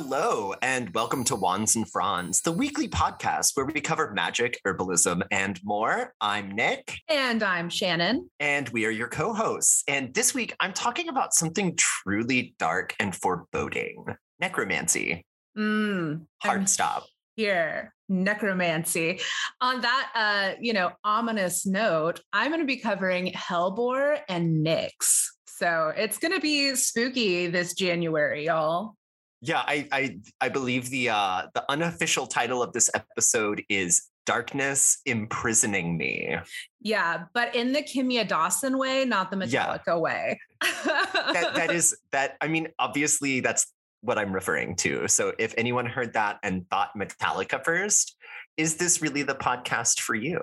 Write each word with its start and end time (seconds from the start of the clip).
Hello, 0.00 0.54
and 0.62 0.94
welcome 0.94 1.24
to 1.24 1.34
Wands 1.34 1.74
and 1.74 1.90
Fronds, 1.90 2.42
the 2.42 2.52
weekly 2.52 2.86
podcast 2.86 3.56
where 3.56 3.66
we 3.66 3.80
cover 3.80 4.12
magic, 4.12 4.60
herbalism, 4.64 5.22
and 5.32 5.58
more. 5.64 6.14
I'm 6.20 6.52
Nick. 6.52 7.00
And 7.08 7.42
I'm 7.42 7.68
Shannon. 7.68 8.30
And 8.38 8.68
we 8.68 8.86
are 8.86 8.90
your 8.90 9.08
co 9.08 9.34
hosts. 9.34 9.82
And 9.88 10.14
this 10.14 10.32
week, 10.34 10.54
I'm 10.60 10.72
talking 10.72 11.08
about 11.08 11.34
something 11.34 11.74
truly 11.76 12.54
dark 12.60 12.94
and 13.00 13.12
foreboding 13.12 14.04
necromancy. 14.38 15.26
Mm, 15.58 16.26
Hard 16.44 16.68
stop. 16.68 17.04
Here, 17.34 17.92
necromancy. 18.08 19.18
On 19.60 19.80
that, 19.80 20.12
uh, 20.14 20.60
you 20.60 20.74
know, 20.74 20.92
ominous 21.02 21.66
note, 21.66 22.20
I'm 22.32 22.52
going 22.52 22.60
to 22.60 22.66
be 22.66 22.76
covering 22.76 23.32
Hellebore 23.32 24.20
and 24.28 24.64
Nyx. 24.64 25.24
So 25.48 25.92
it's 25.96 26.18
going 26.18 26.34
to 26.34 26.40
be 26.40 26.76
spooky 26.76 27.48
this 27.48 27.74
January, 27.74 28.46
y'all. 28.46 28.94
Yeah, 29.40 29.62
I 29.66 29.88
I 29.92 30.18
I 30.40 30.48
believe 30.48 30.90
the 30.90 31.10
uh 31.10 31.42
the 31.54 31.64
unofficial 31.70 32.26
title 32.26 32.62
of 32.62 32.72
this 32.72 32.90
episode 32.94 33.62
is 33.68 34.08
Darkness 34.26 34.98
Imprisoning 35.06 35.96
Me. 35.96 36.36
Yeah, 36.80 37.24
but 37.34 37.54
in 37.54 37.72
the 37.72 37.82
Kimya 37.82 38.26
Dawson 38.26 38.78
way, 38.78 39.04
not 39.04 39.30
the 39.30 39.36
Metallica 39.36 39.82
yeah. 39.86 39.96
way. 39.96 40.40
that 40.60 41.52
that 41.54 41.70
is 41.74 41.96
that 42.10 42.36
I 42.40 42.48
mean, 42.48 42.68
obviously 42.78 43.40
that's 43.40 43.72
what 44.00 44.18
I'm 44.18 44.32
referring 44.32 44.76
to. 44.76 45.08
So 45.08 45.32
if 45.38 45.54
anyone 45.56 45.86
heard 45.86 46.12
that 46.14 46.38
and 46.42 46.68
thought 46.68 46.90
Metallica 46.96 47.64
first, 47.64 48.16
is 48.56 48.76
this 48.76 49.00
really 49.00 49.22
the 49.22 49.34
podcast 49.34 50.00
for 50.00 50.14
you? 50.14 50.42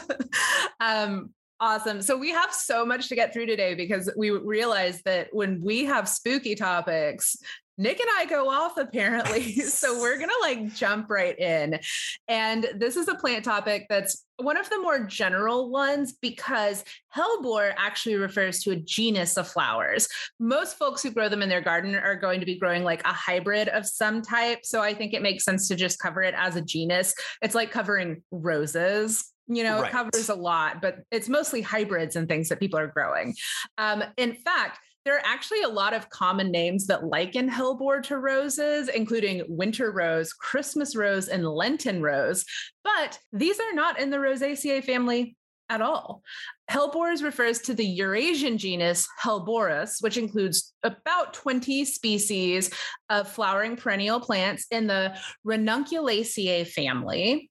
um 0.80 1.30
Awesome. 1.60 2.02
So 2.02 2.16
we 2.16 2.30
have 2.30 2.52
so 2.52 2.86
much 2.86 3.08
to 3.08 3.16
get 3.16 3.32
through 3.32 3.46
today 3.46 3.74
because 3.74 4.08
we 4.16 4.30
realized 4.30 5.02
that 5.06 5.26
when 5.32 5.60
we 5.60 5.84
have 5.86 6.08
spooky 6.08 6.54
topics, 6.54 7.36
Nick 7.78 8.00
and 8.00 8.08
I 8.16 8.26
go 8.26 8.50
off 8.50 8.76
apparently. 8.76 9.52
so 9.60 10.00
we're 10.00 10.16
going 10.16 10.28
to 10.28 10.38
like 10.42 10.74
jump 10.74 11.08
right 11.08 11.38
in. 11.38 11.78
And 12.26 12.66
this 12.74 12.96
is 12.96 13.08
a 13.08 13.14
plant 13.14 13.44
topic 13.44 13.86
that's 13.88 14.24
one 14.36 14.56
of 14.56 14.68
the 14.68 14.78
more 14.78 15.00
general 15.00 15.70
ones 15.70 16.12
because 16.20 16.84
hellebore 17.16 17.72
actually 17.76 18.16
refers 18.16 18.62
to 18.62 18.72
a 18.72 18.76
genus 18.76 19.36
of 19.36 19.48
flowers. 19.48 20.08
Most 20.38 20.76
folks 20.76 21.02
who 21.02 21.10
grow 21.10 21.28
them 21.28 21.42
in 21.42 21.48
their 21.48 21.60
garden 21.60 21.94
are 21.94 22.16
going 22.16 22.40
to 22.40 22.46
be 22.46 22.58
growing 22.58 22.84
like 22.84 23.04
a 23.04 23.12
hybrid 23.12 23.68
of 23.68 23.86
some 23.86 24.22
type. 24.22 24.60
So 24.64 24.80
I 24.80 24.92
think 24.92 25.14
it 25.14 25.22
makes 25.22 25.44
sense 25.44 25.68
to 25.68 25.76
just 25.76 25.98
cover 25.98 26.22
it 26.22 26.34
as 26.36 26.56
a 26.56 26.60
genus. 26.60 27.14
It's 27.42 27.54
like 27.54 27.70
covering 27.70 28.22
roses 28.30 29.32
you 29.50 29.64
know 29.64 29.80
right. 29.80 29.88
it 29.88 29.92
covers 29.92 30.28
a 30.28 30.34
lot 30.34 30.82
but 30.82 30.98
it's 31.10 31.28
mostly 31.28 31.62
hybrids 31.62 32.16
and 32.16 32.28
things 32.28 32.50
that 32.50 32.60
people 32.60 32.78
are 32.78 32.86
growing 32.86 33.34
um, 33.78 34.04
in 34.18 34.34
fact 34.34 34.78
there 35.08 35.16
are 35.16 35.22
actually 35.24 35.62
a 35.62 35.68
lot 35.68 35.94
of 35.94 36.10
common 36.10 36.50
names 36.50 36.86
that 36.86 37.06
liken 37.06 37.48
hellebore 37.48 38.02
to 38.02 38.18
roses, 38.18 38.88
including 38.88 39.42
winter 39.48 39.90
rose, 39.90 40.34
Christmas 40.34 40.94
rose, 40.94 41.28
and 41.28 41.48
Lenten 41.48 42.02
rose. 42.02 42.44
But 42.84 43.18
these 43.32 43.58
are 43.58 43.72
not 43.72 43.98
in 43.98 44.10
the 44.10 44.18
Rosaceae 44.18 44.84
family 44.84 45.34
at 45.70 45.80
all. 45.80 46.22
Hellebores 46.70 47.22
refers 47.22 47.60
to 47.60 47.72
the 47.72 47.86
Eurasian 47.86 48.58
genus 48.58 49.08
Helleborus, 49.22 50.02
which 50.02 50.18
includes 50.18 50.74
about 50.82 51.32
20 51.32 51.86
species 51.86 52.70
of 53.08 53.30
flowering 53.30 53.76
perennial 53.78 54.20
plants 54.20 54.66
in 54.70 54.86
the 54.86 55.16
Ranunculaceae 55.46 56.68
family. 56.68 57.48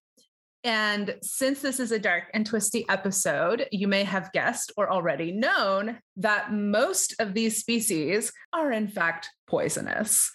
And 0.67 1.15
since 1.21 1.61
this 1.61 1.79
is 1.79 1.93
a 1.93 1.99
dark 1.99 2.25
and 2.33 2.45
twisty 2.45 2.85
episode, 2.89 3.69
you 3.71 3.87
may 3.87 4.03
have 4.03 4.33
guessed 4.33 4.73
or 4.75 4.91
already 4.91 5.31
known 5.31 5.99
that 6.17 6.51
most 6.51 7.15
of 7.19 7.33
these 7.33 7.57
species 7.57 8.33
are 8.51 8.73
in 8.73 8.89
fact 8.89 9.29
poisonous. 9.47 10.29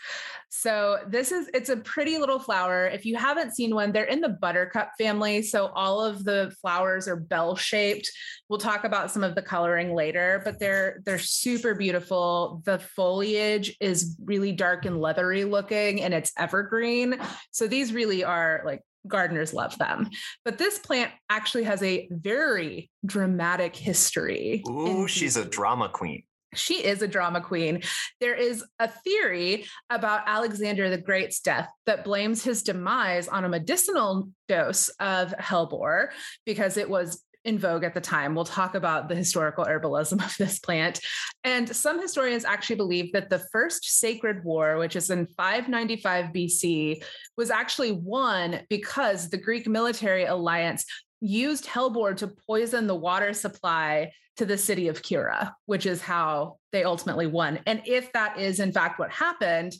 So 0.48 1.00
this 1.06 1.32
is 1.32 1.50
it's 1.52 1.68
a 1.68 1.76
pretty 1.76 2.16
little 2.16 2.38
flower. 2.38 2.86
If 2.86 3.04
you 3.04 3.14
haven't 3.14 3.54
seen 3.54 3.74
one, 3.74 3.92
they're 3.92 4.04
in 4.04 4.22
the 4.22 4.30
buttercup 4.30 4.92
family, 4.96 5.42
so 5.42 5.66
all 5.66 6.02
of 6.02 6.24
the 6.24 6.54
flowers 6.62 7.08
are 7.08 7.16
bell-shaped. 7.16 8.10
We'll 8.48 8.58
talk 8.58 8.84
about 8.84 9.10
some 9.10 9.24
of 9.24 9.34
the 9.34 9.42
coloring 9.42 9.94
later, 9.94 10.40
but 10.46 10.58
they're 10.58 11.02
they're 11.04 11.18
super 11.18 11.74
beautiful. 11.74 12.62
The 12.64 12.78
foliage 12.78 13.76
is 13.80 14.16
really 14.24 14.52
dark 14.52 14.86
and 14.86 14.98
leathery 14.98 15.44
looking 15.44 16.00
and 16.00 16.14
it's 16.14 16.32
evergreen. 16.38 17.18
So 17.50 17.66
these 17.66 17.92
really 17.92 18.24
are 18.24 18.62
like 18.64 18.80
gardeners 19.06 19.52
love 19.52 19.76
them. 19.78 20.10
But 20.44 20.58
this 20.58 20.78
plant 20.78 21.12
actually 21.30 21.64
has 21.64 21.82
a 21.82 22.08
very 22.10 22.90
dramatic 23.04 23.76
history. 23.76 24.62
Ooh, 24.68 25.08
she's 25.08 25.36
a 25.36 25.44
drama 25.44 25.88
queen. 25.88 26.22
She 26.54 26.84
is 26.84 27.00
a 27.00 27.08
drama 27.08 27.40
queen. 27.40 27.82
There 28.20 28.34
is 28.34 28.62
a 28.78 28.88
theory 28.88 29.64
about 29.88 30.24
Alexander 30.26 30.90
the 30.90 30.98
Great's 30.98 31.40
death 31.40 31.70
that 31.86 32.04
blames 32.04 32.44
his 32.44 32.62
demise 32.62 33.26
on 33.26 33.44
a 33.44 33.48
medicinal 33.48 34.28
dose 34.48 34.90
of 35.00 35.32
hellebore 35.32 36.08
because 36.44 36.76
it 36.76 36.90
was 36.90 37.22
in 37.44 37.58
vogue 37.58 37.84
at 37.84 37.94
the 37.94 38.00
time. 38.00 38.34
We'll 38.34 38.44
talk 38.44 38.74
about 38.74 39.08
the 39.08 39.14
historical 39.14 39.64
herbalism 39.64 40.24
of 40.24 40.36
this 40.38 40.58
plant. 40.58 41.00
And 41.44 41.74
some 41.74 42.00
historians 42.00 42.44
actually 42.44 42.76
believe 42.76 43.12
that 43.12 43.30
the 43.30 43.40
first 43.52 43.98
sacred 43.98 44.44
war, 44.44 44.78
which 44.78 44.96
is 44.96 45.10
in 45.10 45.26
595 45.36 46.26
BC, 46.26 47.04
was 47.36 47.50
actually 47.50 47.92
won 47.92 48.60
because 48.68 49.28
the 49.28 49.38
Greek 49.38 49.66
military 49.66 50.24
alliance 50.24 50.84
used 51.20 51.66
hellebore 51.66 52.16
to 52.16 52.32
poison 52.46 52.86
the 52.86 52.94
water 52.94 53.32
supply 53.32 54.12
to 54.36 54.46
the 54.46 54.56
city 54.56 54.88
of 54.88 55.02
Kirrha, 55.02 55.52
which 55.66 55.86
is 55.86 56.00
how 56.00 56.56
they 56.72 56.84
ultimately 56.84 57.26
won. 57.26 57.60
And 57.66 57.82
if 57.84 58.12
that 58.12 58.38
is 58.38 58.60
in 58.60 58.72
fact 58.72 58.98
what 58.98 59.10
happened, 59.10 59.74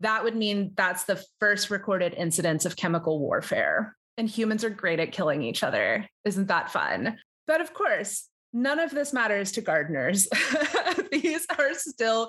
that 0.00 0.24
would 0.24 0.34
mean 0.34 0.72
that's 0.76 1.04
the 1.04 1.22
first 1.40 1.70
recorded 1.70 2.14
incidence 2.14 2.64
of 2.64 2.76
chemical 2.76 3.20
warfare 3.20 3.97
and 4.18 4.28
humans 4.28 4.64
are 4.64 4.70
great 4.70 5.00
at 5.00 5.12
killing 5.12 5.42
each 5.42 5.62
other. 5.62 6.06
Isn't 6.24 6.48
that 6.48 6.70
fun? 6.70 7.16
But 7.46 7.62
of 7.62 7.72
course, 7.72 8.28
none 8.52 8.80
of 8.80 8.90
this 8.90 9.12
matters 9.12 9.52
to 9.52 9.62
gardeners. 9.62 10.28
These 11.12 11.46
are 11.56 11.72
still 11.72 12.28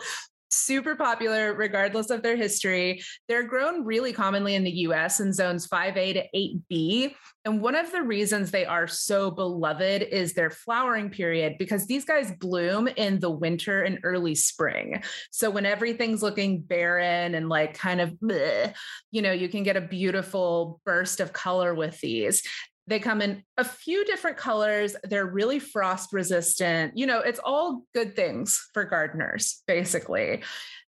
super 0.50 0.96
popular 0.96 1.54
regardless 1.54 2.10
of 2.10 2.22
their 2.22 2.36
history. 2.36 3.02
They're 3.28 3.44
grown 3.44 3.86
really 3.86 4.14
commonly 4.14 4.56
in 4.56 4.64
the 4.64 4.72
US 4.72 5.20
in 5.20 5.34
zones 5.34 5.68
5A 5.68 6.14
to 6.14 6.24
8B. 6.36 7.14
And 7.46 7.62
one 7.62 7.76
of 7.76 7.92
the 7.92 8.02
reasons 8.02 8.52
they 8.52 8.66
are 8.66 8.88
so 8.88 9.32
beloved 9.32 10.04
is 10.04 10.34
their 10.34 10.50
flowering 10.50 11.10
period 11.10 11.56
because 11.58 11.88
these 11.88 12.06
guys 12.06 12.32
bloom 12.40 12.88
in 12.88 13.20
the 13.20 13.32
winter 13.32 13.84
and 13.84 14.00
early 14.04 14.36
spring. 14.36 15.02
So 15.32 15.50
when 15.50 15.66
everything's 15.66 16.22
looking 16.22 16.62
barren 16.62 17.36
and 17.36 17.48
like 17.48 17.78
kind 17.78 18.02
of, 18.02 18.12
bleh, 18.12 18.74
you 19.12 19.22
know, 19.22 19.31
you 19.31 19.50
can 19.50 19.64
get 19.64 19.78
a 19.78 19.81
beautiful 19.81 20.81
burst 20.86 21.20
of 21.22 21.34
color 21.34 21.74
with 21.74 22.00
these. 22.02 22.44
They 22.89 23.00
come 23.00 23.22
in 23.22 23.44
a 23.57 23.63
few 23.63 24.03
different 24.03 24.38
colors. 24.38 24.95
They're 25.03 25.27
really 25.27 25.59
frost 25.59 26.11
resistant. 26.11 26.97
You 26.97 27.05
know, 27.05 27.19
it's 27.19 27.39
all 27.44 27.83
good 27.94 28.16
things 28.16 28.59
for 28.73 28.83
gardeners, 28.83 29.61
basically. 29.67 30.41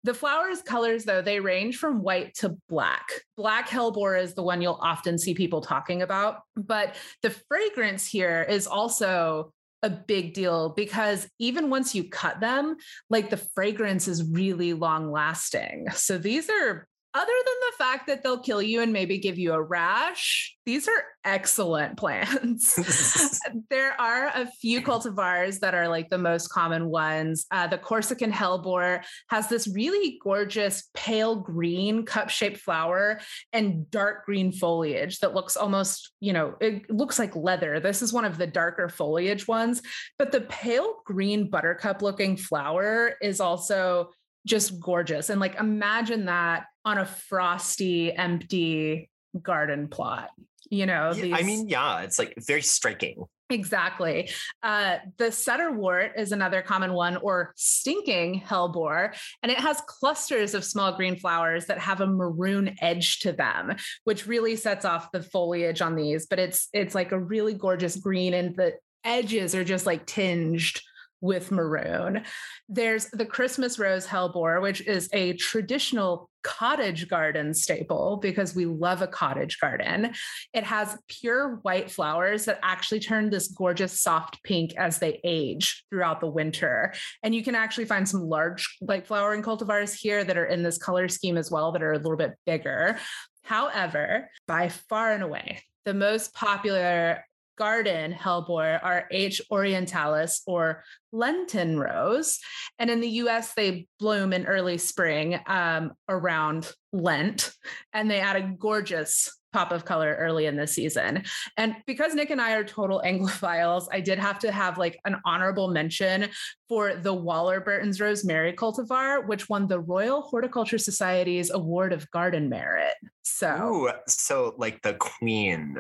The 0.04 0.14
flowers' 0.14 0.62
colors, 0.62 1.06
though, 1.06 1.24
they 1.24 1.40
range 1.40 1.78
from 1.78 2.04
white 2.04 2.36
to 2.36 2.56
black. 2.70 3.06
Black 3.36 3.68
hellebore 3.68 4.22
is 4.22 4.36
the 4.36 4.44
one 4.44 4.62
you'll 4.62 4.80
often 4.80 5.18
see 5.18 5.34
people 5.34 5.60
talking 5.60 6.04
about. 6.04 6.42
But 6.56 6.96
the 7.24 7.32
fragrance 7.32 8.06
here 8.06 8.46
is 8.48 8.68
also 8.68 9.52
a 9.84 9.90
big 9.90 10.34
deal 10.34 10.70
because 10.70 11.28
even 11.40 11.70
once 11.70 11.96
you 11.96 12.10
cut 12.10 12.40
them, 12.40 12.78
like 13.10 13.30
the 13.30 13.38
fragrance 13.38 14.08
is 14.08 14.24
really 14.24 14.74
long 14.74 15.12
lasting. 15.12 15.88
So 15.94 16.18
these 16.18 16.50
are 16.50 16.88
other 17.18 17.26
than 17.26 17.56
the 17.72 17.84
fact 17.84 18.08
that 18.08 18.22
they'll 18.22 18.40
kill 18.40 18.62
you 18.62 18.82
and 18.82 18.94
maybe 18.94 19.18
give 19.18 19.40
you 19.40 19.54
a 19.54 19.62
rash, 19.62 20.56
these 20.68 20.88
are 20.88 21.04
excellent 21.26 21.98
plants. 21.98 23.40
there 23.72 24.00
are 24.00 24.28
a 24.28 24.46
few 24.62 24.82
cultivars 24.82 25.60
that 25.62 25.74
are 25.74 25.88
like 25.88 26.10
the 26.10 26.18
most 26.20 26.50
common 26.50 26.90
ones. 26.90 27.48
Uh, 27.50 27.66
the 27.66 27.80
Corsican 27.80 28.32
hellebore 28.32 29.04
has 29.30 29.50
this 29.50 29.68
really 29.68 30.20
gorgeous 30.24 30.90
pale 30.94 31.36
green 31.36 32.06
cup 32.06 32.30
shaped 32.30 32.58
flower 32.58 33.20
and 33.52 33.90
dark 33.90 34.26
green 34.26 34.52
foliage 34.52 35.18
that 35.20 35.34
looks 35.34 35.58
almost, 35.58 36.12
you 36.20 36.34
know, 36.34 36.54
it 36.62 36.88
looks 36.92 37.18
like 37.18 37.36
leather. 37.36 37.80
This 37.80 38.04
is 38.04 38.14
one 38.14 38.26
of 38.26 38.38
the 38.38 38.48
darker 38.48 38.90
foliage 38.90 39.48
ones, 39.48 39.82
but 40.20 40.32
the 40.32 40.42
pale 40.42 40.98
green 41.04 41.50
buttercup 41.50 42.04
looking 42.04 42.38
flower 42.38 43.16
is 43.24 43.40
also 43.40 44.12
just 44.48 44.80
gorgeous. 44.80 45.30
And 45.30 45.40
like 45.40 45.60
imagine 45.60 46.26
that 46.26 46.66
on 46.84 46.98
a 46.98 47.06
frosty, 47.06 48.12
empty 48.12 49.12
garden 49.40 49.88
plot. 49.90 50.30
You 50.70 50.86
know, 50.86 51.14
yeah, 51.14 51.22
these... 51.22 51.34
I 51.34 51.44
mean, 51.44 51.70
yeah, 51.70 52.02
it's 52.02 52.18
like 52.18 52.34
very 52.40 52.62
striking. 52.62 53.24
Exactly. 53.50 54.30
Uh, 54.62 54.98
the 55.18 55.26
setterwort 55.26 56.20
is 56.20 56.34
another 56.34 56.62
common 56.62 56.92
one, 56.92 57.16
or 57.16 57.54
stinking 57.56 58.42
hellebore, 58.42 59.16
and 59.42 59.50
it 59.50 59.58
has 59.58 59.82
clusters 59.88 60.54
of 60.54 60.66
small 60.66 60.92
green 60.98 61.16
flowers 61.16 61.68
that 61.68 61.80
have 61.80 62.02
a 62.02 62.08
maroon 62.08 62.76
edge 62.82 63.20
to 63.20 63.32
them, 63.32 63.78
which 64.04 64.28
really 64.28 64.58
sets 64.58 64.84
off 64.84 65.14
the 65.14 65.24
foliage 65.24 65.82
on 65.82 65.96
these. 65.96 66.26
But 66.26 66.40
it's 66.40 66.68
it's 66.74 66.94
like 66.94 67.14
a 67.14 67.20
really 67.20 67.54
gorgeous 67.54 67.96
green, 67.96 68.34
and 68.34 68.54
the 68.58 68.74
edges 69.06 69.56
are 69.56 69.64
just 69.64 69.86
like 69.86 70.06
tinged 70.06 70.82
with 71.22 71.52
maroon. 71.52 72.24
There's 72.70 73.06
the 73.08 73.26
Christmas 73.26 73.80
rose 73.80 74.06
hellebore, 74.06 74.62
which 74.62 74.82
is 74.82 75.10
a 75.14 75.34
traditional 75.34 76.30
cottage 76.44 77.10
garden 77.10 77.54
staple 77.54 78.20
because 78.22 78.56
we 78.56 78.66
love 78.66 79.02
a 79.02 79.08
cottage 79.08 79.60
garden. 79.60 80.14
It 80.54 80.64
has 80.64 80.98
pure 81.10 81.60
white 81.64 81.92
flowers 81.92 82.46
that 82.46 82.60
actually 82.64 83.02
turn 83.02 83.30
this 83.30 83.50
gorgeous 83.50 84.00
soft 84.02 84.42
pink 84.44 84.74
as 84.78 85.00
they 85.00 85.20
age 85.26 85.84
throughout 85.90 86.22
the 86.22 86.28
winter. 86.28 86.94
And 87.22 87.36
you 87.36 87.44
can 87.44 87.56
actually 87.56 87.86
find 87.86 88.08
some 88.08 88.22
large 88.22 88.78
like 88.80 89.06
flowering 89.06 89.44
cultivars 89.44 89.94
here 89.94 90.24
that 90.24 90.38
are 90.38 90.46
in 90.46 90.64
this 90.64 90.78
color 90.78 91.10
scheme 91.10 91.38
as 91.38 91.52
well 91.52 91.72
that 91.74 91.84
are 91.84 91.94
a 91.94 91.98
little 91.98 92.16
bit 92.16 92.36
bigger. 92.46 92.98
However, 93.44 94.30
by 94.48 94.70
far 94.70 95.14
and 95.14 95.24
away, 95.24 95.62
the 95.84 95.94
most 95.94 96.34
popular 96.34 97.24
garden 97.58 98.14
hellebore 98.14 98.80
are 98.84 99.08
H. 99.12 99.42
orientalis 99.52 100.42
or 100.46 100.84
Lenten 101.12 101.80
rose. 101.80 102.40
And 102.80 102.90
in 102.90 103.02
the 103.02 103.10
US, 103.10 103.54
they 103.54 103.88
bloom 104.00 104.34
in 104.34 104.46
early 104.46 104.78
spring 104.78 105.40
um, 105.48 105.94
around 106.08 106.72
Lent, 106.94 107.52
and 107.94 108.10
they 108.10 108.20
add 108.20 108.36
a 108.36 108.56
gorgeous 108.58 109.32
pop 109.54 109.72
of 109.72 109.86
color 109.86 110.16
early 110.20 110.46
in 110.46 110.56
the 110.56 110.68
season. 110.68 111.24
And 111.56 111.76
because 111.86 112.14
Nick 112.14 112.30
and 112.30 112.42
I 112.42 112.54
are 112.54 112.64
total 112.64 113.02
Anglophiles, 113.06 113.88
I 113.92 114.02
did 114.02 114.20
have 114.20 114.40
to 114.40 114.52
have 114.52 114.78
like 114.78 115.00
an 115.06 115.18
honorable 115.26 115.70
mention 115.70 116.30
for 116.68 116.96
the 116.96 117.16
Walberton's 117.16 118.00
Rosemary 118.00 118.54
cultivar, 118.54 119.26
which 119.26 119.50
won 119.50 119.68
the 119.68 119.80
Royal 119.80 120.22
Horticulture 120.22 120.78
Society's 120.78 121.50
Award 121.50 121.94
of 121.94 122.10
Garden 122.12 122.50
Merit. 122.50 122.94
So, 123.24 123.88
Ooh, 123.88 123.92
so 124.08 124.54
like 124.58 124.82
the 124.82 124.94
queen 124.94 125.76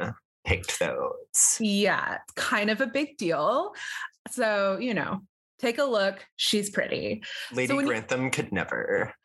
picked 0.47 0.79
those. 0.79 1.57
Yeah, 1.59 2.17
kind 2.35 2.69
of 2.69 2.81
a 2.81 2.87
big 2.87 3.17
deal. 3.17 3.73
So, 4.31 4.77
you 4.79 4.93
know, 4.93 5.21
take 5.59 5.77
a 5.77 5.83
look. 5.83 6.25
She's 6.37 6.69
pretty. 6.69 7.23
Lady 7.53 7.67
so 7.67 7.81
Grantham 7.81 8.25
you, 8.25 8.31
could 8.31 8.51
never. 8.51 9.13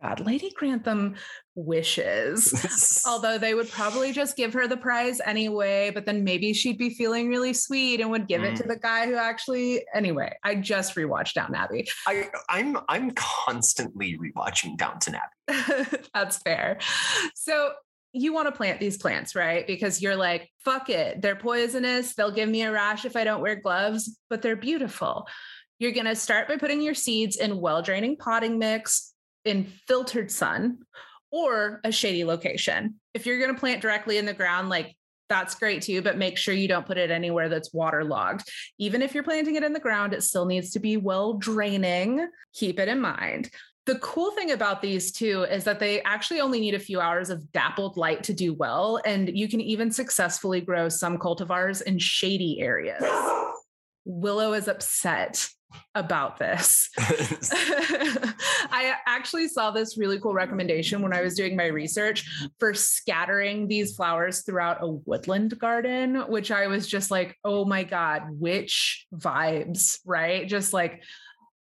Oh 0.00 0.06
my 0.06 0.10
God, 0.10 0.20
Lady 0.20 0.52
Grantham 0.54 1.16
wishes. 1.56 3.02
Although 3.06 3.36
they 3.36 3.54
would 3.54 3.68
probably 3.68 4.12
just 4.12 4.36
give 4.36 4.52
her 4.52 4.68
the 4.68 4.76
prize 4.76 5.20
anyway, 5.26 5.90
but 5.92 6.06
then 6.06 6.22
maybe 6.22 6.52
she'd 6.52 6.78
be 6.78 6.90
feeling 6.90 7.28
really 7.28 7.52
sweet 7.52 8.00
and 8.00 8.08
would 8.12 8.28
give 8.28 8.42
mm. 8.42 8.52
it 8.52 8.56
to 8.58 8.62
mm. 8.62 8.68
the 8.68 8.76
guy 8.76 9.06
who 9.06 9.16
actually 9.16 9.84
anyway, 9.92 10.36
I 10.44 10.54
just 10.54 10.94
rewatched 10.94 11.34
Downton 11.34 11.56
Abbey. 11.56 11.88
I 12.06 12.28
I'm 12.48 12.78
I'm 12.88 13.10
constantly 13.10 14.16
rewatching 14.18 14.76
Downton 14.76 15.16
Abbey. 15.16 15.98
That's 16.14 16.38
fair. 16.38 16.78
So 17.34 17.72
you 18.12 18.32
want 18.32 18.46
to 18.46 18.52
plant 18.52 18.80
these 18.80 18.96
plants, 18.96 19.34
right? 19.34 19.66
Because 19.66 20.00
you're 20.00 20.16
like, 20.16 20.50
fuck 20.64 20.88
it. 20.88 21.20
They're 21.20 21.36
poisonous. 21.36 22.14
They'll 22.14 22.30
give 22.30 22.48
me 22.48 22.62
a 22.62 22.72
rash 22.72 23.04
if 23.04 23.16
I 23.16 23.24
don't 23.24 23.42
wear 23.42 23.56
gloves, 23.56 24.18
but 24.30 24.42
they're 24.42 24.56
beautiful. 24.56 25.26
You're 25.78 25.92
going 25.92 26.06
to 26.06 26.16
start 26.16 26.48
by 26.48 26.56
putting 26.56 26.80
your 26.80 26.94
seeds 26.94 27.36
in 27.36 27.60
well 27.60 27.82
draining 27.82 28.16
potting 28.16 28.58
mix 28.58 29.12
in 29.44 29.72
filtered 29.86 30.30
sun 30.30 30.78
or 31.30 31.80
a 31.84 31.92
shady 31.92 32.24
location. 32.24 32.96
If 33.14 33.26
you're 33.26 33.38
going 33.38 33.54
to 33.54 33.60
plant 33.60 33.82
directly 33.82 34.18
in 34.18 34.26
the 34.26 34.34
ground, 34.34 34.68
like 34.68 34.96
that's 35.28 35.54
great 35.54 35.82
too, 35.82 36.02
but 36.02 36.16
make 36.16 36.38
sure 36.38 36.54
you 36.54 36.68
don't 36.68 36.86
put 36.86 36.98
it 36.98 37.10
anywhere 37.10 37.48
that's 37.48 37.72
waterlogged. 37.72 38.48
Even 38.78 39.02
if 39.02 39.14
you're 39.14 39.22
planting 39.22 39.56
it 39.56 39.62
in 39.62 39.72
the 39.72 39.80
ground, 39.80 40.14
it 40.14 40.22
still 40.22 40.46
needs 40.46 40.70
to 40.70 40.80
be 40.80 40.96
well 40.96 41.34
draining. 41.34 42.26
Keep 42.54 42.80
it 42.80 42.88
in 42.88 43.00
mind. 43.00 43.50
The 43.88 43.98
cool 44.00 44.32
thing 44.32 44.50
about 44.50 44.82
these 44.82 45.10
two 45.10 45.44
is 45.44 45.64
that 45.64 45.80
they 45.80 46.02
actually 46.02 46.42
only 46.42 46.60
need 46.60 46.74
a 46.74 46.78
few 46.78 47.00
hours 47.00 47.30
of 47.30 47.50
dappled 47.52 47.96
light 47.96 48.22
to 48.24 48.34
do 48.34 48.52
well. 48.52 49.00
And 49.06 49.30
you 49.34 49.48
can 49.48 49.62
even 49.62 49.90
successfully 49.90 50.60
grow 50.60 50.90
some 50.90 51.16
cultivars 51.16 51.80
in 51.80 51.98
shady 51.98 52.60
areas. 52.60 53.02
Willow 54.04 54.52
is 54.52 54.68
upset 54.68 55.48
about 55.94 56.38
this. 56.38 56.90
I 56.98 58.94
actually 59.06 59.48
saw 59.48 59.70
this 59.70 59.96
really 59.96 60.20
cool 60.20 60.34
recommendation 60.34 61.00
when 61.00 61.14
I 61.14 61.22
was 61.22 61.34
doing 61.34 61.56
my 61.56 61.66
research 61.66 62.28
for 62.58 62.74
scattering 62.74 63.68
these 63.68 63.96
flowers 63.96 64.42
throughout 64.42 64.82
a 64.82 64.88
woodland 65.06 65.58
garden, 65.58 66.16
which 66.28 66.50
I 66.50 66.66
was 66.66 66.86
just 66.86 67.10
like, 67.10 67.38
oh 67.42 67.64
my 67.64 67.84
God, 67.84 68.24
which 68.28 69.06
vibes, 69.14 69.98
right? 70.04 70.46
Just 70.46 70.74
like 70.74 71.02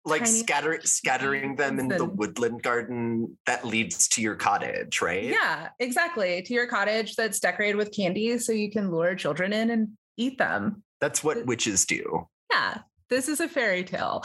like 0.05 0.25
scatter, 0.25 0.79
scattering 0.83 1.55
them 1.55 1.79
in 1.79 1.87
the 1.87 2.05
woodland 2.05 2.63
garden 2.63 3.37
that 3.45 3.65
leads 3.65 4.07
to 4.09 4.21
your 4.21 4.35
cottage, 4.35 5.01
right? 5.01 5.25
Yeah, 5.25 5.69
exactly. 5.79 6.41
To 6.41 6.53
your 6.53 6.67
cottage 6.67 7.15
that's 7.15 7.39
decorated 7.39 7.75
with 7.75 7.95
candy 7.95 8.37
so 8.39 8.51
you 8.51 8.71
can 8.71 8.91
lure 8.91 9.15
children 9.15 9.53
in 9.53 9.69
and 9.69 9.89
eat 10.17 10.37
them. 10.37 10.83
That's 10.99 11.23
what 11.23 11.45
witches 11.45 11.85
do. 11.85 12.27
Yeah. 12.51 12.79
This 13.09 13.27
is 13.27 13.41
a 13.41 13.47
fairy 13.47 13.83
tale. 13.83 14.23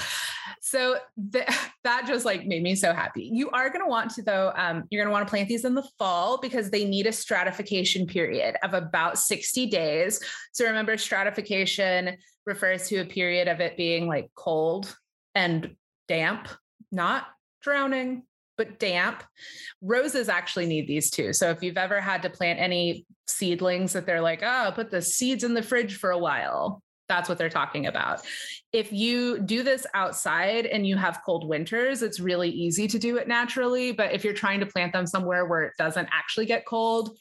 So 0.61 0.96
th- 1.32 1.49
that 1.84 2.05
just 2.06 2.25
like 2.25 2.46
made 2.46 2.62
me 2.62 2.75
so 2.75 2.94
happy. 2.94 3.31
You 3.32 3.50
are 3.50 3.69
going 3.69 3.84
to 3.84 3.88
want 3.88 4.12
to 4.12 4.22
though 4.22 4.52
um, 4.56 4.84
you're 4.90 5.02
going 5.02 5.11
to 5.11 5.12
want 5.12 5.26
to 5.26 5.31
plant 5.31 5.49
these 5.49 5.64
in 5.64 5.75
the 5.75 5.87
fall 5.99 6.38
because 6.38 6.70
they 6.70 6.84
need 6.84 7.06
a 7.06 7.12
stratification 7.12 8.06
period 8.06 8.56
of 8.62 8.75
about 8.75 9.19
60 9.19 9.67
days. 9.67 10.20
So 10.52 10.64
remember 10.64 10.96
stratification 10.96 12.17
refers 12.46 12.88
to 12.88 12.99
a 12.99 13.05
period 13.05 13.49
of 13.49 13.61
it 13.61 13.76
being 13.76 14.06
like 14.06 14.31
cold 14.37 14.96
and 15.37 15.77
damp, 16.09 16.49
not 16.91 17.27
drowning, 17.62 18.25
but 18.56 18.81
damp. 18.81 19.23
Roses 19.83 20.29
actually 20.29 20.67
need 20.67 20.88
these 20.88 21.11
too. 21.11 21.33
So 21.33 21.50
if 21.50 21.62
you've 21.62 21.77
ever 21.77 22.00
had 22.00 22.23
to 22.23 22.31
plant 22.31 22.59
any 22.59 23.06
seedlings 23.29 23.93
that 23.93 24.06
they're 24.06 24.23
like, 24.23 24.43
oh, 24.43 24.73
put 24.75 24.91
the 24.91 25.03
seeds 25.03 25.44
in 25.44 25.55
the 25.55 25.62
fridge 25.62 25.99
for 25.99 26.11
a 26.11 26.19
while, 26.19 26.83
that's 27.09 27.29
what 27.29 27.38
they're 27.38 27.50
talking 27.50 27.87
about. 27.87 28.23
If 28.73 28.93
you 28.93 29.38
do 29.41 29.62
this 29.62 29.87
outside 29.94 30.67
and 30.67 30.87
you 30.87 30.97
have 30.97 31.21
cold 31.25 31.47
winters, 31.47 32.03
it's 32.03 32.19
really 32.19 32.50
easy 32.50 32.89
to 32.89 32.99
do 32.99 33.17
it 33.19 33.29
naturally. 33.29 33.93
But 33.93 34.12
if 34.12 34.25
you're 34.25 34.35
trying 34.35 34.61
to 34.61 34.67
plant 34.67 34.93
them 34.93 35.06
somewhere 35.06 35.47
where 35.47 35.62
it 35.62 35.75
doesn't 35.79 36.09
actually 36.11 36.47
get 36.47 36.67
cold, 36.67 37.17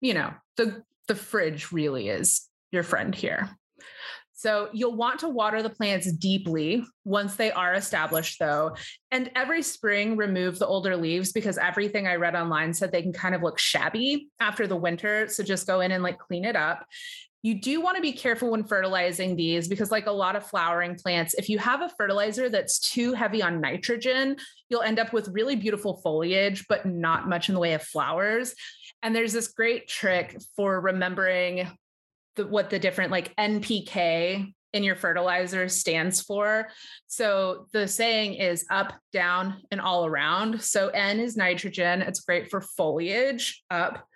you 0.00 0.14
know, 0.14 0.32
the 0.56 0.82
the 1.08 1.14
fridge 1.14 1.72
really 1.72 2.08
is 2.08 2.48
your 2.72 2.82
friend 2.82 3.14
here. 3.14 3.48
So 4.36 4.68
you'll 4.74 4.94
want 4.94 5.20
to 5.20 5.30
water 5.30 5.62
the 5.62 5.70
plants 5.70 6.12
deeply 6.12 6.84
once 7.04 7.36
they 7.36 7.50
are 7.52 7.72
established, 7.72 8.38
though. 8.38 8.76
And 9.10 9.30
every 9.34 9.62
spring, 9.62 10.18
remove 10.18 10.58
the 10.58 10.66
older 10.66 10.94
leaves 10.94 11.32
because 11.32 11.56
everything 11.56 12.06
I 12.06 12.16
read 12.16 12.34
online 12.34 12.74
said 12.74 12.92
they 12.92 13.00
can 13.00 13.14
kind 13.14 13.34
of 13.34 13.42
look 13.42 13.58
shabby 13.58 14.28
after 14.38 14.66
the 14.66 14.76
winter. 14.76 15.26
So 15.28 15.42
just 15.42 15.66
go 15.66 15.80
in 15.80 15.90
and 15.90 16.02
like 16.02 16.18
clean 16.18 16.44
it 16.44 16.54
up. 16.54 16.84
You 17.42 17.60
do 17.60 17.80
want 17.80 17.96
to 17.96 18.02
be 18.02 18.12
careful 18.12 18.50
when 18.50 18.64
fertilizing 18.64 19.36
these 19.36 19.68
because, 19.68 19.90
like 19.90 20.06
a 20.06 20.12
lot 20.12 20.36
of 20.36 20.44
flowering 20.44 20.96
plants, 20.96 21.32
if 21.34 21.48
you 21.48 21.58
have 21.58 21.80
a 21.80 21.88
fertilizer 21.96 22.50
that's 22.50 22.78
too 22.78 23.14
heavy 23.14 23.42
on 23.42 23.60
nitrogen, 23.60 24.36
you'll 24.68 24.82
end 24.82 24.98
up 24.98 25.14
with 25.14 25.28
really 25.28 25.56
beautiful 25.56 26.00
foliage, 26.02 26.66
but 26.68 26.84
not 26.84 27.28
much 27.28 27.48
in 27.48 27.54
the 27.54 27.60
way 27.60 27.72
of 27.72 27.82
flowers. 27.82 28.54
And 29.02 29.14
there's 29.14 29.32
this 29.32 29.48
great 29.48 29.88
trick 29.88 30.36
for 30.56 30.80
remembering 30.80 31.68
the, 32.36 32.46
what 32.46 32.70
the 32.70 32.78
different 32.78 33.10
like 33.10 33.34
NPK 33.36 34.52
in 34.72 34.84
your 34.84 34.94
fertilizer 34.94 35.68
stands 35.68 36.20
for. 36.20 36.68
So 37.06 37.66
the 37.72 37.88
saying 37.88 38.34
is 38.34 38.66
up, 38.70 38.92
down, 39.12 39.62
and 39.70 39.80
all 39.80 40.04
around. 40.04 40.62
So 40.62 40.88
N 40.88 41.18
is 41.18 41.36
nitrogen. 41.36 42.02
It's 42.02 42.20
great 42.20 42.50
for 42.50 42.60
foliage, 42.60 43.62
up. 43.70 44.06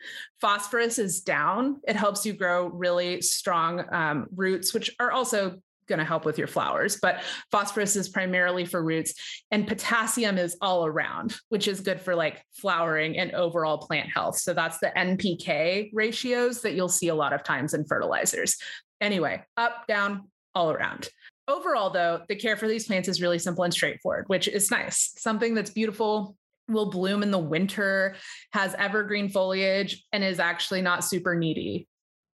Phosphorus 0.41 0.99
is 0.99 1.23
down. 1.23 1.81
It 1.89 1.97
helps 1.97 2.27
you 2.27 2.35
grow 2.35 2.67
really 2.67 3.23
strong 3.23 3.85
um, 3.91 4.27
roots, 4.35 4.75
which 4.75 4.95
are 5.00 5.11
also 5.11 5.61
going 5.91 5.99
to 5.99 6.05
help 6.07 6.25
with 6.25 6.39
your 6.39 6.47
flowers, 6.47 6.99
but 7.03 7.23
phosphorus 7.51 7.97
is 7.97 8.09
primarily 8.09 8.65
for 8.65 8.83
roots 8.83 9.13
and 9.51 9.69
potassium 9.69 10.39
is 10.39 10.57
all 10.63 10.87
around, 10.87 11.37
which 11.51 11.69
is 11.69 11.81
good 11.81 12.01
for 12.01 12.15
like 12.15 12.43
flowering 12.55 13.19
and 13.19 13.33
overall 13.33 13.77
plant 13.77 14.09
health. 14.09 14.39
So 14.39 14.55
that's 14.55 14.79
the 14.79 14.93
NPK 14.97 15.91
ratios 15.93 16.63
that 16.63 16.73
you'll 16.73 16.89
see 16.89 17.09
a 17.09 17.15
lot 17.15 17.35
of 17.35 17.43
times 17.43 17.75
in 17.75 17.85
fertilizers. 17.85 18.57
Anyway, 19.03 19.43
up, 19.59 19.87
down, 19.87 20.31
all 20.55 20.71
around. 20.71 21.11
Overall, 21.49 21.91
though, 21.91 22.23
the 22.29 22.37
care 22.37 22.57
for 22.57 22.69
these 22.69 22.87
plants 22.87 23.09
is 23.09 23.21
really 23.21 23.39
simple 23.39 23.65
and 23.65 23.75
straightforward, 23.75 24.25
which 24.29 24.47
is 24.49 24.71
nice. 24.71 25.13
Something 25.19 25.55
that's 25.55 25.71
beautiful, 25.71 26.37
will 26.69 26.91
bloom 26.91 27.23
in 27.23 27.31
the 27.31 27.39
winter, 27.39 28.15
has 28.53 28.75
evergreen 28.79 29.29
foliage, 29.29 30.05
and 30.13 30.23
is 30.23 30.39
actually 30.39 30.83
not 30.83 31.05
super 31.05 31.35
needy. 31.35 31.89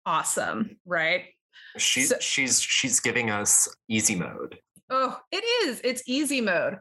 Awesome, 0.06 0.78
right? 0.84 1.24
She's 1.78 2.10
so, 2.10 2.16
she's 2.20 2.60
she's 2.60 3.00
giving 3.00 3.30
us 3.30 3.68
easy 3.88 4.14
mode. 4.14 4.58
Oh, 4.90 5.18
it 5.30 5.44
is. 5.64 5.80
It's 5.84 6.02
easy 6.06 6.40
mode. 6.40 6.78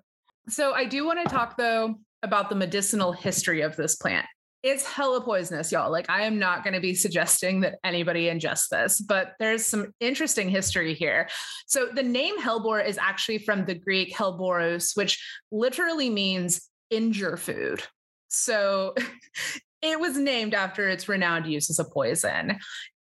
So 0.50 0.74
I 0.74 0.86
do 0.86 1.06
want 1.06 1.20
to 1.24 1.34
talk 1.34 1.58
though 1.58 1.96
about 2.24 2.50
the 2.50 2.56
medicinal 2.56 3.12
history 3.12 3.62
of 3.62 3.76
this 3.76 3.96
plant. 3.96 4.26
It's 4.64 4.86
hella 4.86 5.22
poisonous, 5.22 5.72
y'all. 5.72 5.92
Like 5.92 6.10
I 6.10 6.24
am 6.24 6.38
not 6.38 6.64
going 6.64 6.76
to 6.76 6.80
be 6.80 6.94
suggesting 6.94 7.62
that 7.62 7.80
anybody 7.84 8.26
ingest 8.26 8.70
this, 8.70 9.02
but 9.02 9.34
there's 9.40 9.66
some 9.66 9.88
interesting 10.00 10.50
history 10.50 10.94
here. 10.94 11.30
So 11.66 11.90
the 11.94 12.04
name 12.04 12.40
hellebore 12.40 12.86
is 12.86 12.98
actually 13.00 13.40
from 13.40 13.66
the 13.66 13.74
Greek 13.74 14.14
helboros, 14.14 14.96
which 14.96 15.24
literally 15.52 16.12
means 16.12 16.70
injure 16.92 17.38
food. 17.38 17.82
So 18.28 18.94
it 19.82 20.00
was 20.00 20.16
named 20.18 20.54
after 20.54 20.88
its 20.88 21.10
renowned 21.10 21.48
use 21.48 21.70
as 21.72 21.80
a 21.80 21.86
poison 21.86 22.60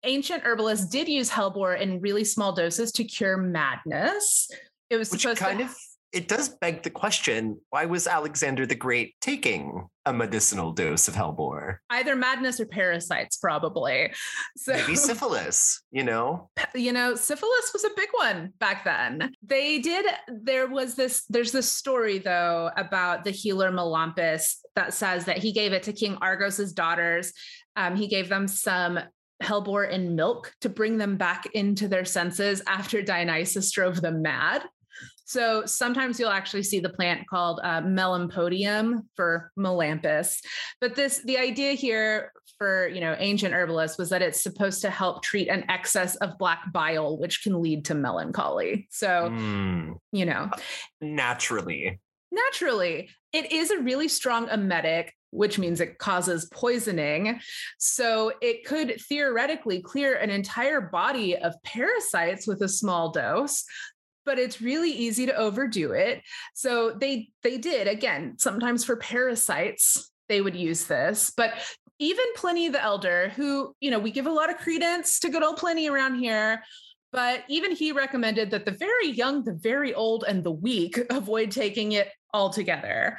ancient 0.04 0.42
herbalists 0.44 0.86
did 0.86 1.08
use 1.08 1.30
hellebore 1.30 1.80
in 1.80 2.00
really 2.00 2.24
small 2.24 2.52
doses 2.52 2.92
to 2.92 3.04
cure 3.04 3.36
madness. 3.36 4.50
It 4.90 4.96
was 4.96 5.10
Which 5.10 5.22
supposed 5.22 5.40
kind 5.40 5.58
to 5.60 5.64
of 5.66 5.74
it 6.12 6.28
does 6.28 6.50
beg 6.50 6.82
the 6.82 6.90
question: 6.90 7.58
Why 7.70 7.86
was 7.86 8.06
Alexander 8.06 8.66
the 8.66 8.74
Great 8.74 9.14
taking 9.20 9.88
a 10.04 10.12
medicinal 10.12 10.72
dose 10.72 11.08
of 11.08 11.14
hellebore? 11.14 11.78
either 11.88 12.14
madness 12.14 12.60
or 12.60 12.66
parasites, 12.66 13.38
probably. 13.38 14.12
So 14.56 14.74
Maybe 14.74 14.94
syphilis. 14.96 15.82
You 15.90 16.04
know, 16.04 16.50
you 16.74 16.92
know, 16.92 17.14
syphilis 17.14 17.70
was 17.72 17.84
a 17.84 17.90
big 17.96 18.10
one 18.12 18.52
back 18.58 18.84
then. 18.84 19.32
They 19.42 19.78
did, 19.78 20.06
there 20.28 20.68
was 20.68 20.94
this, 20.94 21.24
there's 21.28 21.52
this 21.52 21.72
story 21.72 22.18
though 22.18 22.70
about 22.76 23.24
the 23.24 23.30
healer 23.30 23.72
Melampus 23.72 24.56
that 24.76 24.92
says 24.92 25.24
that 25.24 25.38
he 25.38 25.52
gave 25.52 25.72
it 25.72 25.84
to 25.84 25.92
King 25.92 26.18
Argos's 26.20 26.72
daughters. 26.72 27.32
Um, 27.76 27.96
he 27.96 28.06
gave 28.06 28.28
them 28.28 28.48
some 28.48 28.98
hellebore 29.42 29.90
in 29.90 30.14
milk 30.16 30.52
to 30.60 30.68
bring 30.68 30.98
them 30.98 31.16
back 31.16 31.46
into 31.54 31.88
their 31.88 32.04
senses 32.04 32.62
after 32.66 33.02
Dionysus 33.02 33.70
drove 33.72 34.00
them 34.00 34.22
mad. 34.22 34.62
So 35.24 35.64
sometimes 35.64 36.20
you'll 36.20 36.30
actually 36.30 36.62
see 36.64 36.80
the 36.80 36.90
plant 36.90 37.26
called 37.26 37.60
uh, 37.62 37.80
melampodium 37.80 39.02
for 39.16 39.50
melampus. 39.58 40.38
But 40.80 40.94
this, 40.94 41.22
the 41.24 41.38
idea 41.38 41.72
here 41.72 42.32
for 42.58 42.86
you 42.88 43.00
know 43.00 43.16
ancient 43.18 43.54
herbalists 43.54 43.98
was 43.98 44.10
that 44.10 44.20
it's 44.22 44.42
supposed 44.42 44.82
to 44.82 44.90
help 44.90 45.22
treat 45.22 45.48
an 45.48 45.64
excess 45.70 46.16
of 46.16 46.38
black 46.38 46.70
bile, 46.72 47.18
which 47.18 47.42
can 47.42 47.60
lead 47.62 47.86
to 47.86 47.94
melancholy. 47.94 48.86
So 48.90 49.30
Mm, 49.32 49.96
you 50.12 50.26
know, 50.26 50.50
naturally. 51.00 51.98
naturally, 52.30 53.08
it 53.32 53.52
is 53.52 53.70
a 53.70 53.78
really 53.78 54.08
strong 54.08 54.48
emetic, 54.48 55.12
which 55.32 55.58
means 55.58 55.80
it 55.80 55.98
causes 55.98 56.48
poisoning. 56.52 57.40
So 57.78 58.32
it 58.40 58.64
could 58.64 59.00
theoretically 59.00 59.82
clear 59.82 60.14
an 60.16 60.30
entire 60.30 60.80
body 60.80 61.36
of 61.36 61.54
parasites 61.64 62.46
with 62.46 62.62
a 62.62 62.68
small 62.68 63.10
dose. 63.10 63.64
But 64.24 64.38
it's 64.38 64.62
really 64.62 64.92
easy 64.92 65.26
to 65.26 65.34
overdo 65.34 65.92
it. 65.92 66.22
So 66.54 66.92
they 66.92 67.30
they 67.42 67.58
did 67.58 67.88
again, 67.88 68.36
sometimes 68.38 68.84
for 68.84 68.94
parasites, 68.94 70.12
they 70.28 70.40
would 70.40 70.54
use 70.54 70.84
this. 70.84 71.32
But 71.36 71.54
even 71.98 72.24
Pliny 72.36 72.68
the 72.68 72.82
Elder, 72.82 73.30
who, 73.30 73.74
you 73.80 73.90
know, 73.90 73.98
we 73.98 74.10
give 74.10 74.26
a 74.26 74.32
lot 74.32 74.50
of 74.50 74.58
credence 74.58 75.18
to 75.20 75.28
good 75.28 75.42
old 75.42 75.56
Pliny 75.56 75.88
around 75.88 76.16
here, 76.16 76.62
but 77.12 77.44
even 77.48 77.72
he 77.72 77.92
recommended 77.92 78.50
that 78.50 78.64
the 78.64 78.72
very 78.72 79.08
young, 79.08 79.44
the 79.44 79.54
very 79.54 79.94
old, 79.94 80.24
and 80.26 80.42
the 80.42 80.50
weak 80.50 80.98
avoid 81.10 81.50
taking 81.50 81.92
it 81.92 82.08
altogether. 82.32 83.18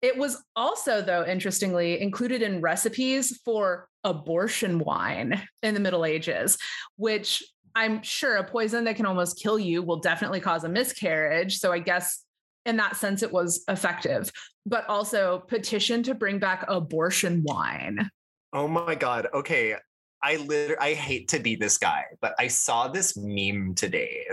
It 0.00 0.16
was 0.16 0.42
also, 0.54 1.02
though, 1.02 1.24
interestingly, 1.24 2.00
included 2.00 2.42
in 2.42 2.60
recipes 2.60 3.40
for 3.44 3.88
abortion 4.04 4.78
wine 4.78 5.42
in 5.62 5.74
the 5.74 5.80
Middle 5.80 6.04
Ages, 6.04 6.56
which 6.96 7.42
I'm 7.74 8.02
sure 8.02 8.36
a 8.36 8.44
poison 8.44 8.84
that 8.84 8.96
can 8.96 9.06
almost 9.06 9.40
kill 9.40 9.58
you 9.58 9.82
will 9.82 10.00
definitely 10.00 10.40
cause 10.40 10.64
a 10.64 10.68
miscarriage. 10.68 11.58
So 11.58 11.72
I 11.72 11.78
guess 11.80 12.24
in 12.64 12.76
that 12.76 12.96
sense, 12.96 13.22
it 13.22 13.32
was 13.32 13.64
effective, 13.68 14.30
but 14.66 14.88
also 14.88 15.40
petition 15.48 16.02
to 16.04 16.14
bring 16.14 16.38
back 16.38 16.64
abortion 16.68 17.42
wine. 17.44 18.10
Oh 18.52 18.68
my 18.68 18.94
god. 18.94 19.28
Okay. 19.32 19.74
I 20.22 20.36
literally 20.36 20.78
I 20.80 20.94
hate 20.94 21.28
to 21.28 21.38
be 21.38 21.54
this 21.54 21.78
guy, 21.78 22.04
but 22.20 22.34
I 22.38 22.48
saw 22.48 22.88
this 22.88 23.16
meme 23.16 23.74
today 23.74 24.26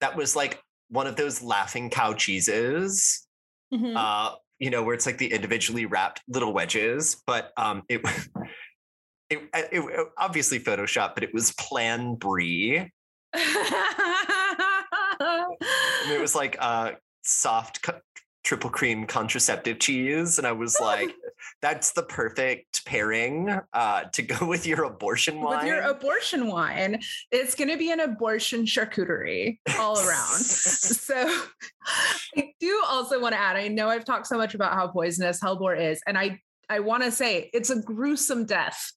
that 0.00 0.16
was 0.16 0.36
like 0.36 0.60
one 0.90 1.06
of 1.06 1.16
those 1.16 1.42
laughing 1.42 1.88
cow 1.88 2.12
cheeses. 2.12 3.26
Mhm. 3.72 3.96
Uh, 3.96 4.36
you 4.60 4.70
know, 4.70 4.82
where 4.82 4.94
it's 4.94 5.06
like 5.06 5.18
the 5.18 5.32
individually 5.32 5.86
wrapped 5.86 6.22
little 6.28 6.52
wedges, 6.52 7.20
but 7.26 7.52
um 7.56 7.82
it 7.88 8.00
it, 9.30 9.38
it, 9.52 9.68
it 9.72 10.08
obviously 10.16 10.60
Photoshop, 10.60 11.14
but 11.14 11.24
it 11.24 11.34
was 11.34 11.52
Plan 11.52 12.14
Brie. 12.14 12.90
It 16.08 16.20
was 16.20 16.34
like 16.34 16.56
uh 16.58 16.92
soft 17.22 17.86
triple 18.42 18.70
cream 18.70 19.06
contraceptive 19.06 19.78
cheese. 19.78 20.38
And 20.38 20.46
I 20.46 20.52
was 20.52 20.78
like, 20.80 21.14
that's 21.62 21.92
the 21.92 22.02
perfect 22.02 22.84
pairing 22.84 23.60
uh 23.72 24.04
to 24.12 24.22
go 24.22 24.46
with 24.46 24.66
your 24.66 24.84
abortion 24.84 25.40
wine. 25.40 25.58
With 25.58 25.66
your 25.66 25.80
abortion 25.82 26.46
wine, 26.46 27.00
it's 27.30 27.54
going 27.54 27.70
to 27.70 27.76
be 27.76 27.90
an 27.90 28.00
abortion 28.00 28.64
charcuterie 28.64 29.58
all 29.78 29.98
around. 29.98 30.38
so, 30.40 31.42
I 32.36 32.52
do 32.60 32.82
also 32.88 33.20
want 33.20 33.34
to 33.34 33.40
add 33.40 33.56
I 33.56 33.68
know 33.68 33.88
I've 33.88 34.04
talked 34.04 34.26
so 34.26 34.36
much 34.36 34.54
about 34.54 34.74
how 34.74 34.88
poisonous 34.88 35.40
hellebore 35.40 35.80
is, 35.80 36.00
and 36.06 36.16
I, 36.16 36.40
I 36.68 36.80
want 36.80 37.02
to 37.04 37.10
say 37.10 37.50
it's 37.52 37.70
a 37.70 37.80
gruesome 37.80 38.44
death 38.44 38.92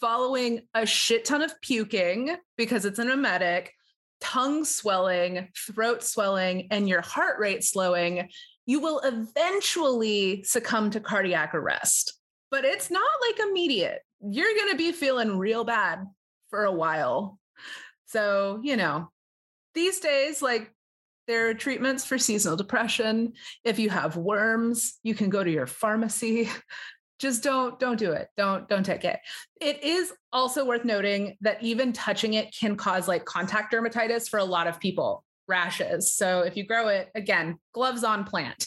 following 0.00 0.62
a 0.74 0.86
shit 0.86 1.24
ton 1.24 1.42
of 1.42 1.60
puking 1.60 2.36
because 2.56 2.84
it's 2.84 2.98
an 2.98 3.10
emetic, 3.10 3.72
tongue 4.20 4.64
swelling, 4.64 5.48
throat 5.56 6.02
swelling, 6.02 6.68
and 6.70 6.88
your 6.88 7.02
heart 7.02 7.38
rate 7.38 7.64
slowing. 7.64 8.28
You 8.66 8.80
will 8.80 9.00
eventually 9.04 10.42
succumb 10.44 10.90
to 10.90 11.00
cardiac 11.00 11.54
arrest, 11.54 12.14
but 12.50 12.64
it's 12.64 12.90
not 12.90 13.02
like 13.28 13.40
immediate. 13.48 14.00
You're 14.20 14.54
going 14.54 14.70
to 14.70 14.76
be 14.76 14.92
feeling 14.92 15.38
real 15.38 15.64
bad 15.64 16.06
for 16.48 16.64
a 16.64 16.72
while. 16.72 17.38
So, 18.06 18.60
you 18.62 18.76
know, 18.76 19.10
these 19.74 20.00
days, 20.00 20.40
like 20.40 20.72
there 21.26 21.48
are 21.48 21.54
treatments 21.54 22.04
for 22.04 22.18
seasonal 22.18 22.56
depression. 22.56 23.32
If 23.64 23.78
you 23.78 23.90
have 23.90 24.16
worms, 24.16 24.98
you 25.02 25.14
can 25.14 25.30
go 25.30 25.42
to 25.42 25.50
your 25.50 25.66
pharmacy. 25.66 26.48
Just 27.20 27.42
don't 27.42 27.78
don't 27.78 27.98
do 27.98 28.12
it. 28.12 28.28
Don't 28.36 28.68
don't 28.68 28.84
take 28.84 29.04
it. 29.04 29.20
It 29.60 29.82
is 29.82 30.12
also 30.32 30.64
worth 30.64 30.84
noting 30.84 31.36
that 31.40 31.62
even 31.62 31.92
touching 31.92 32.34
it 32.34 32.54
can 32.58 32.76
cause 32.76 33.06
like 33.06 33.24
contact 33.24 33.72
dermatitis 33.72 34.28
for 34.28 34.38
a 34.40 34.44
lot 34.44 34.66
of 34.66 34.80
people, 34.80 35.23
rashes. 35.48 36.14
So 36.14 36.40
if 36.40 36.56
you 36.56 36.66
grow 36.66 36.88
it, 36.88 37.10
again, 37.14 37.58
gloves 37.72 38.04
on 38.04 38.24
plant. 38.24 38.66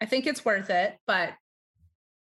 I 0.00 0.06
think 0.06 0.26
it's 0.26 0.44
worth 0.44 0.70
it, 0.70 0.96
but 1.06 1.30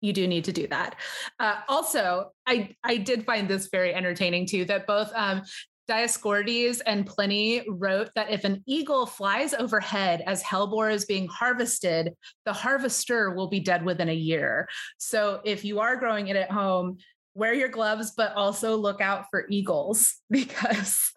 you 0.02 0.14
do 0.14 0.28
need 0.28 0.46
to 0.46 0.54
do 0.54 0.68
that. 0.68 0.96
Uh, 1.40 1.62
also, 1.68 2.32
I 2.46 2.76
I 2.84 2.98
did 2.98 3.26
find 3.26 3.48
this 3.48 3.68
very 3.72 3.94
entertaining 3.94 4.46
too. 4.46 4.66
That 4.66 4.88
both 4.88 5.12
um, 5.16 5.42
Dioscorides 5.90 6.82
and 6.86 7.06
Pliny 7.06 7.64
wrote 7.68 8.10
that 8.16 8.32
if 8.32 8.44
an 8.44 8.64
eagle 8.68 9.06
flies 9.06 9.54
overhead 9.54 10.24
as 10.26 10.44
hellebore 10.44 10.92
is 10.94 11.06
being 11.06 11.28
harvested, 11.28 12.14
the 12.46 12.54
harvester 12.54 13.32
will 13.32 13.48
be 13.48 13.60
dead 13.60 13.86
within 13.86 14.10
a 14.10 14.14
year. 14.14 14.68
So 14.98 15.42
if 15.44 15.64
you 15.64 15.80
are 15.80 15.96
growing 15.96 16.28
it 16.28 16.36
at 16.36 16.52
home, 16.52 16.98
wear 17.34 17.54
your 17.54 17.70
gloves, 17.70 18.14
but 18.16 18.34
also 18.34 18.76
look 18.76 19.02
out 19.02 19.26
for 19.30 19.46
eagles 19.50 20.16
because 20.30 21.12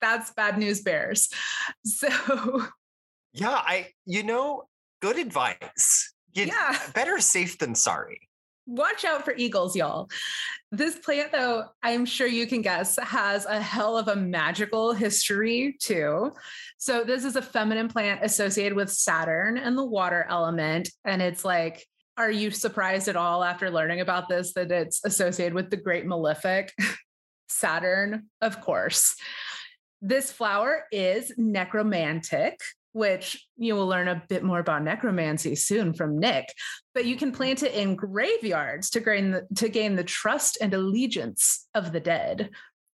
that's 0.00 0.32
bad 0.32 0.58
news 0.58 0.82
bears. 0.82 1.28
So 1.84 2.08
yeah, 3.32 3.50
I 3.50 3.88
you 4.06 4.22
know, 4.22 4.68
good 5.00 5.18
advice. 5.18 6.12
You, 6.32 6.46
Yeah. 6.46 6.78
Better 6.94 7.18
safe 7.20 7.58
than 7.58 7.74
sorry. 7.74 8.28
watch 8.66 9.04
out 9.04 9.24
for 9.24 9.34
eagles, 9.36 9.74
y'all. 9.74 10.08
This 10.72 10.96
plant, 10.96 11.32
though, 11.32 11.64
I'm 11.82 12.04
sure 12.04 12.26
you 12.28 12.46
can 12.46 12.62
guess, 12.62 12.96
has 13.02 13.44
a 13.46 13.60
hell 13.60 13.98
of 13.98 14.06
a 14.08 14.14
magical 14.16 14.92
history 14.92 15.76
too. 15.80 16.32
So, 16.78 17.02
this 17.04 17.24
is 17.24 17.34
a 17.36 17.42
feminine 17.42 17.88
plant 17.88 18.20
associated 18.22 18.76
with 18.76 18.90
Saturn 18.92 19.58
and 19.58 19.76
the 19.76 19.84
water 19.84 20.24
element. 20.28 20.90
And 21.04 21.20
it's 21.20 21.44
like, 21.44 21.84
are 22.16 22.30
you 22.30 22.50
surprised 22.50 23.08
at 23.08 23.16
all 23.16 23.42
after 23.42 23.70
learning 23.70 24.00
about 24.00 24.28
this 24.28 24.52
that 24.52 24.70
it's 24.70 25.04
associated 25.04 25.54
with 25.54 25.70
the 25.70 25.76
great 25.76 26.06
malefic? 26.06 26.72
Saturn, 27.48 28.28
of 28.40 28.60
course. 28.60 29.16
This 30.00 30.32
flower 30.32 30.84
is 30.90 31.32
necromantic, 31.36 32.60
which 32.92 33.46
you 33.56 33.74
will 33.74 33.86
learn 33.86 34.08
a 34.08 34.22
bit 34.28 34.42
more 34.42 34.58
about 34.58 34.82
necromancy 34.82 35.54
soon 35.54 35.92
from 35.92 36.18
Nick. 36.18 36.52
But 36.94 37.04
you 37.04 37.16
can 37.16 37.32
plant 37.32 37.62
it 37.62 37.74
in 37.74 37.96
graveyards 37.96 38.90
to 38.90 39.00
gain 39.00 39.30
the, 39.30 39.46
to 39.56 39.68
gain 39.68 39.96
the 39.96 40.04
trust 40.04 40.58
and 40.60 40.74
allegiance 40.74 41.68
of 41.74 41.92
the 41.92 42.00
dead. 42.00 42.50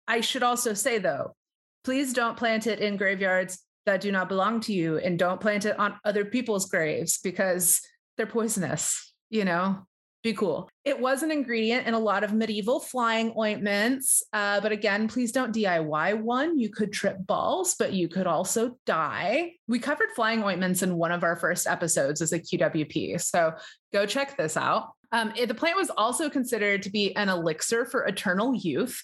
I 0.07 0.21
should 0.21 0.43
also 0.43 0.73
say 0.73 0.97
though, 0.97 1.35
please 1.83 2.13
don't 2.13 2.37
plant 2.37 2.67
it 2.67 2.79
in 2.79 2.97
graveyards 2.97 3.59
that 3.85 4.01
do 4.01 4.11
not 4.11 4.29
belong 4.29 4.59
to 4.61 4.73
you, 4.73 4.97
and 4.97 5.19
don't 5.19 5.39
plant 5.39 5.65
it 5.65 5.77
on 5.77 5.93
other 6.03 6.25
people's 6.25 6.65
graves 6.65 7.19
because 7.23 7.81
they're 8.17 8.25
poisonous. 8.25 9.13
You 9.29 9.45
know, 9.45 9.85
be 10.25 10.33
cool. 10.33 10.67
It 10.83 10.99
was 10.99 11.21
an 11.21 11.29
ingredient 11.31 11.85
in 11.85 11.93
a 11.93 11.99
lot 11.99 12.23
of 12.23 12.33
medieval 12.33 12.79
flying 12.79 13.31
ointments. 13.37 14.23
Uh, 14.33 14.59
but 14.59 14.71
again, 14.71 15.07
please 15.07 15.31
don't 15.31 15.53
DIY 15.53 16.19
one. 16.19 16.57
You 16.57 16.69
could 16.69 16.91
trip 16.91 17.17
balls, 17.27 17.75
but 17.77 17.93
you 17.93 18.07
could 18.09 18.25
also 18.25 18.77
die. 18.87 19.51
We 19.67 19.77
covered 19.77 20.09
flying 20.15 20.43
ointments 20.43 20.81
in 20.81 20.97
one 20.97 21.11
of 21.11 21.23
our 21.23 21.35
first 21.35 21.67
episodes 21.67 22.21
as 22.23 22.33
a 22.33 22.39
QWP. 22.39 23.21
So 23.21 23.53
go 23.93 24.07
check 24.07 24.35
this 24.35 24.57
out. 24.57 24.89
Um, 25.11 25.31
it- 25.37 25.45
the 25.47 25.53
plant 25.53 25.77
was 25.77 25.91
also 25.91 26.27
considered 26.29 26.81
to 26.83 26.89
be 26.89 27.15
an 27.15 27.29
elixir 27.29 27.85
for 27.85 28.03
eternal 28.05 28.55
youth. 28.55 29.01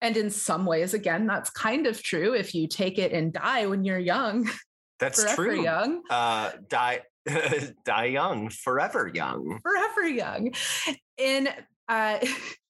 And 0.00 0.16
in 0.16 0.28
some 0.28 0.66
ways, 0.66 0.92
again, 0.92 1.26
that's 1.28 1.50
kind 1.50 1.86
of 1.86 2.02
true 2.02 2.34
if 2.34 2.52
you 2.52 2.66
take 2.66 2.98
it 2.98 3.12
and 3.12 3.32
die 3.32 3.66
when 3.66 3.84
you're 3.84 3.98
young, 3.98 4.50
That's 4.98 5.22
forever 5.22 5.44
true. 5.46 5.62
young. 5.62 6.02
Uh 6.10 6.50
die 6.68 7.02
die 7.84 8.04
young, 8.06 8.50
forever 8.50 9.10
young. 9.12 9.60
forever 9.62 10.08
young. 10.08 10.52
In 11.18 11.48
uh 11.88 12.18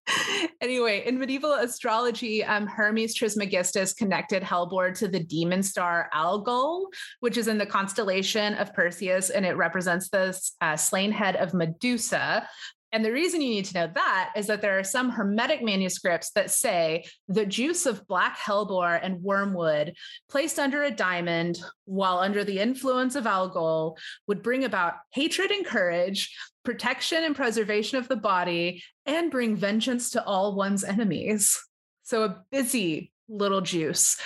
Anyway, 0.60 1.02
in 1.06 1.18
medieval 1.18 1.54
astrology, 1.54 2.44
um, 2.44 2.66
Hermes 2.66 3.14
Trismegistus 3.14 3.94
connected 3.94 4.42
Hellebore 4.42 4.96
to 4.98 5.08
the 5.08 5.20
demon 5.20 5.62
star 5.62 6.08
Algol, 6.12 6.88
which 7.20 7.36
is 7.36 7.48
in 7.48 7.58
the 7.58 7.66
constellation 7.66 8.54
of 8.54 8.74
Perseus, 8.74 9.30
and 9.30 9.44
it 9.46 9.56
represents 9.56 10.08
the 10.10 10.38
uh, 10.60 10.76
slain 10.76 11.10
head 11.10 11.36
of 11.36 11.54
Medusa, 11.54 12.46
and 12.94 13.04
the 13.04 13.10
reason 13.10 13.40
you 13.40 13.50
need 13.50 13.64
to 13.64 13.74
know 13.74 13.90
that 13.92 14.30
is 14.36 14.46
that 14.46 14.62
there 14.62 14.78
are 14.78 14.84
some 14.84 15.10
Hermetic 15.10 15.64
manuscripts 15.64 16.30
that 16.36 16.52
say 16.52 17.04
the 17.26 17.44
juice 17.44 17.86
of 17.86 18.06
black 18.06 18.38
hellebore 18.38 19.00
and 19.02 19.20
wormwood 19.20 19.94
placed 20.30 20.60
under 20.60 20.84
a 20.84 20.92
diamond 20.92 21.58
while 21.86 22.20
under 22.20 22.44
the 22.44 22.60
influence 22.60 23.16
of 23.16 23.26
algol 23.26 23.98
would 24.28 24.44
bring 24.44 24.62
about 24.62 24.94
hatred 25.10 25.50
and 25.50 25.66
courage, 25.66 26.32
protection 26.64 27.24
and 27.24 27.34
preservation 27.34 27.98
of 27.98 28.06
the 28.06 28.14
body, 28.14 28.80
and 29.06 29.28
bring 29.28 29.56
vengeance 29.56 30.10
to 30.10 30.24
all 30.24 30.54
one's 30.54 30.84
enemies. 30.84 31.60
So 32.04 32.22
a 32.22 32.44
busy 32.52 33.10
little 33.28 33.60
juice. 33.60 34.20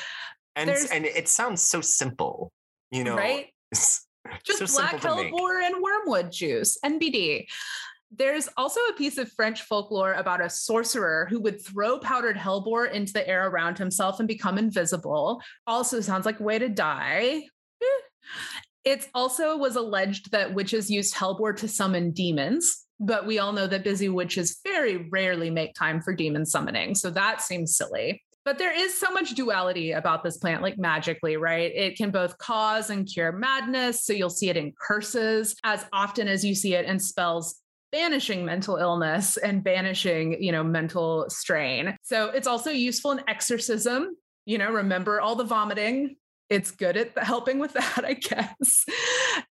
And, 0.56 0.68
and 0.92 1.06
it 1.06 1.28
sounds 1.28 1.62
so 1.62 1.80
simple, 1.80 2.52
you 2.90 3.02
know, 3.02 3.16
right? 3.16 3.46
Just 3.72 4.04
so 4.58 4.66
black 4.66 4.96
hellebore 4.96 5.64
and 5.64 5.82
wormwood 5.82 6.30
juice, 6.30 6.76
NBD. 6.84 7.46
There's 8.10 8.48
also 8.56 8.80
a 8.88 8.94
piece 8.94 9.18
of 9.18 9.30
French 9.32 9.62
folklore 9.62 10.14
about 10.14 10.40
a 10.40 10.48
sorcerer 10.48 11.26
who 11.28 11.40
would 11.40 11.64
throw 11.64 11.98
powdered 11.98 12.36
hellebore 12.36 12.90
into 12.90 13.12
the 13.12 13.28
air 13.28 13.48
around 13.48 13.76
himself 13.76 14.18
and 14.18 14.26
become 14.26 14.56
invisible. 14.56 15.42
Also 15.66 16.00
sounds 16.00 16.24
like 16.24 16.40
a 16.40 16.44
way 16.44 16.58
to 16.58 16.68
die. 16.68 17.42
It 18.84 19.06
also 19.12 19.58
was 19.58 19.76
alleged 19.76 20.30
that 20.30 20.54
witches 20.54 20.90
used 20.90 21.14
hellebore 21.14 21.54
to 21.58 21.68
summon 21.68 22.10
demons, 22.10 22.86
but 22.98 23.26
we 23.26 23.38
all 23.38 23.52
know 23.52 23.66
that 23.66 23.84
busy 23.84 24.08
witches 24.08 24.60
very 24.64 25.08
rarely 25.10 25.50
make 25.50 25.74
time 25.74 26.00
for 26.00 26.14
demon 26.14 26.46
summoning. 26.46 26.94
So 26.94 27.10
that 27.10 27.42
seems 27.42 27.76
silly. 27.76 28.22
But 28.46 28.56
there 28.56 28.72
is 28.72 28.98
so 28.98 29.10
much 29.10 29.34
duality 29.34 29.92
about 29.92 30.24
this 30.24 30.38
plant, 30.38 30.62
like 30.62 30.78
magically, 30.78 31.36
right? 31.36 31.70
It 31.74 31.98
can 31.98 32.10
both 32.10 32.38
cause 32.38 32.88
and 32.88 33.06
cure 33.06 33.30
madness. 33.30 34.06
So 34.06 34.14
you'll 34.14 34.30
see 34.30 34.48
it 34.48 34.56
in 34.56 34.72
curses 34.80 35.54
as 35.64 35.84
often 35.92 36.26
as 36.28 36.42
you 36.42 36.54
see 36.54 36.74
it 36.74 36.86
in 36.86 36.98
spells 36.98 37.60
banishing 37.90 38.44
mental 38.44 38.76
illness 38.76 39.36
and 39.36 39.62
banishing, 39.62 40.42
you 40.42 40.52
know, 40.52 40.62
mental 40.62 41.26
strain. 41.28 41.96
So 42.02 42.28
it's 42.28 42.46
also 42.46 42.70
useful 42.70 43.12
in 43.12 43.22
exorcism. 43.28 44.16
You 44.46 44.58
know, 44.58 44.70
remember 44.70 45.20
all 45.20 45.36
the 45.36 45.44
vomiting. 45.44 46.16
It's 46.50 46.70
good 46.70 46.96
at 46.96 47.18
helping 47.22 47.58
with 47.58 47.74
that, 47.74 48.04
I 48.04 48.14
guess. 48.14 48.84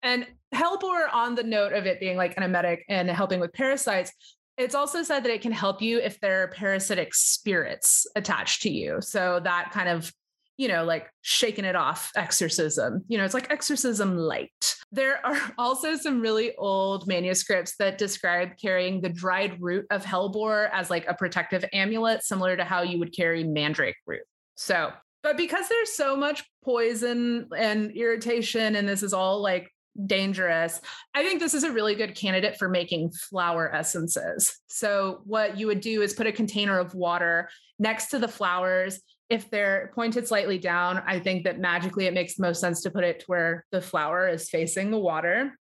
And 0.02 0.26
Hellebore, 0.54 1.12
on 1.12 1.34
the 1.34 1.42
note 1.42 1.72
of 1.72 1.86
it 1.86 2.00
being 2.00 2.16
like 2.16 2.36
an 2.36 2.42
emetic 2.42 2.84
and 2.88 3.10
helping 3.10 3.40
with 3.40 3.52
parasites, 3.52 4.12
it's 4.56 4.74
also 4.74 5.02
said 5.02 5.22
that 5.24 5.30
it 5.30 5.42
can 5.42 5.52
help 5.52 5.82
you 5.82 5.98
if 5.98 6.18
there 6.20 6.42
are 6.42 6.48
parasitic 6.48 7.14
spirits 7.14 8.06
attached 8.16 8.62
to 8.62 8.70
you. 8.70 9.00
So 9.02 9.40
that 9.44 9.70
kind 9.72 9.88
of 9.88 10.10
you 10.56 10.68
know, 10.68 10.84
like 10.84 11.08
shaking 11.20 11.64
it 11.64 11.76
off 11.76 12.10
exorcism. 12.16 13.04
You 13.08 13.18
know, 13.18 13.24
it's 13.24 13.34
like 13.34 13.50
exorcism 13.50 14.16
light. 14.16 14.76
There 14.90 15.24
are 15.24 15.40
also 15.58 15.96
some 15.96 16.20
really 16.20 16.54
old 16.56 17.06
manuscripts 17.06 17.76
that 17.78 17.98
describe 17.98 18.56
carrying 18.60 19.00
the 19.00 19.08
dried 19.08 19.60
root 19.60 19.86
of 19.90 20.04
hellebore 20.04 20.70
as 20.72 20.90
like 20.90 21.06
a 21.06 21.14
protective 21.14 21.64
amulet, 21.72 22.24
similar 22.24 22.56
to 22.56 22.64
how 22.64 22.82
you 22.82 22.98
would 22.98 23.14
carry 23.14 23.44
mandrake 23.44 23.96
root. 24.06 24.22
So, 24.54 24.92
but 25.22 25.36
because 25.36 25.68
there's 25.68 25.92
so 25.92 26.16
much 26.16 26.44
poison 26.64 27.48
and 27.56 27.90
irritation, 27.90 28.76
and 28.76 28.88
this 28.88 29.02
is 29.02 29.12
all 29.12 29.42
like 29.42 29.70
dangerous. 30.04 30.80
I 31.14 31.24
think 31.24 31.40
this 31.40 31.54
is 31.54 31.64
a 31.64 31.72
really 31.72 31.94
good 31.94 32.14
candidate 32.14 32.58
for 32.58 32.68
making 32.68 33.10
flower 33.10 33.74
essences. 33.74 34.58
So, 34.68 35.20
what 35.24 35.58
you 35.58 35.66
would 35.66 35.80
do 35.80 36.02
is 36.02 36.14
put 36.14 36.26
a 36.26 36.32
container 36.32 36.78
of 36.78 36.94
water 36.94 37.48
next 37.78 38.08
to 38.08 38.18
the 38.18 38.28
flowers 38.28 39.00
if 39.28 39.50
they're 39.50 39.90
pointed 39.94 40.26
slightly 40.26 40.58
down, 40.58 41.02
I 41.06 41.18
think 41.18 41.44
that 41.44 41.58
magically 41.58 42.06
it 42.06 42.14
makes 42.14 42.38
most 42.38 42.60
sense 42.60 42.82
to 42.82 42.90
put 42.90 43.04
it 43.04 43.20
to 43.20 43.26
where 43.26 43.64
the 43.72 43.80
flower 43.80 44.28
is 44.28 44.48
facing 44.48 44.90
the 44.90 44.98
water. 44.98 45.58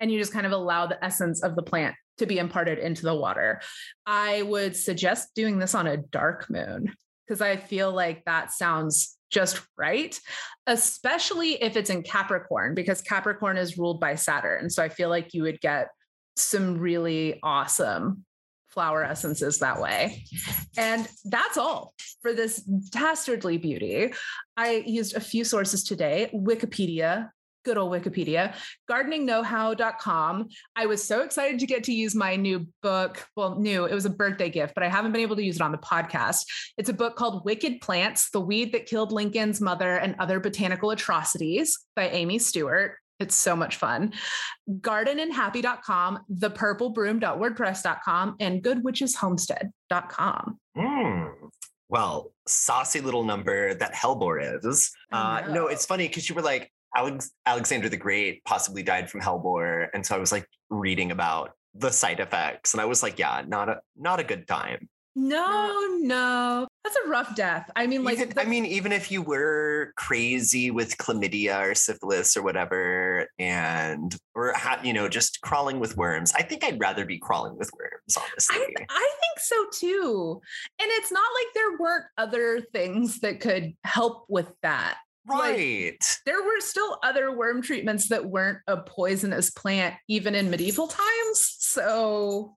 And 0.00 0.10
you 0.10 0.18
just 0.18 0.32
kind 0.32 0.46
of 0.46 0.52
allow 0.52 0.86
the 0.86 1.02
essence 1.04 1.42
of 1.42 1.56
the 1.56 1.62
plant 1.62 1.96
to 2.18 2.26
be 2.26 2.38
imparted 2.38 2.78
into 2.78 3.02
the 3.02 3.14
water. 3.14 3.60
I 4.06 4.42
would 4.42 4.76
suggest 4.76 5.34
doing 5.34 5.58
this 5.58 5.74
on 5.74 5.86
a 5.86 5.96
dark 5.96 6.48
moon 6.48 6.92
because 7.26 7.40
I 7.40 7.56
feel 7.56 7.92
like 7.92 8.24
that 8.24 8.52
sounds 8.52 9.16
just 9.30 9.60
right, 9.76 10.18
especially 10.66 11.62
if 11.62 11.76
it's 11.76 11.90
in 11.90 12.02
Capricorn, 12.02 12.74
because 12.74 13.02
Capricorn 13.02 13.56
is 13.56 13.76
ruled 13.76 14.00
by 14.00 14.14
Saturn. 14.14 14.70
So 14.70 14.82
I 14.82 14.88
feel 14.88 15.08
like 15.08 15.34
you 15.34 15.42
would 15.42 15.60
get 15.60 15.88
some 16.36 16.78
really 16.78 17.40
awesome 17.42 18.24
flower 18.74 19.04
essences 19.04 19.60
that 19.60 19.80
way. 19.80 20.24
And 20.76 21.08
that's 21.24 21.56
all 21.56 21.94
for 22.20 22.32
this 22.32 22.56
dastardly 22.56 23.56
beauty. 23.56 24.12
I 24.56 24.82
used 24.86 25.14
a 25.14 25.20
few 25.20 25.44
sources 25.44 25.84
today 25.84 26.30
Wikipedia, 26.34 27.30
good 27.64 27.78
old 27.78 27.92
Wikipedia, 27.92 28.54
gardeningknowhow.com. 28.90 30.48
I 30.76 30.86
was 30.86 31.02
so 31.02 31.22
excited 31.22 31.60
to 31.60 31.66
get 31.66 31.84
to 31.84 31.92
use 31.92 32.14
my 32.14 32.36
new 32.36 32.66
book. 32.82 33.24
Well, 33.36 33.58
new, 33.58 33.84
it 33.84 33.94
was 33.94 34.04
a 34.04 34.10
birthday 34.10 34.50
gift, 34.50 34.74
but 34.74 34.82
I 34.82 34.88
haven't 34.88 35.12
been 35.12 35.22
able 35.22 35.36
to 35.36 35.44
use 35.44 35.56
it 35.56 35.62
on 35.62 35.72
the 35.72 35.78
podcast. 35.78 36.44
It's 36.76 36.90
a 36.90 36.94
book 36.94 37.16
called 37.16 37.44
Wicked 37.44 37.80
Plants 37.80 38.30
The 38.30 38.40
Weed 38.40 38.72
That 38.72 38.86
Killed 38.86 39.12
Lincoln's 39.12 39.60
Mother 39.60 39.96
and 39.96 40.16
Other 40.18 40.40
Botanical 40.40 40.90
Atrocities 40.90 41.78
by 41.96 42.08
Amy 42.08 42.38
Stewart. 42.38 42.96
It's 43.20 43.34
so 43.34 43.54
much 43.54 43.76
fun. 43.76 44.12
Gardenandhappy.com, 44.68 46.20
thepurplebroom.wordpress.com, 46.32 48.36
and 48.40 48.62
goodwitcheshomestead.com. 48.62 50.58
Mm. 50.76 51.32
Well, 51.88 52.32
saucy 52.48 53.00
little 53.00 53.24
number 53.24 53.74
that 53.74 53.94
Hellebore 53.94 54.64
is. 54.64 54.90
Uh, 55.12 55.42
no, 55.50 55.68
it's 55.68 55.86
funny 55.86 56.08
because 56.08 56.28
you 56.28 56.34
were 56.34 56.42
like, 56.42 56.72
Alex- 56.96 57.30
Alexander 57.46 57.88
the 57.88 57.96
Great 57.96 58.44
possibly 58.44 58.82
died 58.82 59.10
from 59.10 59.20
Hellebore. 59.20 59.88
And 59.94 60.04
so 60.04 60.14
I 60.14 60.18
was 60.18 60.32
like 60.32 60.46
reading 60.70 61.12
about 61.12 61.52
the 61.74 61.90
side 61.90 62.20
effects. 62.20 62.74
And 62.74 62.80
I 62.80 62.84
was 62.84 63.02
like, 63.02 63.18
yeah, 63.18 63.42
not 63.46 63.68
a 63.68 63.80
not 63.96 64.20
a 64.20 64.24
good 64.24 64.46
time. 64.46 64.88
No, 65.16 65.96
no. 66.00 66.66
That's 66.84 66.96
a 66.96 67.08
rough 67.08 67.34
death. 67.34 67.70
I 67.74 67.86
mean, 67.86 68.04
like, 68.04 68.18
even, 68.18 68.38
I 68.38 68.44
mean, 68.44 68.66
even 68.66 68.92
if 68.92 69.10
you 69.10 69.22
were 69.22 69.94
crazy 69.96 70.70
with 70.70 70.98
chlamydia 70.98 71.70
or 71.70 71.74
syphilis 71.74 72.36
or 72.36 72.42
whatever, 72.42 73.26
and 73.38 74.14
or 74.34 74.52
ha- 74.52 74.80
you 74.84 74.92
know, 74.92 75.08
just 75.08 75.40
crawling 75.40 75.80
with 75.80 75.96
worms, 75.96 76.32
I 76.34 76.42
think 76.42 76.62
I'd 76.62 76.78
rather 76.78 77.06
be 77.06 77.18
crawling 77.18 77.56
with 77.56 77.70
worms, 77.72 78.18
honestly. 78.18 78.56
I, 78.58 78.86
I 78.90 79.10
think 79.20 79.38
so 79.38 79.64
too. 79.72 80.42
And 80.78 80.90
it's 80.92 81.10
not 81.10 81.24
like 81.40 81.54
there 81.54 81.78
weren't 81.78 82.04
other 82.18 82.60
things 82.60 83.20
that 83.20 83.40
could 83.40 83.72
help 83.84 84.26
with 84.28 84.52
that. 84.62 84.98
Right. 85.26 85.92
Like, 85.92 86.02
there 86.26 86.42
were 86.42 86.60
still 86.60 86.98
other 87.02 87.34
worm 87.34 87.62
treatments 87.62 88.08
that 88.08 88.26
weren't 88.26 88.58
a 88.66 88.76
poisonous 88.76 89.50
plant, 89.50 89.94
even 90.08 90.34
in 90.34 90.50
medieval 90.50 90.88
times. 90.88 91.56
So 91.60 92.56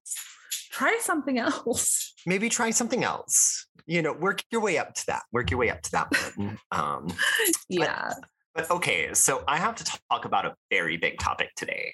try 0.72 0.98
something 1.02 1.38
else. 1.40 2.14
Maybe 2.26 2.50
try 2.50 2.72
something 2.72 3.06
else. 3.06 3.67
You 3.88 4.02
know, 4.02 4.14
work 4.14 4.44
your 4.52 4.62
way 4.62 4.78
up 4.78 4.94
to 4.94 5.06
that. 5.08 5.24
Work 5.32 5.50
your 5.50 5.60
way 5.60 5.70
up 5.70 5.82
to 5.82 5.92
that 5.92 6.14
one. 6.36 6.60
Um, 6.72 7.08
yeah. 7.70 8.12
But, 8.54 8.68
but 8.68 8.72
okay, 8.72 9.14
so 9.14 9.44
I 9.48 9.58
have 9.58 9.76
to 9.76 10.00
talk 10.12 10.26
about 10.26 10.46
a 10.46 10.54
very 10.70 10.98
big 10.98 11.18
topic 11.20 11.50
today, 11.56 11.94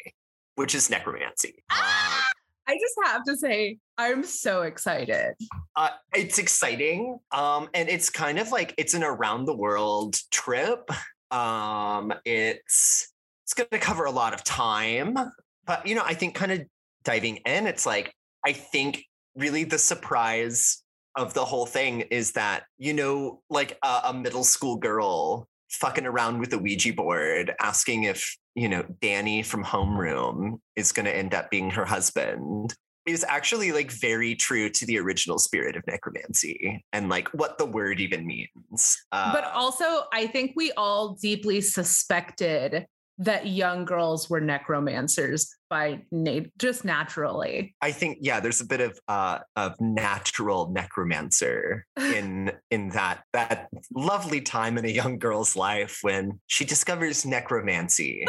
which 0.56 0.76
is 0.76 0.90
necromancy. 0.90 1.64
Ah! 1.72 2.28
I 2.68 2.74
just 2.76 2.96
have 3.06 3.24
to 3.26 3.38
say, 3.38 3.78
I'm 3.98 4.24
so 4.24 4.62
excited. 4.62 5.34
Uh, 5.76 5.90
it's 6.16 6.40
exciting. 6.40 7.20
Um, 7.32 7.70
and 7.74 7.90
it's 7.90 8.10
kind 8.10 8.40
of 8.40 8.52
like 8.52 8.74
it's 8.78 8.94
an 8.94 9.04
around 9.04 9.46
the 9.46 9.56
world 9.56 10.16
trip. 10.32 10.90
Um, 11.32 12.14
it's 12.26 13.12
it's 13.44 13.54
gonna 13.54 13.82
cover 13.82 14.06
a 14.06 14.12
lot 14.12 14.34
of 14.34 14.44
time. 14.44 15.18
But 15.66 15.86
you 15.86 15.96
know, 15.96 16.04
I 16.06 16.14
think 16.14 16.36
kind 16.36 16.52
of 16.52 16.62
diving 17.04 17.38
in, 17.46 17.68
it's 17.68 17.86
like 17.86 18.14
I 18.46 18.54
think 18.54 19.04
really 19.36 19.64
the 19.64 19.78
surprise 19.78 20.83
of 21.16 21.34
the 21.34 21.46
whole 21.46 21.66
thing 21.66 22.02
is 22.02 22.32
that, 22.34 22.64
you 22.78 22.94
know, 22.94 23.42
like 23.50 23.78
a, 23.84 24.02
a 24.06 24.14
middle 24.14 24.44
school 24.44 24.78
girl 24.78 25.48
fucking 25.70 26.06
around 26.06 26.40
with 26.40 26.54
a 26.54 26.58
Ouija 26.58 26.94
board, 26.94 27.54
asking 27.60 28.04
if, 28.04 28.38
you 28.56 28.70
know, 28.70 28.84
Danny 29.02 29.42
from 29.44 29.64
homeroom 29.64 30.60
is 30.76 30.92
going 30.92 31.06
to 31.06 31.16
end 31.16 31.34
up 31.34 31.50
being 31.50 31.72
her 31.72 31.86
husband 31.86 32.76
is 33.06 33.26
actually 33.28 33.72
like 33.72 33.92
very 33.92 34.34
true 34.34 34.70
to 34.70 34.86
the 34.86 34.98
original 34.98 35.38
spirit 35.38 35.76
of 35.76 35.84
necromancy 35.88 36.84
and 36.94 37.10
like 37.10 37.28
what 37.34 37.58
the 37.58 37.66
word 37.66 38.00
even 38.00 38.26
means. 38.26 38.98
Uh, 39.12 39.34
but 39.34 39.44
also, 39.54 40.04
I 40.14 40.28
think 40.28 40.54
we 40.56 40.72
all 40.74 41.18
deeply 41.22 41.60
suspected 41.60 42.86
that 43.20 43.48
young 43.48 43.86
girls 43.86 44.30
were 44.30 44.42
necromancers 44.42 45.56
by 45.70 46.02
nat- 46.12 46.52
just 46.58 46.84
naturally. 46.84 47.76
I 47.82 47.92
think 47.92 48.20
yeah, 48.22 48.40
there's 48.40 48.62
a 48.62 48.66
bit 48.66 48.82
of 48.82 49.00
uh, 49.08 49.40
of 49.56 49.80
natural 49.80 50.72
necromancer 50.72 51.86
in 51.98 52.52
in 52.72 52.90
that 52.90 53.24
that 53.34 53.70
lovely 53.94 54.42
time 54.42 54.78
in 54.78 54.86
a 54.86 54.90
young 54.90 55.20
girl's 55.20 55.56
life 55.56 56.00
when 56.02 56.40
she 56.48 56.66
discovers 56.66 57.26
necromancy. 57.26 58.26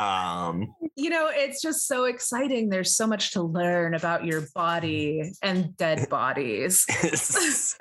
Um, 0.00 0.74
you 0.96 1.10
know, 1.10 1.28
it's 1.30 1.60
just 1.60 1.86
so 1.86 2.04
exciting. 2.04 2.70
There's 2.70 2.96
so 2.96 3.06
much 3.06 3.32
to 3.32 3.42
learn 3.42 3.94
about 3.94 4.24
your 4.24 4.44
body 4.54 5.32
and 5.42 5.76
dead 5.76 6.08
bodies. 6.10 6.86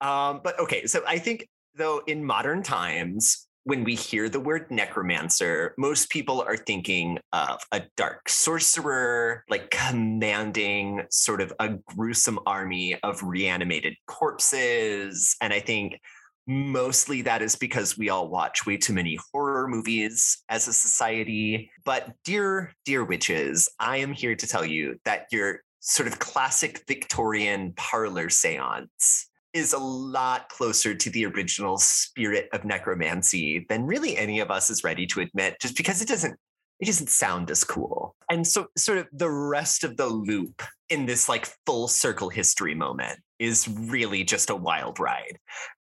um, 0.00 0.40
but 0.42 0.58
okay, 0.58 0.86
so 0.86 1.02
I 1.06 1.18
think 1.18 1.48
though 1.74 2.02
in 2.06 2.24
modern 2.24 2.62
times, 2.62 3.46
when 3.64 3.84
we 3.84 3.94
hear 3.94 4.28
the 4.28 4.40
word 4.40 4.70
necromancer, 4.70 5.74
most 5.76 6.10
people 6.10 6.42
are 6.42 6.56
thinking 6.56 7.18
of 7.32 7.60
a 7.72 7.82
dark 7.96 8.28
sorcerer, 8.28 9.44
like 9.50 9.70
commanding 9.70 11.02
sort 11.10 11.40
of 11.40 11.52
a 11.60 11.70
gruesome 11.94 12.38
army 12.46 12.96
of 13.02 13.22
reanimated 13.22 13.94
corpses. 14.06 15.36
And 15.40 15.52
I 15.52 15.60
think 15.60 16.00
mostly 16.46 17.22
that 17.22 17.42
is 17.42 17.54
because 17.54 17.96
we 17.98 18.08
all 18.08 18.28
watch 18.28 18.66
way 18.66 18.76
too 18.76 18.92
many 18.92 19.18
horror 19.32 19.68
movies 19.68 20.42
as 20.48 20.66
a 20.66 20.72
society. 20.72 21.70
But, 21.84 22.08
dear, 22.24 22.72
dear 22.84 23.04
witches, 23.04 23.68
I 23.78 23.98
am 23.98 24.12
here 24.12 24.34
to 24.34 24.46
tell 24.46 24.64
you 24.64 24.98
that 25.04 25.26
your 25.30 25.60
sort 25.80 26.08
of 26.08 26.18
classic 26.18 26.84
Victorian 26.86 27.72
parlor 27.76 28.28
seance 28.28 29.29
is 29.52 29.72
a 29.72 29.78
lot 29.78 30.48
closer 30.48 30.94
to 30.94 31.10
the 31.10 31.26
original 31.26 31.78
spirit 31.78 32.48
of 32.52 32.64
necromancy 32.64 33.66
than 33.68 33.86
really 33.86 34.16
any 34.16 34.40
of 34.40 34.50
us 34.50 34.70
is 34.70 34.84
ready 34.84 35.06
to 35.06 35.20
admit, 35.20 35.56
just 35.60 35.76
because 35.76 36.00
it 36.00 36.08
doesn't 36.08 36.38
it 36.80 36.86
doesn't 36.86 37.10
sound 37.10 37.50
as 37.50 37.62
cool. 37.62 38.16
And 38.30 38.46
so 38.46 38.68
sort 38.76 38.98
of 38.98 39.08
the 39.12 39.30
rest 39.30 39.84
of 39.84 39.98
the 39.98 40.06
loop 40.06 40.62
in 40.88 41.04
this 41.04 41.28
like 41.28 41.46
full 41.66 41.88
circle 41.88 42.30
history 42.30 42.74
moment 42.74 43.18
is 43.38 43.68
really 43.68 44.24
just 44.24 44.48
a 44.48 44.56
wild 44.56 44.98
ride. 44.98 45.38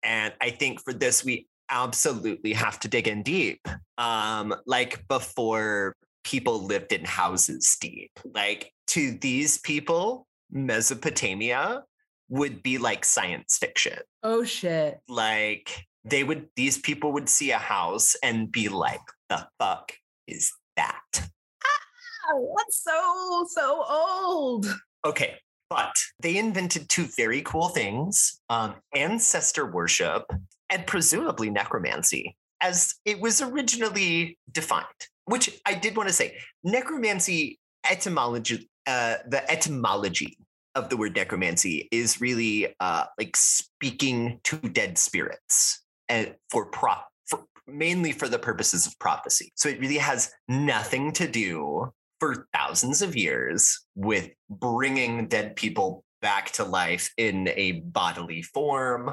And 0.03 0.35
I 0.40 0.51
think 0.51 0.83
for 0.85 0.92
this, 0.92 1.25
we 1.25 1.46
absolutely 1.70 2.53
have 2.53 2.79
to 2.81 2.88
dig 2.88 3.09
in 3.09 3.22
deep. 3.22 3.66
Um, 3.96 4.55
like 4.66 5.07
before 5.09 5.94
people 6.25 6.64
lived 6.64 6.92
in 6.92 7.05
houses 7.05 7.77
deep. 7.81 8.12
Like 8.25 8.72
to 8.88 9.12
these 9.12 9.59
people, 9.59 10.27
Mesopotamia 10.51 11.85
would 12.33 12.62
be 12.62 12.79
like 12.79 13.05
science 13.05 13.59
fiction. 13.59 13.99
Oh 14.23 14.42
shit. 14.42 14.99
Like 15.07 15.87
they 16.03 16.25
would 16.25 16.49
these 16.57 16.79
people 16.79 17.12
would 17.12 17.29
see 17.29 17.51
a 17.51 17.59
house 17.59 18.16
and 18.23 18.51
be 18.51 18.71
like, 18.71 19.03
the 19.29 19.47
fuck 19.59 19.92
is 20.27 20.51
that? 20.77 21.03
Ah, 21.14 22.38
that's 22.57 22.83
so 22.83 23.47
so 23.49 23.85
old. 23.87 24.66
Okay. 25.05 25.35
But 25.68 25.95
they 26.21 26.38
invented 26.38 26.88
two 26.88 27.07
very 27.16 27.42
cool 27.42 27.68
things 27.68 28.40
um, 28.49 28.77
ancestor 28.95 29.71
worship 29.71 30.25
and 30.71 30.87
presumably 30.87 31.51
necromancy, 31.51 32.37
as 32.62 32.95
it 33.05 33.21
was 33.21 33.42
originally 33.42 34.38
defined. 34.51 34.87
Which 35.27 35.61
I 35.66 35.75
did 35.75 35.97
want 35.99 36.09
to 36.09 36.14
say 36.14 36.38
necromancy 36.64 37.59
etymology, 37.88 38.71
uh, 38.87 39.16
the 39.29 39.51
etymology 39.51 40.38
of 40.75 40.89
the 40.89 40.97
word 40.97 41.15
necromancy 41.15 41.89
is 41.91 42.21
really 42.21 42.75
uh, 42.81 43.05
like 43.19 43.37
speaking 43.37 44.41
to 44.45 44.57
dead 44.57 44.99
spirits 44.99 45.85
and 46.09 46.35
for 46.51 46.67
prop 46.67 47.09
for, 47.27 47.45
mainly 47.67 48.13
for 48.13 48.29
the 48.29 48.39
purposes 48.39 48.87
of 48.87 48.99
prophecy. 48.99 49.53
So 49.55 49.69
it 49.69 49.81
really 49.81 49.99
has 49.99 50.33
nothing 50.49 51.13
to 51.13 51.29
do 51.29 51.93
for 52.21 52.47
thousands 52.55 53.03
of 53.03 53.17
years 53.17 53.85
with 53.95 54.31
bringing 54.49 55.27
dead 55.29 55.57
people 55.57 56.05
back 56.21 56.53
to 56.53 56.65
life 56.65 57.13
in 57.17 57.49
a 57.49 57.73
bodily 57.85 58.43
form. 58.43 59.09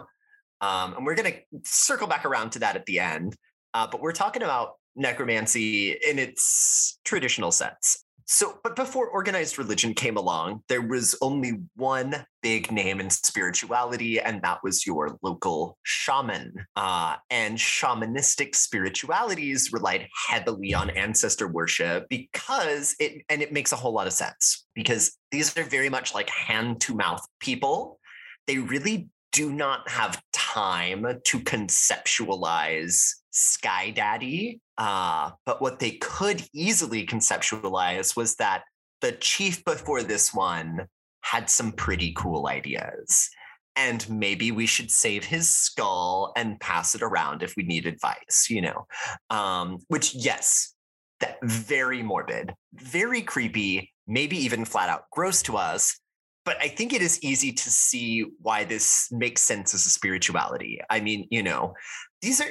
Um, 0.61 0.93
and 0.95 1.05
we're 1.05 1.15
going 1.15 1.33
to 1.33 1.39
circle 1.63 2.07
back 2.07 2.25
around 2.25 2.51
to 2.51 2.59
that 2.59 2.75
at 2.75 2.85
the 2.85 2.99
end. 2.99 3.35
Uh, 3.73 3.87
but 3.91 4.01
we're 4.01 4.11
talking 4.11 4.43
about 4.43 4.73
necromancy 4.95 5.91
in 5.91 6.19
its 6.19 6.99
traditional 7.03 7.51
sense. 7.51 8.03
So, 8.31 8.59
but 8.63 8.75
before 8.75 9.07
organized 9.07 9.57
religion 9.57 9.95
came 9.95 10.15
along, 10.15 10.61
there 10.69 10.83
was 10.83 11.15
only 11.19 11.61
one 11.75 12.27
big 12.43 12.71
name 12.71 12.99
in 12.99 13.09
spirituality, 13.09 14.19
and 14.19 14.39
that 14.43 14.59
was 14.63 14.85
your 14.85 15.17
local 15.23 15.79
shaman. 15.81 16.53
Uh, 16.75 17.15
and 17.31 17.57
shamanistic 17.57 18.53
spiritualities 18.53 19.73
relied 19.73 20.07
heavily 20.27 20.75
on 20.75 20.91
ancestor 20.91 21.47
worship 21.47 22.05
because 22.07 22.95
it, 22.99 23.23
and 23.29 23.41
it 23.41 23.51
makes 23.51 23.71
a 23.71 23.75
whole 23.75 23.93
lot 23.93 24.05
of 24.05 24.13
sense 24.13 24.67
because 24.75 25.17
these 25.31 25.57
are 25.57 25.63
very 25.63 25.89
much 25.89 26.13
like 26.13 26.29
hand 26.29 26.81
to 26.81 26.93
mouth 26.93 27.25
people. 27.39 27.99
They 28.45 28.59
really 28.59 29.09
do 29.31 29.51
not 29.51 29.89
have 29.89 30.21
time 30.33 31.03
to 31.23 31.39
conceptualize 31.39 33.15
Sky 33.31 33.91
Daddy. 33.91 34.61
Uh, 34.77 35.31
but 35.45 35.61
what 35.61 35.79
they 35.79 35.91
could 35.91 36.43
easily 36.53 37.05
conceptualize 37.05 38.15
was 38.15 38.35
that 38.35 38.63
the 39.01 39.11
chief 39.13 39.63
before 39.65 40.03
this 40.03 40.33
one 40.33 40.87
had 41.21 41.49
some 41.49 41.71
pretty 41.71 42.13
cool 42.13 42.47
ideas. 42.47 43.29
And 43.75 44.09
maybe 44.09 44.51
we 44.51 44.65
should 44.65 44.91
save 44.91 45.23
his 45.23 45.49
skull 45.49 46.33
and 46.35 46.59
pass 46.59 46.95
it 46.95 47.01
around 47.01 47.43
if 47.43 47.53
we 47.55 47.63
need 47.63 47.85
advice, 47.85 48.47
you 48.49 48.61
know? 48.61 48.87
Um, 49.29 49.77
which, 49.87 50.15
yes, 50.15 50.75
that 51.19 51.37
very 51.43 52.03
morbid, 52.03 52.53
very 52.73 53.21
creepy, 53.21 53.93
maybe 54.07 54.37
even 54.37 54.65
flat 54.65 54.89
out 54.89 55.03
gross 55.11 55.41
to 55.43 55.55
us. 55.55 55.97
But 56.45 56.57
I 56.61 56.67
think 56.67 56.93
it 56.93 57.01
is 57.01 57.21
easy 57.21 57.53
to 57.53 57.69
see 57.69 58.25
why 58.41 58.63
this 58.63 59.07
makes 59.11 59.41
sense 59.41 59.73
as 59.73 59.85
a 59.85 59.89
spirituality. 59.89 60.81
I 60.89 60.99
mean, 60.99 61.27
you 61.29 61.43
know, 61.43 61.73
these 62.21 62.41
are 62.41 62.49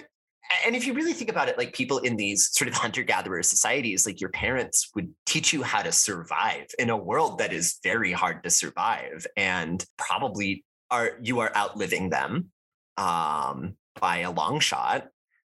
and 0.65 0.75
if 0.75 0.87
you 0.87 0.95
really 0.95 1.13
think 1.13 1.31
about 1.31 1.49
it, 1.49 1.59
like 1.59 1.73
people 1.75 1.99
in 1.99 2.17
these 2.17 2.51
sort 2.53 2.69
of 2.69 2.75
hunter 2.83 3.03
gatherer 3.03 3.43
societies, 3.43 4.07
like 4.07 4.21
your 4.21 4.31
parents 4.31 4.91
would 4.95 5.13
teach 5.27 5.53
you 5.53 5.63
how 5.63 5.83
to 5.83 5.93
survive 5.93 6.67
in 6.79 6.91
a 6.91 6.97
world 6.97 7.39
that 7.39 7.53
is 7.53 7.79
very 7.83 8.13
hard 8.13 8.43
to 8.43 8.51
survive 8.51 9.27
and 9.37 9.85
probably 9.97 10.65
are 10.91 11.19
you 11.21 11.41
are 11.41 11.55
outliving 11.55 12.09
them 12.09 12.51
um, 12.97 13.75
by 14.01 14.19
a 14.19 14.31
long 14.31 14.61
shot. 14.61 15.09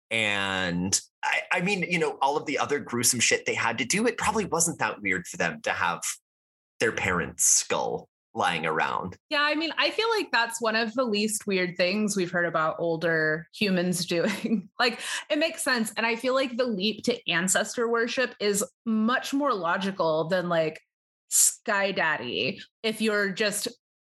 And 0.09 0.99
I, 1.23 1.39
I 1.53 1.61
mean, 1.61 1.85
you 1.89 1.99
know, 1.99 2.17
all 2.21 2.35
of 2.35 2.45
the 2.45 2.59
other 2.59 2.79
gruesome 2.79 3.21
shit 3.21 3.45
they 3.45 3.53
had 3.53 3.77
to 3.77 3.85
do, 3.85 4.05
it 4.07 4.17
probably 4.17 4.45
wasn't 4.45 4.79
that 4.79 5.01
weird 5.01 5.25
for 5.25 5.37
them 5.37 5.61
to 5.63 5.71
have 5.71 6.01
their 6.81 6.91
parents' 6.91 7.45
skull 7.45 8.09
lying 8.33 8.65
around. 8.65 9.17
Yeah, 9.29 9.41
I 9.41 9.55
mean, 9.55 9.71
I 9.77 9.89
feel 9.89 10.09
like 10.09 10.29
that's 10.31 10.61
one 10.61 10.75
of 10.75 10.93
the 10.93 11.03
least 11.03 11.47
weird 11.47 11.75
things 11.77 12.15
we've 12.15 12.31
heard 12.31 12.45
about 12.45 12.77
older 12.79 13.47
humans 13.53 14.05
doing. 14.05 14.69
like, 14.79 14.99
it 15.29 15.39
makes 15.39 15.63
sense. 15.63 15.91
And 15.97 16.05
I 16.05 16.15
feel 16.15 16.33
like 16.33 16.57
the 16.57 16.65
leap 16.65 17.03
to 17.05 17.29
ancestor 17.29 17.89
worship 17.89 18.35
is 18.39 18.63
much 18.85 19.33
more 19.33 19.53
logical 19.53 20.27
than 20.27 20.49
like 20.49 20.79
Sky 21.29 21.91
Daddy 21.91 22.61
if 22.83 23.01
you're 23.01 23.31
just 23.31 23.67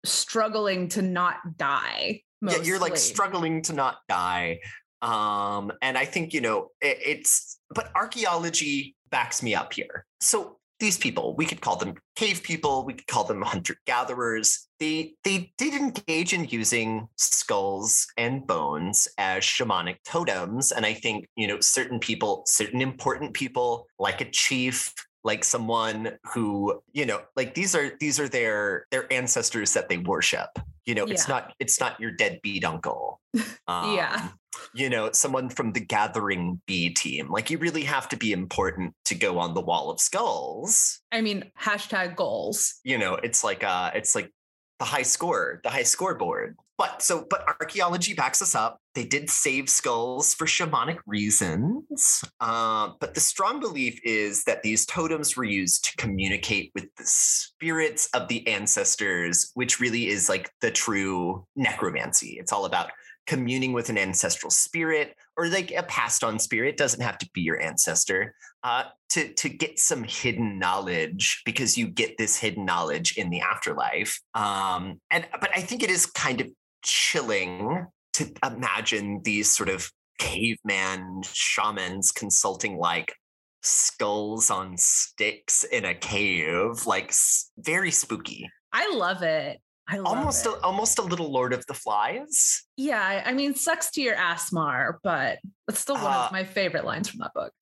struggling 0.05 0.89
to 0.91 1.03
not 1.03 1.37
die. 1.57 2.23
Mostly. 2.41 2.61
Yeah, 2.61 2.67
you're 2.67 2.79
like 2.79 2.97
struggling 2.97 3.63
to 3.63 3.73
not 3.73 3.99
die. 4.09 4.61
Um, 5.03 5.73
and 5.83 5.97
I 5.97 6.05
think, 6.05 6.33
you 6.35 6.41
know, 6.41 6.71
it, 6.81 6.99
it's, 7.05 7.59
but 7.75 7.91
archaeology 7.95 8.97
backs 9.11 9.43
me 9.43 9.55
up 9.55 9.73
here. 9.73 10.05
So 10.21 10.59
these 10.79 10.99
people 10.99 11.35
we 11.37 11.47
could 11.47 11.61
call 11.61 11.77
them 11.77 11.95
cave 12.17 12.43
people 12.43 12.85
we 12.85 12.95
could 12.95 13.07
call 13.07 13.25
them 13.25 13.43
hunter 13.53 13.77
gatherers 13.87 14.69
they 14.79 15.15
they 15.25 15.53
did 15.57 15.75
engage 15.75 16.33
in 16.33 16.45
using 16.45 17.09
skulls 17.17 18.07
and 18.17 18.47
bones 18.47 19.09
as 19.19 19.43
shamanic 19.43 19.97
totems 20.05 20.73
and 20.73 20.85
i 20.85 20.93
think 20.93 21.27
you 21.37 21.47
know 21.47 21.61
certain 21.61 21.99
people 21.99 22.43
certain 22.47 22.81
important 22.81 23.33
people 23.33 23.87
like 23.99 24.21
a 24.21 24.31
chief 24.31 24.93
like 25.27 25.45
someone 25.45 26.17
who 26.33 26.81
you 26.93 27.05
know 27.05 27.21
like 27.35 27.55
these 27.55 27.75
are 27.75 27.91
these 28.01 28.21
are 28.21 28.29
their 28.29 28.87
their 28.91 29.13
ancestors 29.13 29.75
that 29.75 29.89
they 29.89 29.99
worship 29.99 30.49
you 30.85 30.95
know 30.95 31.05
yeah. 31.07 31.13
it's 31.13 31.29
not 31.29 31.53
it's 31.59 31.81
not 31.81 32.01
your 32.01 32.13
deadbeat 32.13 32.65
uncle 32.65 33.21
um, 33.69 33.97
yeah 33.97 34.29
you 34.75 34.91
know, 34.91 35.11
someone 35.13 35.49
from 35.49 35.73
the 35.73 35.81
Gathering 35.81 36.61
B 36.67 36.91
team. 36.91 37.31
Like 37.31 37.51
you 37.51 37.59
really 37.59 37.85
have 37.85 38.09
to 38.09 38.17
be 38.17 38.33
important 38.33 38.95
to 39.07 39.15
go 39.15 39.39
on 39.39 39.55
the 39.55 39.61
wall 39.61 39.91
of 39.91 40.01
skulls. 40.01 41.01
I 41.13 41.21
mean, 41.21 41.51
hashtag 41.61 42.17
goals. 42.17 42.75
You 42.85 42.99
know, 42.99 43.15
it's 43.15 43.45
like 43.45 43.65
uh 43.65 43.91
it's 43.95 44.15
like 44.15 44.31
the 44.79 44.85
high 44.85 45.03
score, 45.03 45.61
the 45.63 45.71
high 45.71 45.83
scoreboard. 45.83 46.57
But 46.79 47.01
so, 47.03 47.27
but 47.29 47.47
archaeology 47.47 48.13
backs 48.13 48.43
us 48.43 48.55
up. 48.55 48.81
They 48.97 49.05
did 49.05 49.29
save 49.29 49.69
skulls 49.69 50.33
for 50.33 50.47
shamanic 50.47 50.97
reasons. 51.07 52.25
Uh, 52.41 52.93
but 52.99 53.13
the 53.13 53.21
strong 53.21 53.61
belief 53.61 54.01
is 54.03 54.45
that 54.45 54.63
these 54.63 54.87
totems 54.87 55.37
were 55.37 55.45
used 55.45 55.85
to 55.85 55.97
communicate 55.97 56.73
with 56.75 56.87
the 56.97 57.05
spirits 57.05 58.09
of 58.15 58.27
the 58.29 58.47
ancestors, 58.49 59.51
which 59.53 59.81
really 59.81 60.09
is 60.09 60.31
like 60.31 60.51
the 60.63 60.71
true 60.71 61.45
necromancy. 61.57 62.39
It's 62.41 62.53
all 62.53 62.65
about 62.65 62.91
communing 63.27 63.75
with 63.75 63.91
an 63.91 63.99
ancestral 63.99 64.51
spirit 64.51 65.15
or 65.37 65.49
like 65.49 65.73
a 65.73 65.83
passed 65.83 66.25
on 66.25 66.39
spirit 66.39 66.79
doesn't 66.79 67.03
have 67.03 67.19
to 67.19 67.29
be 67.35 67.43
your 67.43 67.61
ancestor 67.61 68.35
uh, 68.63 68.85
to 69.11 69.33
to 69.35 69.49
get 69.49 69.79
some 69.79 70.05
hidden 70.05 70.59
knowledge 70.59 71.43
because 71.45 71.77
you 71.77 71.87
get 71.89 72.17
this 72.17 72.37
hidden 72.39 72.65
knowledge 72.65 73.19
in 73.19 73.29
the 73.29 73.41
afterlife 73.41 74.21
um, 74.35 75.01
and 75.11 75.27
but 75.41 75.51
i 75.57 75.61
think 75.61 75.83
it 75.83 75.91
is 75.91 76.07
kind 76.07 76.41
of 76.41 76.49
chilling 76.85 77.85
to 78.17 78.33
imagine 78.45 79.21
these 79.25 79.51
sort 79.51 79.69
of 79.69 79.91
caveman 80.19 81.23
shamans 81.33 82.11
consulting 82.11 82.79
like 82.79 83.15
skulls 83.63 84.51
on 84.51 84.77
sticks 84.77 85.65
in 85.65 85.85
a 85.85 85.95
cave, 85.95 86.87
like 86.87 87.13
very 87.59 87.91
spooky. 87.91 88.49
I 88.73 88.95
love 88.95 89.23
it. 89.23 89.61
I 89.89 89.99
love 89.99 90.19
almost 90.19 90.47
it. 90.47 90.53
A, 90.53 90.61
almost 90.63 90.99
a 90.99 91.03
little 91.03 91.31
Lord 91.31 91.53
of 91.53 91.65
the 91.67 91.75
Flies. 91.75 92.65
Yeah, 92.77 93.23
I 93.25 93.33
mean, 93.33 93.55
sucks 93.55 93.91
to 93.93 94.01
your 94.01 94.17
Asmar, 94.17 94.95
but 95.05 95.39
it's 95.69 95.81
still 95.81 95.95
one 95.97 96.07
uh, 96.07 96.25
of 96.27 96.33
my 96.33 96.45
favorite 96.45 96.85
lines 96.85 97.09
from 97.09 97.21
that 97.21 97.35
book. 97.35 97.53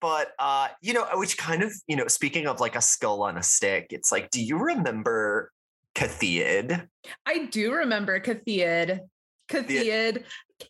But 0.00 0.32
uh, 0.38 0.68
you 0.80 0.92
know, 0.94 1.06
which 1.14 1.36
kind 1.36 1.62
of, 1.62 1.72
you 1.86 1.96
know, 1.96 2.08
speaking 2.08 2.46
of 2.46 2.60
like 2.60 2.76
a 2.76 2.80
skull 2.80 3.22
on 3.22 3.36
a 3.36 3.42
stick, 3.42 3.88
it's 3.90 4.10
like, 4.10 4.30
do 4.30 4.42
you 4.42 4.58
remember 4.58 5.52
Cathiad? 5.94 6.86
I 7.26 7.46
do 7.46 7.72
remember 7.72 8.18
Cathiad. 8.20 9.00
Cathiad, 9.48 10.24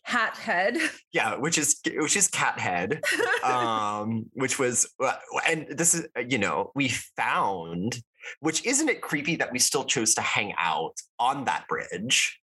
cat 0.05 0.37
head. 0.37 0.77
Yeah, 1.11 1.35
which 1.37 1.57
is 1.57 1.79
which 1.85 2.15
is 2.15 2.27
cat 2.27 2.59
head. 2.59 3.01
um, 3.43 4.25
which 4.33 4.59
was 4.59 4.87
uh, 5.03 5.13
and 5.47 5.65
this 5.69 5.95
is 5.95 6.07
you 6.27 6.37
know, 6.37 6.71
we 6.75 6.89
found 6.89 8.01
which 8.41 8.65
isn't 8.65 8.89
it 8.89 9.01
creepy 9.01 9.35
that 9.37 9.51
we 9.51 9.59
still 9.59 9.83
chose 9.83 10.13
to 10.15 10.21
hang 10.21 10.53
out 10.57 10.95
on 11.19 11.45
that 11.45 11.67
bridge? 11.67 12.39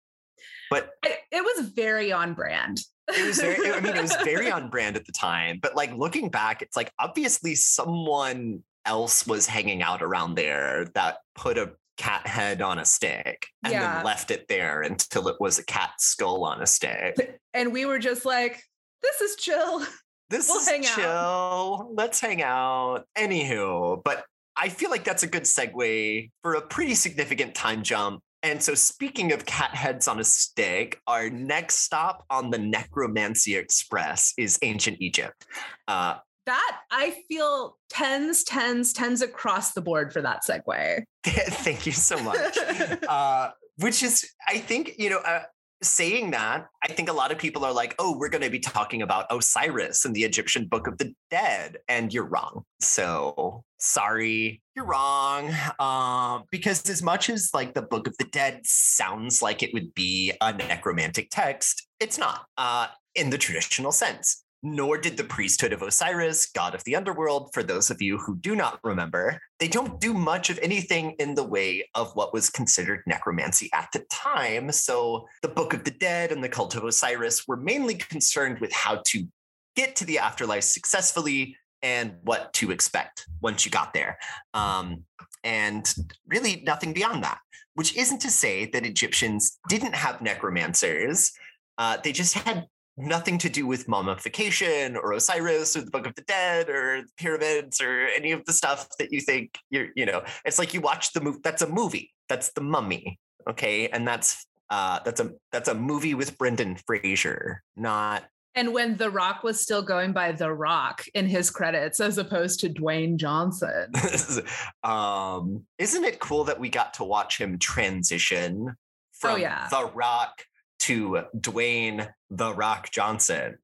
But 0.70 0.92
it, 1.04 1.20
it 1.32 1.42
was 1.42 1.70
very 1.70 2.12
on 2.12 2.34
brand. 2.34 2.82
it 3.10 3.26
was 3.26 3.40
very, 3.40 3.72
I 3.72 3.80
mean, 3.80 3.96
it 3.96 4.02
was 4.02 4.16
very 4.24 4.50
on 4.50 4.70
brand 4.70 4.96
at 4.96 5.06
the 5.06 5.12
time. 5.12 5.60
But 5.62 5.76
like 5.76 5.94
looking 5.94 6.30
back, 6.30 6.62
it's 6.62 6.76
like 6.76 6.92
obviously 7.00 7.56
someone 7.56 8.64
else 8.86 9.28
was 9.28 9.46
hanging 9.48 9.82
out 9.82 10.02
around 10.02 10.36
there 10.36 10.86
that 10.96 11.18
put 11.36 11.58
a 11.58 11.74
cat 11.98 12.28
head 12.28 12.62
on 12.62 12.80
a 12.80 12.86
stick 12.86 13.48
and 13.64 13.74
yeah. 13.74 13.96
then 13.96 14.06
left 14.06 14.32
it 14.32 14.48
there 14.48 14.82
until 14.82 15.28
it 15.28 15.36
was 15.40 15.60
a 15.60 15.66
cat 15.66 15.92
skull 16.00 16.44
on 16.44 16.62
a 16.62 16.68
stick. 16.68 17.40
And 17.54 17.72
we 17.72 17.86
were 17.86 18.00
just 18.00 18.26
like, 18.26 18.62
this 19.02 19.22
is 19.22 19.36
chill. 19.36 19.86
This 20.32 20.50
we'll 20.50 20.58
is 20.58 20.90
chill. 20.96 21.06
Out. 21.06 21.90
Let's 21.94 22.20
hang 22.20 22.42
out. 22.42 23.06
Anywho, 23.16 24.04
but 24.04 24.26
I 24.58 24.70
feel 24.70 24.90
like 24.90 25.04
that's 25.04 25.22
a 25.22 25.28
good 25.28 25.44
segue 25.44 26.32
for 26.42 26.56
a 26.56 26.62
pretty 26.62 26.96
significant 26.96 27.54
time 27.54 27.84
jump. 27.84 28.22
And 28.42 28.62
so, 28.62 28.74
speaking 28.74 29.34
of 29.34 29.46
cat 29.46 29.76
heads 29.76 30.08
on 30.08 30.20
a 30.20 30.24
stick, 30.24 31.00
our 31.08 31.30
next 31.30 31.76
stop 31.84 32.26
on 32.30 32.50
the 32.50 32.58
Necromancy 32.58 33.56
Express 33.56 34.34
is 34.38 34.58
ancient 34.62 34.98
Egypt. 35.00 35.46
Uh, 35.88 36.16
that 36.46 36.78
I 36.92 37.16
feel 37.28 37.78
tens, 37.90 38.44
tens, 38.44 38.94
tens 38.94 39.22
across 39.22 39.74
the 39.74 39.82
board 39.82 40.14
for 40.14 40.22
that 40.22 40.42
segue. 40.48 41.04
Thank 41.26 41.86
you 41.86 41.92
so 41.92 42.22
much. 42.22 42.58
uh, 43.08 43.50
which 43.78 44.04
is, 44.04 44.30
I 44.48 44.60
think, 44.60 44.94
you 44.98 45.10
know, 45.10 45.20
uh, 45.20 45.44
saying 45.82 46.32
that, 46.32 46.68
I 46.84 46.94
think 46.94 47.10
a 47.10 47.14
lot 47.14 47.32
of 47.32 47.38
people 47.38 47.66
are 47.66 47.74
like, 47.74 47.96
oh, 48.00 48.18
we're 48.18 48.30
going 48.30 48.44
to 48.44 48.50
be 48.50 48.60
talking 48.60 49.02
about 49.02 49.26
Osiris 49.30 50.06
and 50.06 50.16
the 50.16 50.24
Egyptian 50.24 50.66
Book 50.68 50.88
of 50.88 50.98
the 50.98 51.14
Dead. 51.30 51.78
And 51.88 52.14
you're 52.14 52.26
wrong. 52.26 52.64
So 52.80 53.64
sorry, 53.78 54.62
you're 54.76 54.86
wrong. 54.86 55.54
Um, 55.80 56.44
because 56.52 56.90
as 56.90 57.04
much 57.04 57.30
as 57.30 57.52
like 57.54 57.74
the 57.74 57.82
Book 57.82 58.08
of 58.08 58.16
the 58.18 58.26
Dead 58.26 58.62
sounds 58.64 59.42
like 59.42 59.62
it 59.64 59.74
would 59.74 59.94
be 59.94 60.32
a 60.42 60.54
necromantic 60.54 61.30
text, 61.30 61.88
it's 62.00 62.18
not 62.18 62.46
uh, 62.58 62.88
in 63.14 63.30
the 63.30 63.38
traditional 63.38 63.92
sense 63.92 64.45
nor 64.64 64.98
did 64.98 65.18
the 65.18 65.24
priesthood 65.24 65.74
of 65.74 65.82
Osiris, 65.82 66.48
god 66.48 66.74
of 66.74 66.84
the 66.84 66.96
underworld. 66.96 67.52
For 67.54 67.62
those 67.62 67.92
of 67.92 68.02
you 68.02 68.18
who 68.18 68.36
do 68.38 68.56
not 68.56 68.80
remember, 68.84 69.40
they 69.60 69.68
don't 69.68 70.02
do 70.02 70.14
much 70.14 70.50
of 70.50 70.60
anything 70.62 71.16
in 71.20 71.36
the 71.36 71.44
way 71.44 71.88
of 71.94 72.16
what 72.16 72.34
was 72.34 72.50
considered 72.50 73.02
necromancy 73.06 73.70
at 73.74 73.90
the 73.94 74.06
time. 74.10 74.72
So 74.72 75.28
the 75.42 75.48
Book 75.48 75.74
of 75.74 75.84
the 75.84 75.92
Dead 75.92 76.32
and 76.32 76.44
the 76.44 76.50
cult 76.50 76.76
of 76.76 76.84
Osiris 76.84 77.48
were 77.48 77.58
mainly 77.58 77.96
concerned 77.96 78.60
with 78.60 78.72
how 78.72 79.02
to 79.06 79.28
get 79.76 79.96
to 79.98 80.06
the 80.06 80.20
afterlife 80.20 80.64
successfully 80.64 81.58
and 81.82 82.16
what 82.24 82.52
to 82.54 82.72
expect 82.72 83.28
once 83.42 83.66
you 83.66 83.72
got 83.72 83.94
there. 83.94 84.18
Um, 84.54 85.04
and 85.44 85.94
really 86.28 86.64
nothing 86.66 86.94
beyond 86.94 87.24
that, 87.24 87.38
which 87.76 87.96
isn't 87.96 88.20
to 88.22 88.32
say 88.32 88.66
that 88.72 88.86
Egyptians 88.86 89.60
didn't 89.70 89.94
have 89.94 90.22
necromancers. 90.22 91.32
Uh, 91.78 91.98
they 92.04 92.12
just 92.12 92.34
had 92.34 92.66
nothing 92.98 93.38
to 93.40 93.50
do 93.50 93.68
with 93.68 93.88
mummification 93.88 94.96
or 94.96 95.14
Osiris 95.14 95.76
or 95.76 95.82
the 95.82 95.92
Book 95.92 96.08
of 96.08 96.16
the 96.16 96.22
Dead 96.24 96.70
or 96.70 97.02
the 97.02 97.12
pyramids 97.18 97.82
or 97.82 98.08
any 98.16 98.32
of 98.32 98.46
the 98.46 98.54
stuff 98.54 98.88
that 99.00 99.12
you 99.12 99.22
think 99.22 99.58
you're, 99.70 99.88
you 99.96 100.06
know, 100.06 100.24
it's 100.46 100.60
like 100.60 100.74
you 100.74 100.82
watch 100.82 101.14
the 101.14 101.22
movie. 101.22 101.40
That's 101.44 101.62
a 101.62 101.70
movie. 101.70 102.14
That's 102.30 102.52
the 102.54 102.62
mummy. 102.62 103.20
Okay. 103.50 103.90
And 103.90 104.08
that's 104.08 104.46
uh 104.70 105.00
that's 105.06 105.20
a 105.20 105.32
that's 105.52 105.70
a 105.70 105.76
movie 105.76 106.16
with 106.16 106.38
Brendan 106.38 106.76
Fraser, 106.88 107.62
not 107.76 108.24
and 108.56 108.74
when 108.74 108.96
The 108.96 109.10
Rock 109.10 109.44
was 109.44 109.60
still 109.60 109.82
going 109.82 110.14
by 110.14 110.32
The 110.32 110.52
Rock 110.52 111.04
in 111.14 111.28
his 111.28 111.52
credits 111.52 112.00
as 112.00 112.18
opposed 112.18 112.62
to 112.62 112.70
Dwayne 112.70 113.18
Johnson. 113.18 113.92
um, 114.84 115.66
isn't 115.78 116.06
it 116.06 116.22
cool 116.22 116.46
that 116.46 116.60
we 116.60 116.70
got 116.70 116.94
to 116.96 117.04
watch 117.04 117.38
him 117.38 117.60
transition 117.60 118.68
oh, 118.70 118.74
from 119.12 119.32
oh, 119.32 119.36
yeah. 119.36 119.68
The 119.70 119.92
Rock 119.94 120.46
to 120.80 121.24
Dwayne 121.38 122.08
the 122.30 122.54
Rock 122.54 122.92
Johnson. 122.92 123.58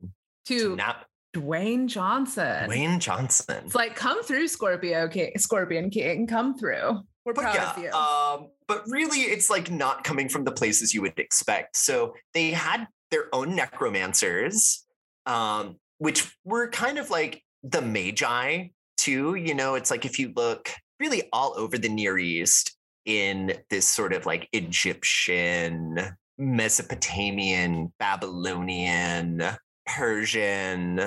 To, 0.45 0.76
to 0.76 0.95
Dwayne 1.36 1.88
Johnson. 1.88 2.69
Dwayne 2.69 3.00
Johnson. 3.00 3.63
It's 3.65 3.76
like 3.76 3.95
come 3.95 4.24
through 4.24 4.47
Scorpio 4.47 5.08
King, 5.08 5.32
Scorpion 5.38 5.89
King, 5.89 6.28
come 6.28 6.58
through. 6.58 7.02
We're 7.26 7.34
but 7.34 7.41
proud 7.43 7.56
yeah, 7.56 7.71
of 7.71 7.78
you. 7.78 7.91
Um, 7.91 8.50
but 8.67 8.84
really, 8.88 9.19
it's 9.19 9.50
like 9.50 9.69
not 9.69 10.04
coming 10.04 10.28
from 10.28 10.43
the 10.43 10.52
places 10.52 10.93
you 10.93 11.02
would 11.04 11.17
expect. 11.17 11.78
So 11.78 12.15
they 12.34 12.52
had 12.52 12.88
their 13.12 13.34
own 13.34 13.56
necromancers, 13.56 14.86
um, 15.26 15.78
which 16.00 16.36
were 16.43 16.69
kind 16.69 16.97
of 16.97 17.10
like 17.10 17.43
the 17.63 17.82
magi 17.82 18.67
too. 18.97 19.36
You 19.36 19.54
know, 19.54 19.76
it's 19.76 19.91
like 19.91 20.06
if 20.06 20.17
you 20.17 20.34
look 20.36 20.71
really 21.00 21.24
all 21.32 21.54
over 21.58 21.78
the 21.78 21.89
Near 21.89 22.17
East 22.17 22.76
in 23.06 23.54
this 23.69 23.88
sort 23.88 24.13
of 24.13 24.26
like 24.26 24.47
Egyptian 24.52 26.15
Mesopotamian, 26.41 27.93
Babylonian, 27.99 29.43
Persian, 29.86 30.99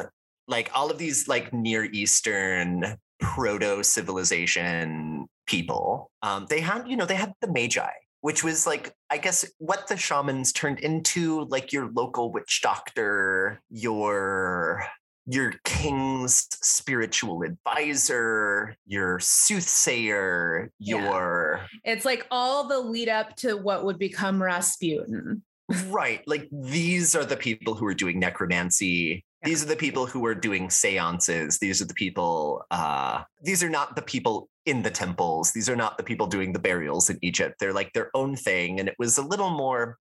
like 0.46 0.70
all 0.74 0.90
of 0.90 0.98
these 0.98 1.26
like 1.26 1.52
Near 1.52 1.84
Eastern 1.84 2.96
proto 3.18 3.82
civilization 3.82 5.26
people. 5.46 6.10
Um, 6.22 6.46
they 6.48 6.60
had, 6.60 6.86
you 6.86 6.96
know, 6.96 7.04
they 7.04 7.16
had 7.16 7.32
the 7.40 7.50
Magi, 7.52 7.90
which 8.20 8.44
was 8.44 8.66
like, 8.66 8.94
I 9.10 9.18
guess, 9.18 9.44
what 9.58 9.88
the 9.88 9.96
shamans 9.96 10.52
turned 10.52 10.78
into, 10.80 11.44
like 11.46 11.72
your 11.72 11.90
local 11.90 12.32
witch 12.32 12.60
doctor, 12.62 13.60
your 13.70 14.86
your 15.26 15.54
king's 15.64 16.46
spiritual 16.62 17.42
advisor, 17.42 18.76
your 18.86 19.18
soothsayer, 19.20 20.70
your 20.78 21.60
yeah. 21.60 21.92
It's 21.92 22.04
like 22.04 22.26
all 22.30 22.68
the 22.68 22.78
lead 22.78 23.08
up 23.08 23.34
to 23.36 23.56
what 23.56 23.84
would 23.84 23.98
become 23.98 24.42
Rasputin. 24.42 25.42
Right. 25.86 26.22
Like 26.26 26.48
these 26.52 27.16
are 27.16 27.24
the 27.24 27.36
people 27.36 27.74
who 27.74 27.86
are 27.86 27.94
doing 27.94 28.18
necromancy. 28.18 29.24
Yeah. 29.42 29.48
These 29.48 29.62
are 29.62 29.68
the 29.68 29.76
people 29.76 30.04
who 30.04 30.26
are 30.26 30.34
doing 30.34 30.68
seances. 30.68 31.58
These 31.58 31.80
are 31.80 31.86
the 31.86 31.94
people 31.94 32.64
uh 32.70 33.22
these 33.42 33.62
are 33.62 33.70
not 33.70 33.96
the 33.96 34.02
people 34.02 34.50
in 34.66 34.82
the 34.82 34.90
temples. 34.90 35.52
These 35.52 35.70
are 35.70 35.76
not 35.76 35.96
the 35.96 36.04
people 36.04 36.26
doing 36.26 36.52
the 36.52 36.58
burials 36.58 37.08
in 37.08 37.18
Egypt. 37.22 37.56
They're 37.58 37.72
like 37.72 37.94
their 37.94 38.10
own 38.14 38.36
thing 38.36 38.78
and 38.78 38.88
it 38.88 38.96
was 38.98 39.16
a 39.16 39.22
little 39.22 39.50
more 39.50 39.96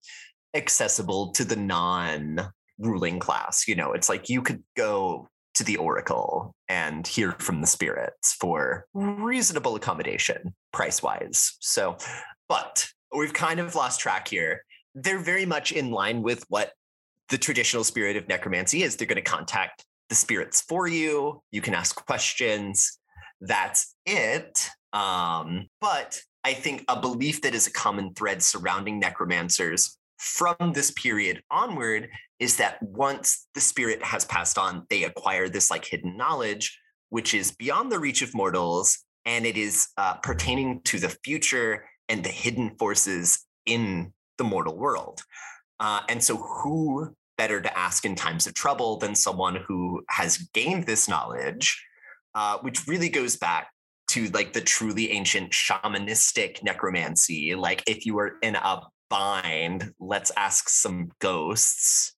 accessible 0.54 1.32
to 1.32 1.44
the 1.44 1.56
non 1.56 2.52
ruling 2.78 3.18
class. 3.18 3.66
You 3.68 3.76
know, 3.76 3.92
it's 3.92 4.08
like 4.08 4.28
you 4.28 4.42
could 4.42 4.62
go 4.76 5.28
to 5.54 5.64
the 5.64 5.76
oracle 5.76 6.54
and 6.68 7.06
hear 7.06 7.32
from 7.38 7.60
the 7.60 7.66
spirits 7.66 8.34
for 8.34 8.86
reasonable 8.92 9.76
accommodation 9.76 10.54
price 10.72 11.02
wise. 11.02 11.56
So, 11.60 11.96
but 12.48 12.86
we've 13.16 13.32
kind 13.32 13.60
of 13.60 13.74
lost 13.74 14.00
track 14.00 14.28
here. 14.28 14.64
They're 14.94 15.22
very 15.22 15.46
much 15.46 15.72
in 15.72 15.90
line 15.90 16.22
with 16.22 16.44
what 16.48 16.72
the 17.28 17.38
traditional 17.38 17.84
spirit 17.84 18.16
of 18.16 18.28
necromancy 18.28 18.82
is. 18.82 18.96
They're 18.96 19.06
going 19.06 19.16
to 19.16 19.22
contact 19.22 19.84
the 20.08 20.14
spirits 20.14 20.60
for 20.60 20.86
you. 20.86 21.40
You 21.50 21.60
can 21.60 21.74
ask 21.74 22.04
questions. 22.04 22.98
That's 23.40 23.94
it. 24.06 24.68
Um, 24.92 25.66
but 25.80 26.20
I 26.44 26.52
think 26.52 26.84
a 26.88 27.00
belief 27.00 27.42
that 27.42 27.54
is 27.54 27.66
a 27.66 27.72
common 27.72 28.14
thread 28.14 28.42
surrounding 28.42 28.98
necromancers 28.98 29.96
from 30.18 30.72
this 30.74 30.90
period 30.90 31.42
onward 31.50 32.08
is 32.38 32.56
that 32.56 32.82
once 32.82 33.46
the 33.54 33.60
spirit 33.60 34.02
has 34.02 34.24
passed 34.24 34.58
on, 34.58 34.86
they 34.90 35.04
acquire 35.04 35.48
this 35.48 35.70
like 35.70 35.84
hidden 35.84 36.16
knowledge, 36.16 36.78
which 37.10 37.34
is 37.34 37.52
beyond 37.52 37.92
the 37.92 37.98
reach 37.98 38.22
of 38.22 38.34
mortals, 38.34 38.98
and 39.24 39.46
it 39.46 39.56
is 39.56 39.88
uh, 39.96 40.14
pertaining 40.14 40.80
to 40.82 40.98
the 40.98 41.08
future 41.24 41.84
and 42.08 42.24
the 42.24 42.30
hidden 42.30 42.76
forces 42.78 43.46
in 43.66 44.12
the 44.38 44.44
mortal 44.44 44.76
world. 44.76 45.20
Uh, 45.80 46.00
and 46.08 46.22
so, 46.22 46.36
who 46.36 47.14
better 47.36 47.60
to 47.60 47.78
ask 47.78 48.04
in 48.04 48.14
times 48.14 48.46
of 48.46 48.54
trouble 48.54 48.96
than 48.96 49.14
someone 49.14 49.56
who 49.66 50.02
has 50.08 50.38
gained 50.54 50.86
this 50.86 51.08
knowledge, 51.08 51.84
uh, 52.34 52.58
which 52.58 52.86
really 52.86 53.08
goes 53.08 53.36
back 53.36 53.68
to 54.06 54.28
like 54.28 54.52
the 54.52 54.60
truly 54.60 55.10
ancient 55.10 55.50
shamanistic 55.50 56.62
necromancy. 56.62 57.54
Like, 57.54 57.82
if 57.86 58.06
you 58.06 58.14
were 58.14 58.34
in 58.42 58.54
a 58.54 58.80
bind, 59.10 59.92
let's 59.98 60.30
ask 60.36 60.68
some 60.68 61.10
ghosts. 61.20 62.13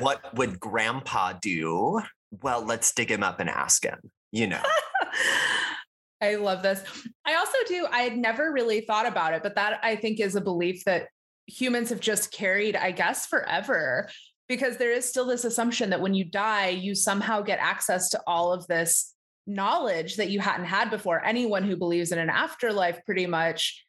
What 0.00 0.22
would 0.34 0.60
grandpa 0.60 1.32
do? 1.34 2.00
Well, 2.42 2.64
let's 2.64 2.92
dig 2.92 3.10
him 3.10 3.22
up 3.22 3.40
and 3.40 3.48
ask 3.48 3.84
him. 3.84 3.98
you 4.32 4.46
know. 4.46 4.62
I 6.20 6.36
love 6.36 6.62
this. 6.62 6.82
I 7.26 7.34
also 7.34 7.58
do, 7.68 7.86
I 7.90 8.00
had 8.00 8.16
never 8.16 8.50
really 8.50 8.80
thought 8.80 9.06
about 9.06 9.34
it, 9.34 9.42
but 9.42 9.54
that 9.56 9.80
I 9.82 9.96
think 9.96 10.18
is 10.18 10.34
a 10.34 10.40
belief 10.40 10.82
that 10.84 11.08
humans 11.46 11.90
have 11.90 12.00
just 12.00 12.32
carried, 12.32 12.74
I 12.74 12.90
guess, 12.90 13.26
forever. 13.26 14.08
Because 14.48 14.76
there 14.76 14.92
is 14.92 15.04
still 15.04 15.26
this 15.26 15.44
assumption 15.44 15.90
that 15.90 16.00
when 16.00 16.14
you 16.14 16.24
die, 16.24 16.68
you 16.68 16.94
somehow 16.94 17.42
get 17.42 17.58
access 17.58 18.10
to 18.10 18.22
all 18.28 18.52
of 18.52 18.66
this 18.68 19.12
knowledge 19.46 20.16
that 20.16 20.30
you 20.30 20.40
hadn't 20.40 20.66
had 20.66 20.88
before. 20.88 21.24
Anyone 21.24 21.64
who 21.64 21.76
believes 21.76 22.12
in 22.12 22.18
an 22.18 22.30
afterlife, 22.30 23.04
pretty 23.04 23.26
much. 23.26 23.85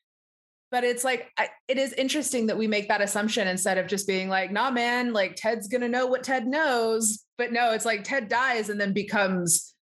But 0.70 0.84
it's 0.84 1.04
like, 1.04 1.32
I, 1.38 1.50
it 1.68 1.78
is 1.78 1.94
interesting 1.94 2.48
that 2.48 2.58
we 2.58 2.68
make 2.68 2.90
that 2.90 3.02
assumption 3.02 3.48
instead 3.48 3.78
of 3.78 3.88
just 3.88 4.06
being 4.06 4.28
like, 4.28 4.52
nah, 4.52 4.70
man, 4.70 5.14
like 5.14 5.36
Ted's 5.36 5.68
to 5.70 5.88
know 5.88 6.08
what 6.08 6.24
Ted 6.24 6.46
knows. 6.46 7.24
But 7.38 7.54
no, 7.54 7.72
it's 7.72 7.86
like 7.86 8.04
Ted 8.04 8.28
dies 8.28 8.70
and 8.70 8.80
then 8.80 8.94
becomes 8.94 9.74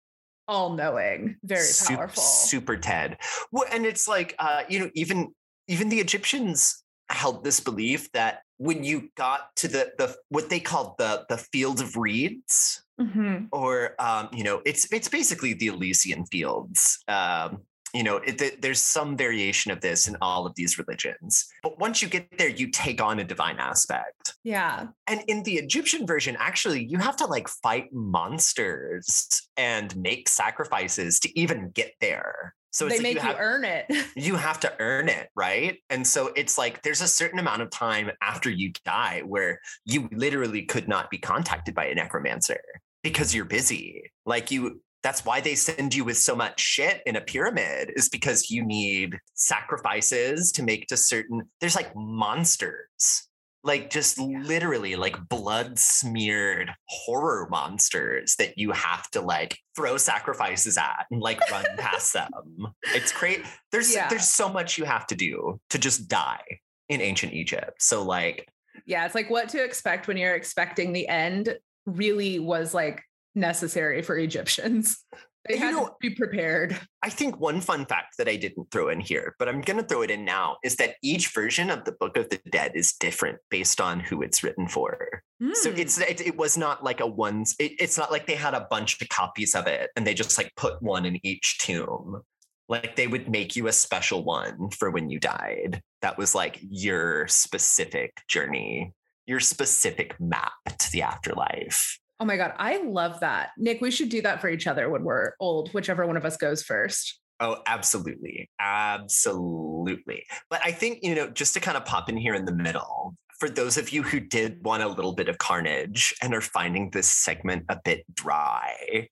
all 0.47 0.73
knowing, 0.73 1.37
very 1.43 1.67
powerful. 1.87 2.21
Super, 2.21 2.75
super 2.75 2.77
Ted. 2.77 3.17
Well, 3.51 3.65
and 3.71 3.85
it's 3.85 4.07
like, 4.07 4.35
uh, 4.39 4.63
you 4.69 4.79
know, 4.79 4.89
even 4.93 5.33
even 5.67 5.89
the 5.89 5.99
Egyptians 5.99 6.83
held 7.09 7.43
this 7.43 7.59
belief 7.59 8.11
that 8.11 8.41
when 8.57 8.83
you 8.83 9.09
got 9.15 9.55
to 9.57 9.67
the 9.67 9.91
the 9.97 10.15
what 10.29 10.49
they 10.49 10.59
called 10.59 10.95
the 10.97 11.25
the 11.29 11.37
field 11.37 11.81
of 11.81 11.95
reeds, 11.97 12.83
mm-hmm. 12.99 13.45
or 13.51 13.95
um, 13.99 14.29
you 14.33 14.43
know, 14.43 14.61
it's 14.65 14.91
it's 14.93 15.07
basically 15.07 15.53
the 15.53 15.67
Elysian 15.67 16.25
fields. 16.27 16.99
Um, 17.07 17.63
you 17.95 18.03
know, 18.03 18.17
it, 18.17 18.61
there's 18.61 18.81
some 18.81 19.15
variation 19.15 19.71
of 19.71 19.79
this 19.79 20.07
in 20.07 20.17
all 20.21 20.45
of 20.45 20.53
these 20.55 20.77
religions. 20.77 21.45
But 21.63 21.79
once 21.79 22.01
you 22.01 22.09
get 22.09 22.37
there, 22.37 22.49
you 22.49 22.69
take 22.69 23.01
on 23.01 23.19
a 23.19 23.23
divine 23.23 23.57
aspect. 23.57 24.35
Yeah. 24.43 24.87
And 25.07 25.23
in 25.27 25.43
the 25.43 25.53
Egyptian 25.53 26.05
version, 26.05 26.35
actually, 26.37 26.83
you 26.83 26.97
have 26.97 27.15
to 27.17 27.25
like 27.25 27.47
fight 27.47 27.93
monsters 27.93 29.41
and 29.55 29.95
make 29.95 30.27
sacrifices 30.27 31.19
to 31.21 31.39
even 31.39 31.69
get 31.69 31.93
there. 32.01 32.53
So 32.71 32.89
they 32.89 32.95
like 32.95 33.03
make 33.03 33.15
you, 33.15 33.21
have, 33.21 33.37
you 33.37 33.41
earn 33.41 33.63
it. 33.63 33.85
you 34.17 34.35
have 34.35 34.59
to 34.59 34.73
earn 34.79 35.07
it, 35.07 35.29
right? 35.33 35.77
And 35.89 36.05
so 36.05 36.33
it's 36.35 36.57
like 36.57 36.81
there's 36.81 36.99
a 36.99 37.07
certain 37.07 37.39
amount 37.39 37.61
of 37.61 37.69
time 37.69 38.11
after 38.21 38.49
you 38.49 38.73
die 38.83 39.21
where 39.25 39.61
you 39.85 40.09
literally 40.11 40.63
could 40.63 40.89
not 40.89 41.09
be 41.09 41.17
contacted 41.17 41.73
by 41.73 41.85
a 41.85 41.95
necromancer 41.95 42.59
because 43.05 43.33
you're 43.33 43.45
busy. 43.45 44.11
Like 44.25 44.51
you 44.51 44.81
that's 45.05 45.23
why 45.23 45.39
they 45.39 45.53
send 45.53 45.93
you 45.93 46.03
with 46.03 46.17
so 46.17 46.35
much 46.35 46.59
shit 46.59 47.03
in 47.05 47.15
a 47.15 47.21
pyramid 47.21 47.93
is 47.95 48.09
because 48.09 48.49
you 48.49 48.65
need 48.65 49.19
sacrifices 49.35 50.51
to 50.53 50.63
make 50.63 50.87
to 50.87 50.97
certain 50.97 51.43
there's 51.61 51.75
like 51.75 51.95
monsters. 51.95 53.27
Like 53.63 53.91
just 53.91 54.17
literally 54.19 54.95
like 54.95 55.15
blood 55.29 55.77
smeared 55.77 56.71
horror 56.87 57.47
monsters 57.51 58.35
that 58.37 58.57
you 58.57 58.71
have 58.71 59.07
to 59.11 59.21
like 59.21 59.59
throw 59.75 59.97
sacrifices 59.97 60.75
at 60.75 61.05
and 61.11 61.21
like 61.21 61.39
run 61.51 61.65
past 61.77 62.11
them. 62.13 62.73
It's 62.95 63.11
great 63.11 63.43
there's 63.71 63.93
yeah. 63.93 64.09
there's 64.09 64.27
so 64.27 64.49
much 64.49 64.79
you 64.79 64.85
have 64.85 65.05
to 65.07 65.15
do 65.15 65.59
to 65.69 65.77
just 65.77 66.07
die 66.07 66.59
in 66.89 66.99
ancient 66.99 67.31
egypt. 67.33 67.79
So 67.79 68.01
like 68.01 68.47
yeah 68.87 69.05
it's 69.05 69.13
like 69.13 69.29
what 69.29 69.49
to 69.49 69.63
expect 69.63 70.07
when 70.07 70.17
you're 70.17 70.33
expecting 70.33 70.93
the 70.93 71.07
end 71.07 71.55
really 71.85 72.39
was 72.39 72.73
like 72.73 73.03
necessary 73.35 74.01
for 74.01 74.17
Egyptians. 74.17 75.03
They 75.47 75.57
had 75.57 75.75
know, 75.75 75.85
to 75.85 75.93
be 76.01 76.09
prepared. 76.09 76.75
I 77.03 77.09
think 77.09 77.39
one 77.39 77.61
fun 77.61 77.85
fact 77.85 78.17
that 78.17 78.27
I 78.27 78.35
didn't 78.35 78.71
throw 78.71 78.89
in 78.89 78.99
here, 78.99 79.35
but 79.37 79.47
I'm 79.47 79.61
going 79.61 79.79
to 79.79 79.85
throw 79.85 80.01
it 80.01 80.09
in 80.09 80.25
now, 80.25 80.57
is 80.63 80.77
that 80.77 80.95
each 81.03 81.33
version 81.33 81.69
of 81.69 81.85
the 81.85 81.91
Book 81.91 82.17
of 82.17 82.29
the 82.29 82.39
Dead 82.49 82.71
is 82.73 82.93
different 82.93 83.37
based 83.51 83.79
on 83.79 83.99
who 83.99 84.23
it's 84.23 84.43
written 84.43 84.67
for. 84.67 85.21
Mm. 85.41 85.55
So 85.55 85.71
hmm. 85.71 85.77
it's 85.77 85.99
it, 85.99 86.21
it, 86.21 86.35
was 86.35 86.57
not 86.57 86.83
like 86.83 86.99
a 86.99 87.05
one. 87.05 87.45
It, 87.59 87.73
it's 87.79 87.97
not 87.97 88.11
like 88.11 88.25
they 88.25 88.35
had 88.35 88.55
a 88.55 88.67
bunch 88.71 88.99
of 88.99 89.07
copies 89.09 89.53
of 89.53 89.67
it 89.67 89.91
and 89.95 90.07
they 90.07 90.15
just 90.15 90.35
like 90.37 90.51
put 90.57 90.81
one 90.81 91.05
in 91.05 91.23
each 91.23 91.59
tomb. 91.59 92.21
Like 92.67 92.95
they 92.95 93.05
would 93.05 93.29
make 93.29 93.55
you 93.55 93.67
a 93.67 93.71
special 93.71 94.23
one 94.23 94.71
for 94.71 94.89
when 94.89 95.11
you 95.11 95.19
died. 95.19 95.81
That 96.01 96.17
was 96.17 96.33
like 96.33 96.59
your 96.61 97.27
specific 97.27 98.13
journey, 98.27 98.93
your 99.27 99.39
specific 99.39 100.19
map 100.19 100.53
to 100.65 100.91
the 100.91 101.03
afterlife. 101.03 101.99
Oh 102.19 102.25
my 102.25 102.37
God. 102.37 102.53
I 102.57 102.81
love 102.83 103.19
that. 103.19 103.49
Nick, 103.57 103.81
we 103.81 103.91
should 103.91 104.09
do 104.09 104.21
that 104.21 104.41
for 104.41 104.49
each 104.49 104.67
other 104.67 104.89
when 104.89 105.03
we're 105.03 105.33
old, 105.39 105.69
whichever 105.73 106.05
one 106.07 106.17
of 106.17 106.25
us 106.25 106.37
goes 106.37 106.63
first. 106.63 107.19
Oh, 107.41 107.57
absolutely. 107.67 108.49
Absolutely. 108.59 110.25
But 110.49 110.61
I 110.63 110.71
think, 110.71 110.99
you 111.03 111.15
know, 111.15 111.29
just 111.29 111.53
to 111.55 111.59
kind 111.59 111.75
of 111.75 111.83
pop 111.83 112.07
in 112.09 112.15
here 112.15 112.33
in 112.33 112.45
the 112.45 112.55
middle, 112.55 113.15
for 113.39 113.49
those 113.49 113.77
of 113.77 113.89
you 113.89 114.01
who 114.01 114.21
did 114.21 114.63
want 114.63 114.83
a 114.83 114.87
little 114.87 115.11
bit 115.11 115.27
of 115.27 115.37
carnage 115.37 116.13
and 116.21 116.33
are 116.33 116.41
finding 116.41 116.89
this 116.91 117.09
segment 117.09 117.65
a 117.67 117.77
bit 117.83 118.05
dry, 118.13 119.09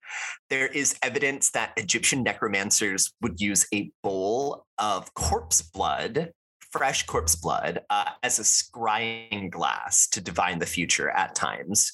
there 0.50 0.68
is 0.68 0.96
evidence 1.04 1.52
that 1.52 1.74
Egyptian 1.76 2.24
necromancers 2.24 3.12
would 3.22 3.42
use 3.42 3.68
a 3.74 3.92
bowl 4.02 4.66
of 4.78 5.14
corpse 5.14 5.62
blood, 5.62 6.32
fresh 6.72 7.06
corpse 7.06 7.36
blood, 7.36 7.82
uh, 7.90 8.12
as 8.24 8.40
a 8.40 8.44
scrying 8.44 9.50
glass 9.50 10.08
to 10.08 10.22
divine 10.22 10.60
the 10.60 10.66
future 10.66 11.10
at 11.10 11.36
times. 11.36 11.92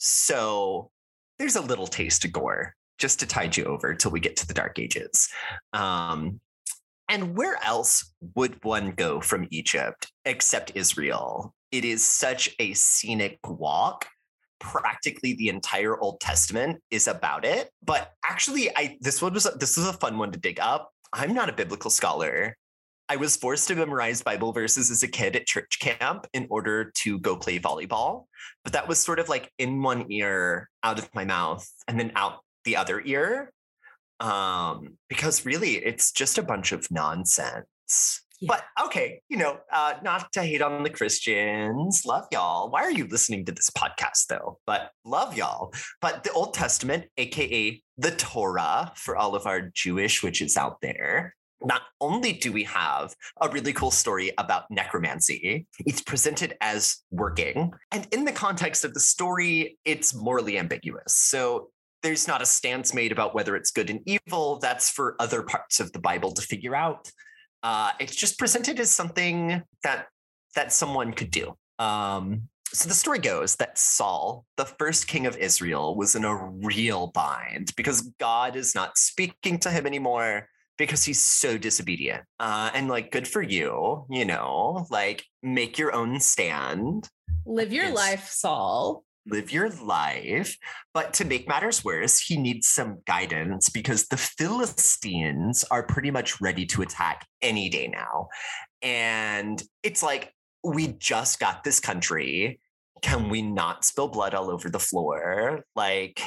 So 0.00 0.90
there's 1.38 1.56
a 1.56 1.60
little 1.60 1.86
taste 1.86 2.24
of 2.24 2.32
gore 2.32 2.74
just 2.98 3.20
to 3.20 3.26
tide 3.26 3.56
you 3.56 3.64
over 3.64 3.94
till 3.94 4.10
we 4.10 4.18
get 4.18 4.36
to 4.36 4.46
the 4.46 4.54
Dark 4.54 4.78
Ages. 4.78 5.28
Um, 5.74 6.40
and 7.08 7.36
where 7.36 7.62
else 7.62 8.12
would 8.34 8.64
one 8.64 8.92
go 8.92 9.20
from 9.20 9.46
Egypt 9.50 10.10
except 10.24 10.72
Israel? 10.74 11.54
It 11.70 11.84
is 11.84 12.02
such 12.02 12.54
a 12.58 12.72
scenic 12.72 13.38
walk. 13.46 14.06
Practically 14.58 15.34
the 15.34 15.48
entire 15.48 15.98
Old 16.00 16.20
Testament 16.20 16.82
is 16.90 17.06
about 17.06 17.44
it. 17.44 17.70
But 17.82 18.12
actually, 18.24 18.74
I 18.76 18.96
this 19.00 19.20
one 19.20 19.34
was 19.34 19.44
this 19.58 19.76
was 19.76 19.86
a 19.86 19.92
fun 19.94 20.18
one 20.18 20.32
to 20.32 20.38
dig 20.38 20.60
up. 20.60 20.90
I'm 21.12 21.34
not 21.34 21.48
a 21.48 21.52
biblical 21.52 21.90
scholar. 21.90 22.56
I 23.10 23.16
was 23.16 23.36
forced 23.36 23.66
to 23.66 23.74
memorize 23.74 24.22
Bible 24.22 24.52
verses 24.52 24.88
as 24.88 25.02
a 25.02 25.08
kid 25.08 25.34
at 25.34 25.44
church 25.44 25.80
camp 25.80 26.28
in 26.32 26.46
order 26.48 26.92
to 26.98 27.18
go 27.18 27.34
play 27.34 27.58
volleyball. 27.58 28.26
But 28.62 28.72
that 28.74 28.86
was 28.86 29.00
sort 29.00 29.18
of 29.18 29.28
like 29.28 29.50
in 29.58 29.82
one 29.82 30.12
ear, 30.12 30.70
out 30.84 31.00
of 31.00 31.12
my 31.12 31.24
mouth, 31.24 31.68
and 31.88 31.98
then 31.98 32.12
out 32.14 32.44
the 32.64 32.76
other 32.76 33.02
ear. 33.04 33.52
Um, 34.20 34.96
because 35.08 35.44
really 35.44 35.72
it's 35.72 36.12
just 36.12 36.38
a 36.38 36.42
bunch 36.44 36.70
of 36.70 36.88
nonsense. 36.92 38.22
Yeah. 38.38 38.46
But 38.46 38.86
okay, 38.86 39.22
you 39.28 39.38
know, 39.38 39.58
uh, 39.72 39.94
not 40.04 40.30
to 40.34 40.44
hate 40.44 40.62
on 40.62 40.84
the 40.84 40.88
Christians, 40.88 42.02
love 42.06 42.26
y'all. 42.30 42.70
Why 42.70 42.82
are 42.82 42.92
you 42.92 43.08
listening 43.08 43.44
to 43.46 43.52
this 43.52 43.70
podcast 43.70 44.28
though? 44.28 44.60
But 44.66 44.92
love 45.04 45.36
y'all. 45.36 45.74
But 46.00 46.22
the 46.22 46.30
Old 46.30 46.54
Testament, 46.54 47.06
aka 47.18 47.82
the 47.98 48.10
Torah, 48.12 48.92
for 48.94 49.16
all 49.16 49.34
of 49.34 49.46
our 49.46 49.62
Jewish 49.74 50.22
witches 50.22 50.56
out 50.56 50.80
there, 50.80 51.34
not 51.62 51.82
only 52.00 52.32
do 52.32 52.52
we 52.52 52.64
have 52.64 53.14
a 53.40 53.48
really 53.48 53.72
cool 53.72 53.90
story 53.90 54.32
about 54.38 54.70
necromancy, 54.70 55.66
it's 55.86 56.00
presented 56.00 56.56
as 56.60 56.98
working. 57.10 57.72
And 57.92 58.06
in 58.12 58.24
the 58.24 58.32
context 58.32 58.84
of 58.84 58.94
the 58.94 59.00
story, 59.00 59.78
it's 59.84 60.14
morally 60.14 60.58
ambiguous. 60.58 61.14
So 61.14 61.70
there's 62.02 62.26
not 62.26 62.42
a 62.42 62.46
stance 62.46 62.94
made 62.94 63.12
about 63.12 63.34
whether 63.34 63.56
it's 63.56 63.70
good 63.70 63.90
and 63.90 64.00
evil. 64.06 64.58
That's 64.58 64.90
for 64.90 65.16
other 65.18 65.42
parts 65.42 65.80
of 65.80 65.92
the 65.92 65.98
Bible 65.98 66.32
to 66.32 66.42
figure 66.42 66.74
out. 66.74 67.10
Uh, 67.62 67.90
it's 68.00 68.16
just 68.16 68.38
presented 68.38 68.80
as 68.80 68.90
something 68.90 69.62
that 69.82 70.06
that 70.54 70.72
someone 70.72 71.12
could 71.12 71.30
do. 71.30 71.54
Um, 71.78 72.48
so 72.72 72.88
the 72.88 72.94
story 72.94 73.18
goes 73.18 73.56
that 73.56 73.78
Saul, 73.78 74.44
the 74.56 74.64
first 74.64 75.08
king 75.08 75.26
of 75.26 75.36
Israel, 75.36 75.96
was 75.96 76.14
in 76.14 76.24
a 76.24 76.34
real 76.34 77.08
bind 77.08 77.72
because 77.76 78.02
God 78.18 78.56
is 78.56 78.74
not 78.74 78.96
speaking 78.96 79.58
to 79.58 79.70
him 79.70 79.86
anymore 79.86 80.48
because 80.80 81.04
he's 81.04 81.20
so 81.20 81.58
disobedient. 81.58 82.24
Uh, 82.40 82.70
and 82.72 82.88
like, 82.88 83.12
good 83.12 83.28
for 83.28 83.42
you, 83.42 84.06
you 84.08 84.24
know, 84.24 84.86
like 84.90 85.22
make 85.42 85.76
your 85.76 85.94
own 85.94 86.18
stand. 86.18 87.06
Live 87.44 87.70
your 87.70 87.92
life, 87.92 88.30
Saul. 88.30 89.04
Live 89.26 89.52
your 89.52 89.68
life. 89.68 90.56
But 90.94 91.12
to 91.14 91.26
make 91.26 91.46
matters 91.46 91.84
worse, 91.84 92.18
he 92.18 92.38
needs 92.38 92.66
some 92.66 93.00
guidance 93.06 93.68
because 93.68 94.08
the 94.08 94.16
Philistines 94.16 95.66
are 95.70 95.82
pretty 95.82 96.10
much 96.10 96.40
ready 96.40 96.64
to 96.66 96.80
attack 96.80 97.26
any 97.42 97.68
day 97.68 97.86
now. 97.86 98.28
And 98.80 99.62
it's 99.82 100.02
like, 100.02 100.32
we 100.64 100.88
just 100.98 101.38
got 101.38 101.62
this 101.62 101.78
country. 101.78 102.58
Can 103.02 103.28
we 103.28 103.42
not 103.42 103.84
spill 103.84 104.08
blood 104.08 104.32
all 104.32 104.50
over 104.50 104.70
the 104.70 104.80
floor? 104.80 105.62
Like, 105.76 106.22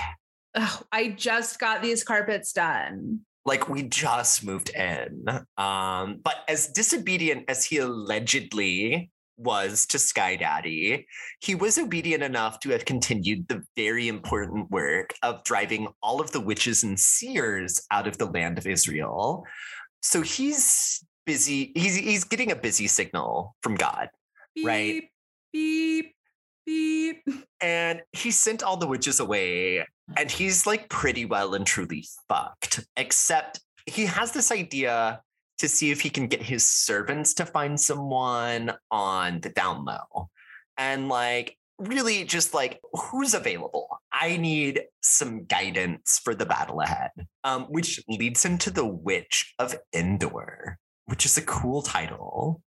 I 0.92 1.08
just 1.18 1.58
got 1.60 1.82
these 1.82 2.04
carpets 2.04 2.54
done 2.54 3.22
like 3.46 3.70
we 3.70 3.84
just 3.84 4.46
moved 4.46 4.70
in. 4.70 5.26
Um, 5.58 6.20
but 6.24 6.36
as 6.48 6.68
disobedient 6.68 7.46
as 7.50 7.66
he 7.66 7.78
allegedly 7.78 9.12
was 9.38 9.86
to 9.88 10.00
Sky 10.00 10.36
Daddy, 10.36 11.06
he 11.42 11.56
was 11.56 11.78
obedient 11.78 12.24
enough 12.24 12.60
to 12.62 12.70
have 12.70 12.86
continued 12.86 13.48
the 13.48 13.64
very 13.76 14.08
important 14.08 14.70
work 14.72 15.14
of 15.24 15.44
driving 15.44 15.88
all 16.02 16.22
of 16.22 16.32
the 16.32 16.40
witches 16.40 16.84
and 16.84 17.00
seers 17.00 17.82
out 17.92 18.08
of 18.08 18.18
the 18.18 18.28
land 18.28 18.58
of 18.58 18.68
Israel. 18.68 19.46
So 20.02 20.22
he's 20.22 21.04
busy, 21.26 21.72
he's 21.76 21.96
he's 21.96 22.24
getting 22.24 22.52
a 22.52 22.56
busy 22.56 22.88
signal 22.88 23.56
from 23.62 23.76
God, 23.76 24.10
beep, 24.56 24.68
right? 24.68 25.04
Beep. 25.52 26.13
Beep. 26.66 27.28
And 27.62 28.02
he 28.12 28.32
sent 28.32 28.64
all 28.64 28.78
the 28.78 28.88
witches 28.88 29.20
away, 29.20 29.86
and 30.18 30.30
he's 30.30 30.66
like 30.66 30.90
pretty 30.90 31.26
well 31.26 31.54
and 31.54 31.66
truly 31.66 32.06
fucked, 32.28 32.86
except 32.98 33.62
he 33.86 34.06
has 34.06 34.32
this 34.32 34.52
idea 34.52 35.22
to 35.60 35.68
see 35.68 35.92
if 35.92 36.02
he 36.02 36.10
can 36.10 36.28
get 36.28 36.42
his 36.42 36.66
servants 36.66 37.34
to 37.36 37.46
find 37.46 37.80
someone 37.80 38.74
on 38.92 39.40
the 39.42 39.50
down 39.50 39.86
low. 39.86 40.30
And 40.78 41.08
like, 41.10 41.58
really 41.80 42.24
just 42.24 42.54
like 42.54 42.80
who's 42.94 43.34
available 43.34 44.00
i 44.12 44.38
need 44.38 44.84
some 45.02 45.44
guidance 45.46 46.20
for 46.24 46.36
the 46.36 46.46
battle 46.46 46.82
ahead 46.82 47.12
um, 47.44 47.64
which 47.64 48.02
leads 48.08 48.44
him 48.46 48.58
to 48.58 48.70
the 48.70 48.86
witch 48.86 49.54
of 49.60 49.76
endor 49.94 50.78
which 51.06 51.26
is 51.26 51.38
a 51.38 51.42
cool 51.42 51.82
title 51.82 52.62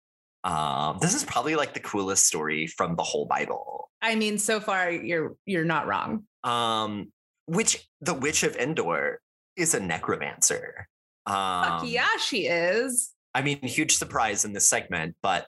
um, 0.43 0.97
this 1.01 1.13
is 1.13 1.23
probably 1.23 1.55
like 1.55 1.73
the 1.73 1.79
coolest 1.79 2.27
story 2.27 2.67
from 2.67 2.95
the 2.95 3.03
whole 3.03 3.25
bible 3.25 3.89
I 4.01 4.15
mean, 4.15 4.37
so 4.37 4.59
far 4.59 4.91
you're 4.91 5.35
you're 5.45 5.63
not 5.63 5.87
wrong. 5.87 6.25
um, 6.43 7.11
which 7.45 7.87
the 8.01 8.13
witch 8.13 8.43
of 8.43 8.55
endor 8.57 9.21
is 9.55 9.73
a 9.73 9.79
necromancer 9.79 10.87
um, 11.25 11.63
Fuck 11.63 11.83
yeah, 11.87 12.17
she 12.17 12.47
is. 12.47 13.11
I 13.33 13.41
mean, 13.41 13.59
huge 13.61 13.95
surprise 13.95 14.45
in 14.45 14.53
this 14.53 14.67
segment, 14.67 15.15
but 15.21 15.47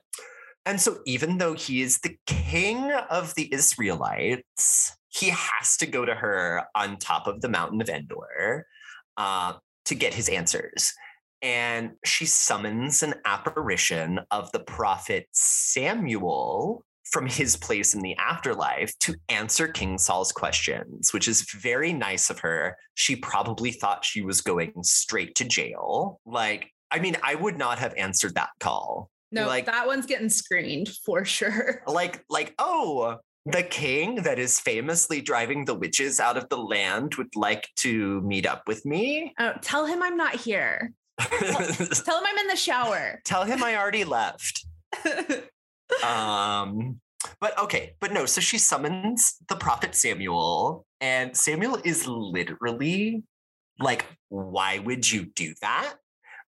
and 0.64 0.80
so 0.80 0.98
even 1.06 1.38
though 1.38 1.54
he 1.54 1.82
is 1.82 1.98
the 1.98 2.16
king 2.26 2.90
of 3.10 3.34
the 3.34 3.52
Israelites, 3.52 4.96
he 5.08 5.28
has 5.28 5.76
to 5.78 5.86
go 5.86 6.04
to 6.04 6.14
her 6.14 6.64
on 6.74 6.96
top 6.96 7.26
of 7.26 7.40
the 7.40 7.48
mountain 7.48 7.80
of 7.80 7.88
Endor 7.88 8.66
uh, 9.16 9.54
to 9.84 9.94
get 9.94 10.14
his 10.14 10.28
answers. 10.28 10.92
And 11.46 11.92
she 12.04 12.26
summons 12.26 13.04
an 13.04 13.14
apparition 13.24 14.18
of 14.32 14.50
the 14.50 14.58
prophet 14.58 15.28
Samuel 15.30 16.84
from 17.04 17.28
his 17.28 17.56
place 17.56 17.94
in 17.94 18.00
the 18.02 18.16
afterlife 18.16 18.92
to 18.98 19.14
answer 19.28 19.68
King 19.68 19.96
Saul's 19.96 20.32
questions, 20.32 21.14
which 21.14 21.28
is 21.28 21.48
very 21.52 21.92
nice 21.92 22.30
of 22.30 22.40
her. 22.40 22.76
She 22.94 23.14
probably 23.14 23.70
thought 23.70 24.04
she 24.04 24.22
was 24.22 24.40
going 24.40 24.72
straight 24.82 25.36
to 25.36 25.44
jail. 25.44 26.20
Like, 26.26 26.72
I 26.90 26.98
mean, 26.98 27.16
I 27.22 27.36
would 27.36 27.56
not 27.56 27.78
have 27.78 27.94
answered 27.96 28.34
that 28.34 28.50
call. 28.58 29.08
No, 29.30 29.46
Like- 29.46 29.66
that 29.66 29.86
one's 29.86 30.06
getting 30.06 30.28
screened 30.28 30.88
for 31.04 31.24
sure. 31.24 31.82
Like, 31.86 32.24
like, 32.28 32.54
oh, 32.58 33.18
the 33.44 33.62
king 33.62 34.16
that 34.24 34.40
is 34.40 34.58
famously 34.58 35.20
driving 35.20 35.64
the 35.64 35.76
witches 35.76 36.18
out 36.18 36.36
of 36.36 36.48
the 36.48 36.58
land 36.58 37.14
would 37.14 37.36
like 37.36 37.68
to 37.76 38.20
meet 38.22 38.46
up 38.46 38.62
with 38.66 38.84
me. 38.84 39.32
Oh, 39.38 39.52
tell 39.62 39.86
him 39.86 40.02
I'm 40.02 40.16
not 40.16 40.34
here. 40.34 40.90
Tell 41.18 42.18
him 42.18 42.26
I'm 42.26 42.38
in 42.38 42.46
the 42.48 42.56
shower. 42.56 43.20
Tell 43.24 43.44
him 43.44 43.62
I 43.62 43.76
already 43.76 44.04
left. 44.04 44.66
Um, 46.04 47.00
but 47.40 47.58
okay, 47.58 47.94
but 48.00 48.12
no, 48.12 48.26
so 48.26 48.40
she 48.40 48.58
summons 48.58 49.36
the 49.48 49.56
prophet 49.56 49.94
Samuel, 49.94 50.84
and 51.00 51.36
Samuel 51.36 51.78
is 51.84 52.06
literally 52.06 53.22
like, 53.78 54.06
why 54.28 54.78
would 54.78 55.10
you 55.10 55.26
do 55.26 55.54
that? 55.60 55.94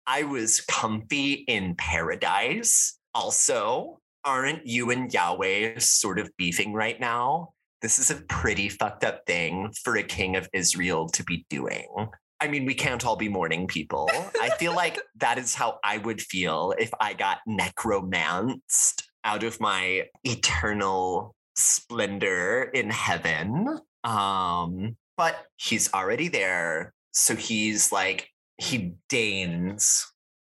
I 0.05 0.23
was 0.23 0.61
comfy 0.61 1.33
in 1.47 1.75
paradise. 1.75 2.99
Also, 3.15 3.99
aren't 4.25 4.65
you 4.67 4.91
and 4.91 5.13
Yahweh 5.13 5.79
sort 5.79 6.19
of 6.19 6.29
beefing 6.37 6.73
right 6.73 6.99
now? 6.99 7.53
This 7.81 7.99
is 7.99 8.11
a 8.11 8.21
pretty 8.23 8.69
fucked 8.69 9.03
up 9.03 9.25
thing 9.25 9.71
for 9.83 9.97
a 9.97 10.03
king 10.03 10.35
of 10.35 10.49
Israel 10.53 11.07
to 11.09 11.23
be 11.23 11.45
doing. 11.49 12.09
I 12.43 12.49
mean, 12.49 12.65
we 12.65 12.73
can't 12.73 13.05
all 13.05 13.15
be 13.15 13.29
morning 13.29 13.67
people. 13.67 14.09
I 14.41 14.49
feel 14.59 14.75
like 14.75 14.99
that 15.21 15.37
is 15.37 15.55
how 15.55 15.79
I 15.81 15.97
would 15.99 16.21
feel 16.21 16.73
if 16.77 16.91
I 16.99 17.13
got 17.13 17.37
necromanced 17.47 19.09
out 19.23 19.43
of 19.43 19.61
my 19.61 20.07
eternal 20.25 21.35
splendor 21.55 22.63
in 22.63 22.89
heaven. 22.89 23.79
Um, 24.03 24.97
but 25.15 25.37
he's 25.55 25.93
already 25.93 26.27
there. 26.27 26.93
So 27.13 27.33
he's 27.37 27.93
like, 27.93 28.27
he 28.57 28.95
deigns 29.07 30.05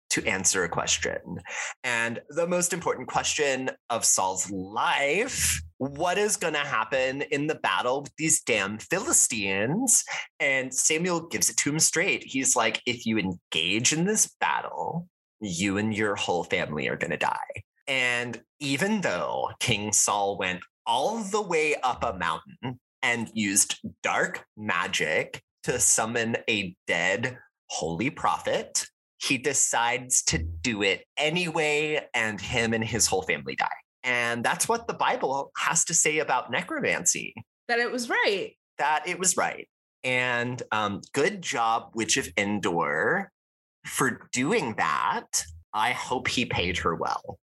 to 0.10 0.26
answer 0.26 0.64
a 0.64 0.70
question. 0.70 1.40
And 1.84 2.22
the 2.30 2.48
most 2.48 2.74
important 2.74 3.08
question 3.08 3.72
of 3.90 4.06
Saul's 4.06 4.50
life 4.52 5.62
what 5.78 6.18
is 6.18 6.38
going 6.38 6.54
to 6.54 6.60
happen 6.60 7.22
in 7.22 7.48
the 7.48 7.56
battle 7.56 8.02
with 8.02 8.16
these 8.18 8.42
damn 8.42 8.78
Philistines? 8.80 10.04
And 10.40 10.74
Samuel 10.74 11.28
gives 11.28 11.50
it 11.50 11.58
to 11.58 11.70
him 11.70 11.80
straight. 11.80 12.24
He's 12.24 12.56
like, 12.56 12.82
if 12.86 13.06
you 13.06 13.18
engage 13.18 13.94
in 13.94 14.06
this 14.06 14.28
battle, 14.40 15.08
you 15.40 15.78
and 15.78 15.96
your 15.96 16.16
whole 16.16 16.44
family 16.44 16.88
are 16.88 16.98
going 16.98 17.12
to 17.12 17.18
die. 17.18 17.64
And 17.88 18.42
even 18.60 19.02
though 19.02 19.52
King 19.60 19.94
Saul 19.94 20.38
went 20.38 20.62
all 20.86 21.20
the 21.20 21.42
way 21.42 21.76
up 21.76 22.04
a 22.04 22.18
mountain 22.18 22.80
and 23.04 23.30
used 23.34 23.80
dark 24.02 24.46
magic 24.58 25.42
to 25.64 25.80
summon 25.80 26.38
a 26.50 26.76
dead 26.88 27.38
holy 27.70 28.10
prophet, 28.10 28.88
he 29.18 29.38
decides 29.38 30.24
to 30.24 30.38
do 30.38 30.84
it 30.84 31.04
anyway, 31.18 32.08
and 32.14 32.40
him 32.40 32.74
and 32.74 32.84
his 32.84 33.08
whole 33.08 33.24
family 33.24 33.56
die. 33.56 33.68
And 34.04 34.44
that's 34.44 34.70
what 34.70 34.88
the 34.88 34.94
Bible 34.94 35.52
has 35.58 35.84
to 35.86 35.94
say 35.94 36.20
about 36.20 36.52
necromancy 36.52 37.34
that 37.68 37.80
it 37.80 37.92
was 37.92 38.10
right. 38.10 38.54
that 38.78 39.08
it 39.08 39.20
was 39.20 39.38
right. 39.38 39.68
And 40.04 40.62
um, 40.72 41.02
good 41.14 41.42
job, 41.42 41.92
Witch 41.96 42.18
of 42.18 42.30
Endor, 42.38 43.32
for 43.86 44.30
doing 44.32 44.76
that. 44.78 45.44
I 45.74 45.92
hope 45.92 46.28
he 46.28 46.46
paid 46.46 46.78
her 46.78 46.96
well. 46.96 47.38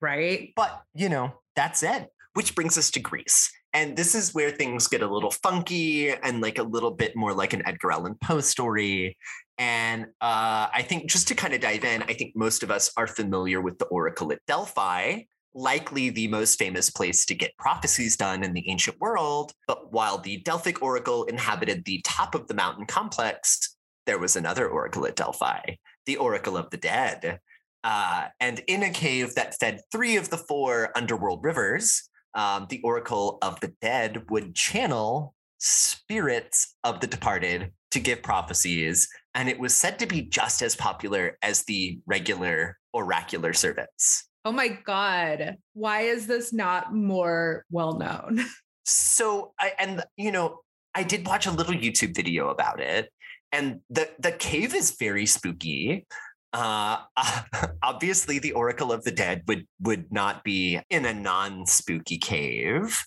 Right. 0.00 0.52
But, 0.56 0.82
you 0.94 1.08
know, 1.08 1.32
that's 1.54 1.82
it. 1.82 2.08
Which 2.34 2.54
brings 2.54 2.76
us 2.76 2.90
to 2.92 3.00
Greece. 3.00 3.50
And 3.72 3.96
this 3.96 4.14
is 4.14 4.34
where 4.34 4.50
things 4.50 4.88
get 4.88 5.02
a 5.02 5.12
little 5.12 5.30
funky 5.30 6.10
and 6.10 6.40
like 6.40 6.58
a 6.58 6.62
little 6.62 6.90
bit 6.90 7.14
more 7.14 7.34
like 7.34 7.52
an 7.52 7.62
Edgar 7.66 7.92
Allan 7.92 8.16
Poe 8.22 8.40
story. 8.40 9.16
And 9.58 10.04
uh, 10.20 10.68
I 10.72 10.84
think 10.88 11.10
just 11.10 11.28
to 11.28 11.34
kind 11.34 11.52
of 11.52 11.60
dive 11.60 11.84
in, 11.84 12.02
I 12.04 12.14
think 12.14 12.36
most 12.36 12.62
of 12.62 12.70
us 12.70 12.90
are 12.96 13.08
familiar 13.08 13.60
with 13.60 13.78
the 13.78 13.86
Oracle 13.86 14.32
at 14.32 14.38
Delphi, 14.46 15.22
likely 15.52 16.10
the 16.10 16.28
most 16.28 16.58
famous 16.58 16.90
place 16.90 17.26
to 17.26 17.34
get 17.34 17.56
prophecies 17.58 18.16
done 18.16 18.44
in 18.44 18.52
the 18.52 18.68
ancient 18.70 19.00
world. 19.00 19.52
But 19.66 19.92
while 19.92 20.18
the 20.18 20.38
Delphic 20.38 20.80
Oracle 20.80 21.24
inhabited 21.24 21.84
the 21.84 22.00
top 22.04 22.36
of 22.36 22.46
the 22.46 22.54
mountain 22.54 22.86
complex, 22.86 23.76
there 24.06 24.18
was 24.18 24.36
another 24.36 24.68
Oracle 24.68 25.06
at 25.06 25.16
Delphi, 25.16 25.60
the 26.06 26.16
Oracle 26.16 26.56
of 26.56 26.70
the 26.70 26.76
Dead. 26.76 27.40
Uh, 27.82 28.26
and 28.38 28.62
in 28.68 28.84
a 28.84 28.90
cave 28.90 29.34
that 29.34 29.58
fed 29.58 29.80
three 29.90 30.16
of 30.16 30.30
the 30.30 30.38
four 30.38 30.90
underworld 30.96 31.42
rivers, 31.42 32.08
um, 32.34 32.66
the 32.70 32.80
Oracle 32.82 33.38
of 33.42 33.58
the 33.60 33.74
Dead 33.82 34.30
would 34.30 34.54
channel 34.54 35.34
spirits 35.58 36.76
of 36.84 37.00
the 37.00 37.06
departed 37.06 37.72
to 37.90 38.00
give 38.00 38.22
prophecies. 38.22 39.08
And 39.34 39.48
it 39.48 39.58
was 39.58 39.74
said 39.74 39.98
to 40.00 40.06
be 40.06 40.22
just 40.22 40.62
as 40.62 40.74
popular 40.74 41.38
as 41.42 41.64
the 41.64 42.00
regular 42.06 42.78
oracular 42.94 43.52
service. 43.52 44.24
Oh 44.44 44.52
my 44.52 44.68
God. 44.68 45.56
Why 45.74 46.02
is 46.02 46.26
this 46.26 46.52
not 46.52 46.94
more 46.94 47.64
well 47.70 47.98
known? 47.98 48.44
So 48.90 49.52
I 49.60 49.72
and 49.78 50.02
you 50.16 50.32
know, 50.32 50.60
I 50.94 51.02
did 51.02 51.26
watch 51.26 51.44
a 51.44 51.50
little 51.50 51.74
YouTube 51.74 52.16
video 52.16 52.48
about 52.48 52.80
it, 52.80 53.12
and 53.52 53.80
the 53.90 54.08
the 54.18 54.32
cave 54.32 54.74
is 54.74 54.96
very 54.98 55.26
spooky. 55.26 56.06
Uh, 56.54 57.02
obviously, 57.82 58.38
the 58.38 58.52
Oracle 58.52 58.90
of 58.90 59.04
the 59.04 59.10
Dead 59.10 59.42
would 59.46 59.66
would 59.82 60.10
not 60.10 60.42
be 60.42 60.80
in 60.88 61.04
a 61.04 61.12
non 61.12 61.66
spooky 61.66 62.16
cave, 62.16 63.04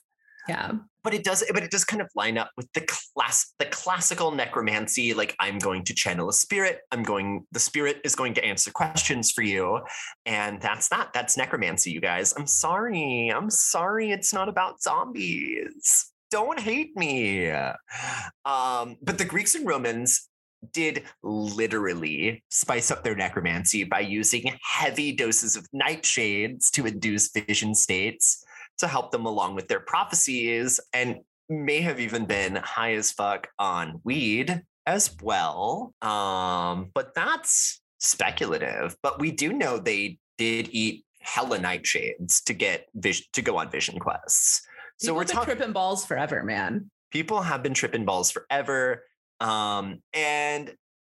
Yeah. 0.47 0.71
but 1.03 1.13
it 1.13 1.23
does. 1.23 1.43
But 1.53 1.63
it 1.63 1.71
does 1.71 1.83
kind 1.83 2.01
of 2.01 2.09
line 2.15 2.37
up 2.37 2.51
with 2.57 2.67
the 2.73 2.81
class 2.81 3.53
the 3.59 3.65
classical 3.65 4.31
necromancy. 4.31 5.13
Like 5.13 5.35
I'm 5.39 5.59
going 5.59 5.83
to 5.85 5.93
channel 5.93 6.29
a 6.29 6.33
spirit. 6.33 6.79
I'm 6.91 7.03
going. 7.03 7.45
The 7.51 7.59
spirit 7.59 8.01
is 8.03 8.15
going 8.15 8.33
to 8.35 8.43
answer 8.43 8.71
questions 8.71 9.31
for 9.31 9.43
you, 9.43 9.81
and 10.25 10.61
that's 10.61 10.89
that. 10.89 11.11
That's 11.13 11.37
necromancy, 11.37 11.91
you 11.91 12.01
guys. 12.01 12.33
I'm 12.37 12.47
sorry. 12.47 13.31
I'm 13.33 13.49
sorry. 13.49 14.11
It's 14.11 14.33
not 14.33 14.49
about 14.49 14.81
zombies. 14.81 16.11
Don't 16.31 16.59
hate 16.59 16.95
me. 16.95 17.51
Um, 17.51 18.97
but 19.01 19.17
the 19.17 19.25
Greeks 19.27 19.55
and 19.55 19.67
Romans 19.67 20.29
did 20.73 21.03
literally 21.23 22.43
spice 22.49 22.91
up 22.91 23.03
their 23.03 23.15
necromancy 23.15 23.83
by 23.83 23.99
using 23.99 24.53
heavy 24.63 25.11
doses 25.11 25.55
of 25.55 25.67
nightshades 25.71 26.69
to 26.71 26.85
induce 26.85 27.31
vision 27.31 27.73
states 27.73 28.45
to 28.81 28.87
help 28.87 29.11
them 29.11 29.25
along 29.25 29.55
with 29.55 29.67
their 29.67 29.79
prophecies 29.79 30.79
and 30.93 31.21
may 31.49 31.81
have 31.81 31.99
even 31.99 32.25
been 32.25 32.55
high 32.55 32.93
as 32.93 33.11
fuck 33.11 33.47
on 33.57 33.99
weed 34.03 34.61
as 34.85 35.15
well. 35.21 35.93
Um, 36.01 36.91
but 36.93 37.13
that's 37.15 37.81
speculative. 37.99 38.95
But 39.01 39.19
we 39.19 39.31
do 39.31 39.53
know 39.53 39.77
they 39.77 40.17
did 40.37 40.69
eat 40.71 41.05
hella 41.21 41.59
nightshades 41.59 42.43
to 42.45 42.53
get 42.53 42.87
vision 42.95 43.25
to 43.33 43.41
go 43.41 43.57
on 43.57 43.69
vision 43.69 43.99
quests. 43.99 44.61
So 44.97 45.07
People 45.07 45.15
we're 45.17 45.25
been 45.25 45.35
talking 45.35 45.55
tripping 45.55 45.73
balls 45.73 46.05
forever, 46.05 46.43
man. 46.43 46.89
people 47.11 47.41
have 47.41 47.61
been 47.63 47.73
tripping 47.73 48.05
balls 48.05 48.31
forever. 48.31 49.03
Um, 49.39 50.01
and 50.13 50.73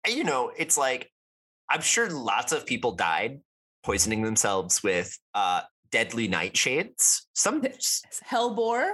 you 0.07 0.24
know, 0.24 0.51
it's 0.57 0.78
like 0.78 1.12
I'm 1.70 1.82
sure 1.82 2.09
lots 2.09 2.51
of 2.51 2.66
people 2.66 2.93
died 2.93 3.41
poisoning 3.84 4.22
themselves 4.24 4.84
with 4.84 5.18
uh 5.34 5.62
deadly 5.92 6.28
nightshades. 6.28 7.22
Some 7.34 7.62
Hellbore. 8.30 8.94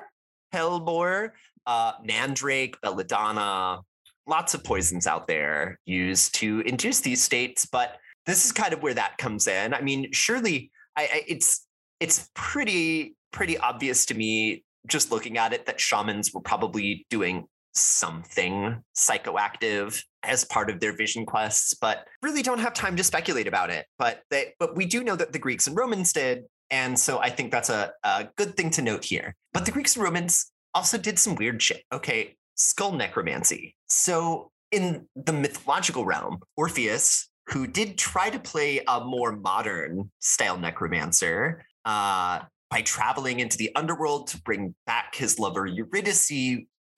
hellebore, 0.53 1.31
uh, 1.65 1.93
mandrake, 2.03 2.79
belladonna, 2.81 3.81
lots 4.27 4.53
of 4.53 4.63
poisons 4.63 5.07
out 5.07 5.27
there 5.27 5.79
used 5.85 6.35
to 6.35 6.61
induce 6.61 7.01
these 7.01 7.23
states. 7.23 7.65
But 7.65 7.97
this 8.25 8.45
is 8.45 8.51
kind 8.51 8.73
of 8.73 8.81
where 8.83 8.93
that 8.93 9.17
comes 9.17 9.47
in. 9.47 9.73
I 9.73 9.81
mean, 9.81 10.11
surely 10.11 10.71
I, 10.95 11.03
I, 11.03 11.23
it's 11.27 11.65
it's 11.99 12.29
pretty 12.35 13.15
pretty 13.31 13.57
obvious 13.57 14.05
to 14.07 14.13
me 14.13 14.63
just 14.87 15.11
looking 15.11 15.37
at 15.37 15.53
it 15.53 15.65
that 15.65 15.79
shamans 15.79 16.33
were 16.33 16.41
probably 16.41 17.05
doing 17.09 17.45
something 17.73 18.81
psychoactive 18.95 20.01
as 20.23 20.43
part 20.45 20.69
of 20.69 20.79
their 20.79 20.95
vision 20.95 21.25
quests, 21.25 21.73
but 21.73 22.07
really 22.21 22.41
don't 22.41 22.59
have 22.59 22.73
time 22.73 22.95
to 22.95 23.03
speculate 23.03 23.47
about 23.47 23.69
it. 23.69 23.85
But 23.99 24.21
they, 24.31 24.53
but 24.59 24.75
we 24.75 24.85
do 24.85 25.03
know 25.03 25.15
that 25.15 25.33
the 25.33 25.39
Greeks 25.39 25.67
and 25.67 25.77
Romans 25.77 26.11
did, 26.13 26.43
and 26.69 26.97
so 26.97 27.19
I 27.19 27.29
think 27.29 27.51
that's 27.51 27.69
a, 27.69 27.91
a 28.03 28.27
good 28.35 28.55
thing 28.55 28.69
to 28.71 28.81
note 28.81 29.05
here. 29.05 29.35
But 29.53 29.65
the 29.65 29.71
Greeks 29.71 29.95
and 29.95 30.03
Romans 30.03 30.51
also 30.73 30.97
did 30.97 31.17
some 31.19 31.35
weird 31.35 31.61
shit. 31.61 31.83
Okay, 31.93 32.35
skull 32.55 32.91
necromancy. 32.91 33.75
So 33.87 34.51
in 34.71 35.07
the 35.15 35.33
mythological 35.33 36.05
realm, 36.05 36.39
Orpheus, 36.55 37.29
who 37.47 37.65
did 37.67 37.97
try 37.97 38.29
to 38.29 38.39
play 38.39 38.81
a 38.87 38.99
more 38.99 39.31
modern 39.31 40.11
style 40.19 40.57
necromancer, 40.57 41.65
uh, 41.85 42.41
by 42.69 42.81
traveling 42.81 43.39
into 43.39 43.57
the 43.57 43.73
underworld 43.75 44.27
to 44.27 44.41
bring 44.41 44.75
back 44.85 45.15
his 45.15 45.39
lover 45.39 45.65
Eurydice 45.65 46.31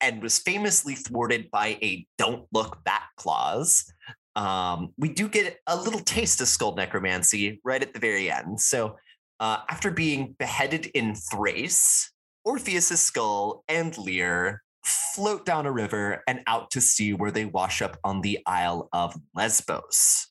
and 0.00 0.22
was 0.22 0.38
famously 0.38 0.94
thwarted 0.94 1.50
by 1.50 1.78
a 1.82 2.06
don't 2.18 2.46
look 2.52 2.82
back 2.84 3.10
clause. 3.16 3.92
Um, 4.36 4.92
we 4.96 5.10
do 5.10 5.28
get 5.28 5.58
a 5.66 5.76
little 5.76 6.00
taste 6.00 6.40
of 6.40 6.48
skull 6.48 6.74
necromancy 6.74 7.60
right 7.64 7.82
at 7.82 7.92
the 7.92 8.00
very 8.00 8.30
end. 8.30 8.60
So, 8.60 8.96
uh, 9.40 9.58
after 9.68 9.90
being 9.90 10.36
beheaded 10.38 10.86
in 10.94 11.14
Thrace, 11.14 12.12
Orpheus's 12.44 13.00
skull 13.00 13.64
and 13.68 13.96
lyre 13.98 14.62
float 14.84 15.44
down 15.44 15.66
a 15.66 15.72
river 15.72 16.22
and 16.26 16.40
out 16.46 16.70
to 16.70 16.80
sea 16.80 17.12
where 17.12 17.30
they 17.30 17.46
wash 17.46 17.82
up 17.82 17.98
on 18.04 18.20
the 18.20 18.38
Isle 18.46 18.88
of 18.92 19.14
Lesbos. 19.34 20.28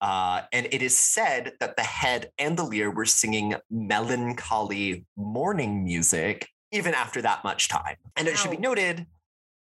Uh, 0.00 0.42
and 0.52 0.66
it 0.70 0.82
is 0.82 0.96
said 0.96 1.52
that 1.60 1.76
the 1.76 1.82
head 1.82 2.30
and 2.38 2.56
the 2.56 2.64
lyre 2.64 2.90
were 2.90 3.04
singing 3.04 3.54
melancholy 3.70 5.04
mourning 5.16 5.84
music 5.84 6.48
even 6.72 6.94
after 6.94 7.20
that 7.22 7.44
much 7.44 7.68
time. 7.68 7.96
And 8.16 8.28
it 8.28 8.38
should 8.38 8.50
be 8.50 8.56
noted 8.56 9.06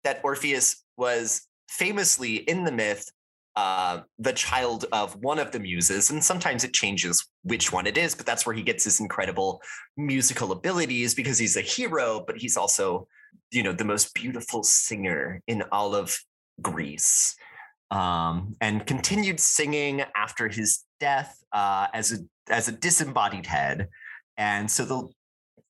that 0.05 0.20
Orpheus 0.24 0.85
was 0.97 1.47
famously 1.68 2.37
in 2.37 2.64
the 2.64 2.72
myth 2.72 3.11
uh, 3.57 4.00
the 4.18 4.32
child 4.32 4.86
of 4.92 5.14
one 5.22 5.38
of 5.38 5.52
the 5.52 5.61
muses, 5.61 6.11
and 6.11 6.22
sometimes 6.22 6.64
it 6.64 6.72
changes 6.72 7.26
which 7.42 7.72
one 7.72 7.86
it 7.86 7.96
is, 7.96 8.14
but 8.14 8.26
that's 8.26 8.44
where 8.44 8.55
he 8.55 8.62
gets 8.62 8.84
his 8.84 9.00
incredible 9.00 9.61
musical 9.96 10.52
abilities 10.52 11.14
because 11.14 11.38
he's 11.38 11.57
a 11.57 11.61
hero, 11.61 12.24
but 12.26 12.36
he's 12.36 12.57
also, 12.57 13.07
you 13.52 13.62
know, 13.62 13.72
the 13.72 13.84
most 13.84 14.12
beautiful 14.14 14.64
singer 14.64 15.40
in 15.46 15.62
all 15.70 15.94
of 15.94 16.16
Greece. 16.62 17.36
Um, 17.90 18.57
and 18.61 18.84
continued 18.86 19.38
singing 19.38 20.02
after 20.16 20.48
his 20.48 20.84
death 20.98 21.38
uh, 21.52 21.86
as 21.94 22.12
a 22.12 22.16
as 22.50 22.66
a 22.66 22.72
disembodied 22.72 23.46
head. 23.46 23.88
And 24.36 24.68
so 24.68 24.84
the 24.84 25.09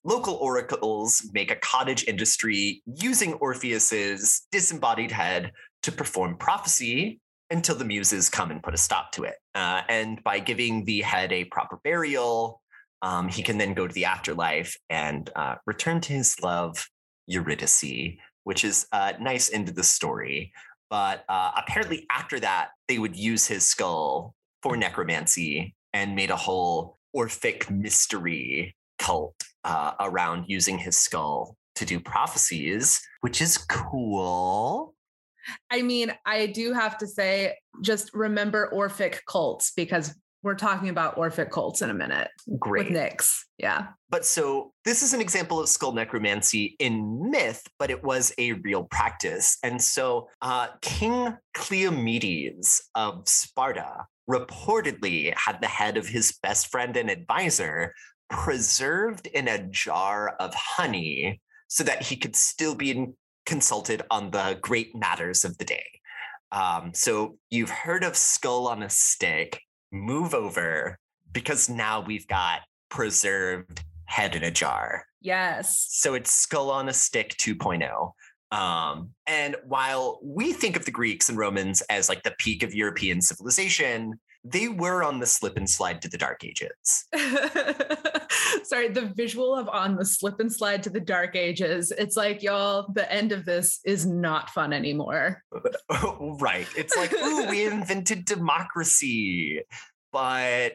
local 0.05 0.35
oracles 0.35 1.28
make 1.35 1.51
a 1.51 1.57
cottage 1.57 2.05
industry 2.05 2.82
using 2.87 3.35
Orpheus's 3.35 4.47
disembodied 4.51 5.11
head 5.11 5.53
to 5.82 5.93
perform 5.93 6.37
prophecy 6.37 7.20
until 7.51 7.76
the 7.76 7.84
muses 7.84 8.28
come 8.28 8.51
and 8.51 8.62
put 8.62 8.74
a 8.74 8.78
stop 8.78 9.12
to 9.12 9.24
it. 9.24 9.36
Uh, 9.55 9.82
and 9.88 10.22
by 10.24 10.38
giving 10.38 10.84
the 10.84 11.03
head 11.03 11.32
a 11.32 11.45
proper 11.45 11.78
burial, 11.84 12.61
um, 13.03 13.28
he 13.28 13.42
can 13.42 13.59
then 13.59 13.74
go 13.74 13.86
to 13.86 13.92
the 13.92 14.07
afterlife 14.07 14.76
and 14.88 15.30
uh, 15.36 15.57
return 15.66 16.01
to 16.01 16.12
his 16.12 16.40
love, 16.40 16.88
Eurydice, 17.26 18.16
which 18.45 18.64
is 18.64 18.86
a 18.92 18.97
uh, 18.97 19.12
nice 19.20 19.53
end 19.53 19.68
of 19.68 19.74
the 19.74 19.84
story. 19.84 20.53
But 20.90 21.24
uh, 21.28 21.53
apparently, 21.57 22.07
after 22.11 22.40
that, 22.40 22.68
they 22.88 22.99
would 22.99 23.16
use 23.16 23.47
his 23.47 23.66
skull 23.66 24.34
for 24.62 24.76
necromancy 24.76 25.74
and 25.92 26.14
made 26.14 26.30
a 26.30 26.36
whole 26.36 26.99
Orphic 27.14 27.70
mystery 27.70 28.74
cult 28.99 29.36
uh, 29.64 29.92
around 30.01 30.47
using 30.49 30.78
his 30.78 30.97
skull 30.97 31.57
to 31.76 31.84
do 31.84 32.01
prophecies, 32.01 33.01
which 33.20 33.40
is 33.40 33.59
cool. 33.59 34.93
I 35.70 35.82
mean, 35.82 36.12
I 36.24 36.47
do 36.47 36.72
have 36.72 36.99
to 36.99 37.07
say, 37.07 37.57
just 37.82 38.12
remember 38.14 38.68
Orphic 38.72 39.20
cults 39.26 39.72
because 39.76 40.14
we're 40.42 40.55
talking 40.55 40.90
about 40.90 41.16
Orphic 41.16 41.51
cults 41.51 41.80
in 41.80 41.88
a 41.88 41.95
minute. 41.95 42.28
Great. 42.59 42.90
With 42.90 42.97
Nyx. 42.97 43.40
Yeah. 43.59 43.88
But 44.11 44.26
so 44.26 44.72
this 44.84 45.03
is 45.03 45.14
an 45.14 45.20
example 45.22 45.59
of 45.59 45.70
skull 45.70 45.92
necromancy 45.92 46.76
in 46.78 47.30
myth, 47.30 47.62
but 47.78 47.90
it 47.90 48.05
was 48.05 48.32
a 48.36 48.53
real 48.53 48.84
practice. 48.84 49.57
And 49.62 49.80
so 49.80 50.28
uh, 50.42 50.68
King 50.82 51.34
Cleomenes 51.57 52.80
of 52.95 53.26
Sparta 53.26 54.07
reportedly 54.30 55.34
had 55.34 55.61
the 55.62 55.66
head 55.66 55.97
of 55.97 56.07
his 56.07 56.38
best 56.42 56.68
friend 56.68 56.95
and 56.97 57.11
advisor 57.11 57.95
preserved 58.28 59.26
in 59.28 59.49
a 59.49 59.66
jar 59.68 60.36
of 60.40 60.55
honey 60.55 61.40
so 61.68 61.84
that 61.84 62.03
he 62.03 62.16
could 62.16 62.36
still 62.36 62.74
be 62.74 63.07
consulted 63.47 64.03
on 64.11 64.30
the 64.30 64.59
great 64.61 64.95
matters 64.95 65.45
of 65.45 65.57
the 65.59 65.64
day. 65.64 65.84
Um, 66.53 66.92
so 66.95 67.36
you've 67.51 67.70
heard 67.70 68.05
of 68.05 68.16
skull 68.16 68.68
on 68.68 68.82
a 68.82 68.90
stick, 68.90 69.61
move 69.92 70.34
over 70.34 70.99
because 71.32 71.68
now 71.68 72.01
we've 72.01 72.26
got 72.28 72.61
preserved 72.90 73.82
head 74.07 74.36
in 74.36 74.45
a 74.45 74.51
jar. 74.51 75.05
Yes. 75.20 75.86
So 75.90 76.14
it's 76.14 76.32
skull 76.32 76.70
on 76.70 76.88
a 76.88 76.92
stick 76.92 77.34
2.0. 77.38 78.12
Um, 78.57 79.11
and 79.26 79.57
while 79.66 80.20
we 80.22 80.53
think 80.53 80.76
of 80.76 80.84
the 80.84 80.92
Greeks 80.92 81.28
and 81.28 81.36
Romans 81.36 81.82
as 81.90 82.09
like 82.09 82.22
the 82.22 82.34
peak 82.38 82.62
of 82.62 82.72
European 82.72 83.20
civilization, 83.20 84.20
they 84.45 84.68
were 84.68 85.03
on 85.03 85.20
the 85.20 85.26
slip 85.26 85.57
and 85.57 85.68
slide 85.68 86.03
to 86.03 86.09
the 86.09 86.18
dark 86.18 86.45
ages. 86.45 87.07
Sorry, 88.64 88.88
the 88.88 89.12
visual 89.16 89.57
of 89.57 89.68
on 89.70 89.97
the 89.97 90.05
slip 90.05 90.38
and 90.38 90.53
slide 90.53 90.82
to 90.82 90.90
the 90.90 91.01
dark 91.01 91.34
ages. 91.34 91.90
It's 91.97 92.16
like, 92.16 92.42
y'all, 92.42 92.92
the 92.92 93.11
end 93.11 93.32
of 93.32 93.47
this 93.47 93.80
is 93.86 94.05
not 94.05 94.51
fun 94.51 94.74
anymore. 94.74 95.42
right. 96.40 96.68
It's 96.76 96.95
like, 96.95 97.14
ooh, 97.14 97.49
we 97.49 97.64
invented 97.72 98.26
democracy, 98.26 99.62
but 100.12 100.74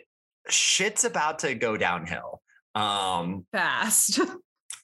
shit's 0.49 1.05
about 1.05 1.39
to 1.39 1.53
go 1.53 1.77
downhill. 1.77 2.41
Um 2.73 3.45
fast. 3.51 4.19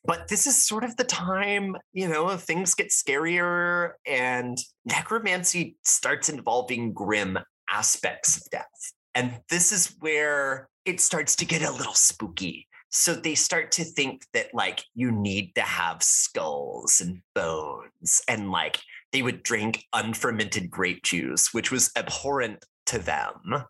but 0.06 0.28
this 0.28 0.46
is 0.46 0.64
sort 0.64 0.84
of 0.84 0.96
the 0.98 1.04
time, 1.04 1.76
you 1.94 2.08
know, 2.08 2.36
things 2.38 2.76
get 2.76 2.90
scarier 2.90 3.94
and 4.06 4.58
necromancy 4.86 5.78
starts 5.84 6.30
involving 6.30 6.94
grim 6.94 7.40
aspects 7.70 8.38
of 8.38 8.44
death. 8.52 8.94
And 9.14 9.40
this 9.50 9.72
is 9.72 9.96
where 10.00 10.68
it 10.86 11.00
starts 11.00 11.36
to 11.38 11.46
get 11.46 11.62
a 11.62 11.72
little 11.72 11.94
spooky. 11.94 12.68
So 12.90 13.14
they 13.14 13.36
start 13.36 13.72
to 13.74 13.84
think 13.84 14.26
that 14.34 14.54
like 14.54 14.84
you 14.94 15.12
need 15.12 15.56
to 15.56 15.62
have 15.62 16.02
skulls 16.02 17.02
and 17.02 17.22
bones 17.34 18.22
and 18.28 18.52
like 18.52 18.78
they 19.12 19.22
would 19.22 19.44
drink 19.44 19.84
unfermented 19.94 20.70
grape 20.70 21.04
juice, 21.04 21.54
which 21.54 21.72
was 21.72 21.92
abhorrent 21.98 22.64
to 22.88 23.00
them 23.00 23.66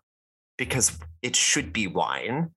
because 0.58 0.98
it 1.22 1.34
should 1.34 1.72
be 1.72 1.86
wine. 1.86 2.50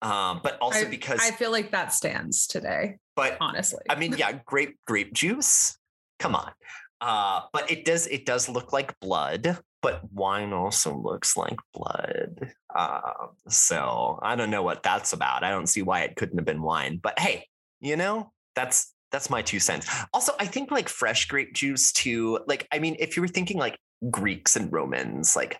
Um, 0.00 0.40
but 0.42 0.58
also 0.60 0.86
I, 0.86 0.90
because 0.90 1.20
I 1.20 1.32
feel 1.32 1.50
like 1.50 1.72
that 1.72 1.92
stands 1.92 2.46
today. 2.46 2.98
But 3.16 3.36
honestly, 3.40 3.84
I 3.90 3.96
mean, 3.96 4.14
yeah, 4.16 4.38
grape 4.44 4.76
grape 4.86 5.12
juice. 5.12 5.76
Come 6.18 6.34
on. 6.34 6.52
Uh, 7.00 7.42
but 7.52 7.70
it 7.70 7.84
does 7.84 8.06
it 8.06 8.26
does 8.26 8.48
look 8.48 8.72
like 8.72 8.98
blood 9.00 9.58
but 9.82 10.00
wine 10.12 10.52
also 10.52 10.96
looks 10.96 11.36
like 11.36 11.58
blood. 11.72 12.52
Uh, 12.74 13.28
so 13.48 14.18
I 14.22 14.36
don't 14.36 14.50
know 14.50 14.62
what 14.62 14.82
that's 14.82 15.12
about. 15.12 15.44
I 15.44 15.50
don't 15.50 15.68
see 15.68 15.82
why 15.82 16.00
it 16.00 16.16
couldn't 16.16 16.38
have 16.38 16.44
been 16.44 16.62
wine. 16.62 16.98
But 17.02 17.18
hey, 17.18 17.46
you 17.80 17.96
know, 17.96 18.32
that's 18.54 18.94
that's 19.10 19.30
my 19.30 19.42
two 19.42 19.60
cents. 19.60 19.88
Also, 20.12 20.32
I 20.38 20.46
think 20.46 20.70
like 20.70 20.88
fresh 20.88 21.26
grape 21.26 21.54
juice 21.54 21.92
too. 21.92 22.40
Like, 22.46 22.66
I 22.72 22.78
mean, 22.78 22.96
if 22.98 23.16
you 23.16 23.22
were 23.22 23.28
thinking 23.28 23.58
like 23.58 23.78
Greeks 24.10 24.56
and 24.56 24.72
Romans, 24.72 25.34
like 25.36 25.58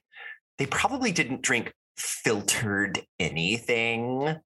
they 0.59 0.67
probably 0.67 1.13
didn't 1.13 1.43
drink 1.43 1.73
filtered 1.97 3.01
anything 3.19 4.37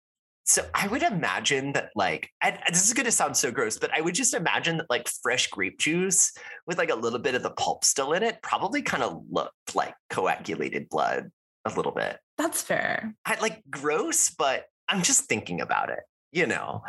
so 0.44 0.64
I 0.74 0.88
would 0.88 1.02
imagine 1.02 1.72
that 1.72 1.90
like 1.94 2.30
I, 2.42 2.58
this 2.68 2.86
is 2.86 2.94
going 2.94 3.06
to 3.06 3.12
sound 3.12 3.36
so 3.36 3.50
gross, 3.50 3.78
but 3.78 3.92
I 3.94 4.00
would 4.00 4.14
just 4.14 4.34
imagine 4.34 4.78
that 4.78 4.90
like 4.90 5.08
fresh 5.22 5.48
grape 5.48 5.78
juice 5.78 6.32
with 6.66 6.78
like 6.78 6.90
a 6.90 6.96
little 6.96 7.18
bit 7.18 7.34
of 7.34 7.42
the 7.42 7.50
pulp 7.50 7.84
still 7.84 8.12
in 8.12 8.22
it 8.22 8.42
probably 8.42 8.82
kind 8.82 9.02
of 9.02 9.22
looked 9.30 9.74
like 9.74 9.94
coagulated 10.10 10.88
blood 10.88 11.30
a 11.64 11.74
little 11.74 11.92
bit. 11.92 12.18
That's 12.38 12.60
fair. 12.60 13.14
I 13.24 13.38
like 13.40 13.62
gross, 13.70 14.30
but 14.30 14.64
I'm 14.88 15.02
just 15.02 15.24
thinking 15.24 15.60
about 15.60 15.90
it, 15.90 16.00
you 16.32 16.46
know. 16.46 16.82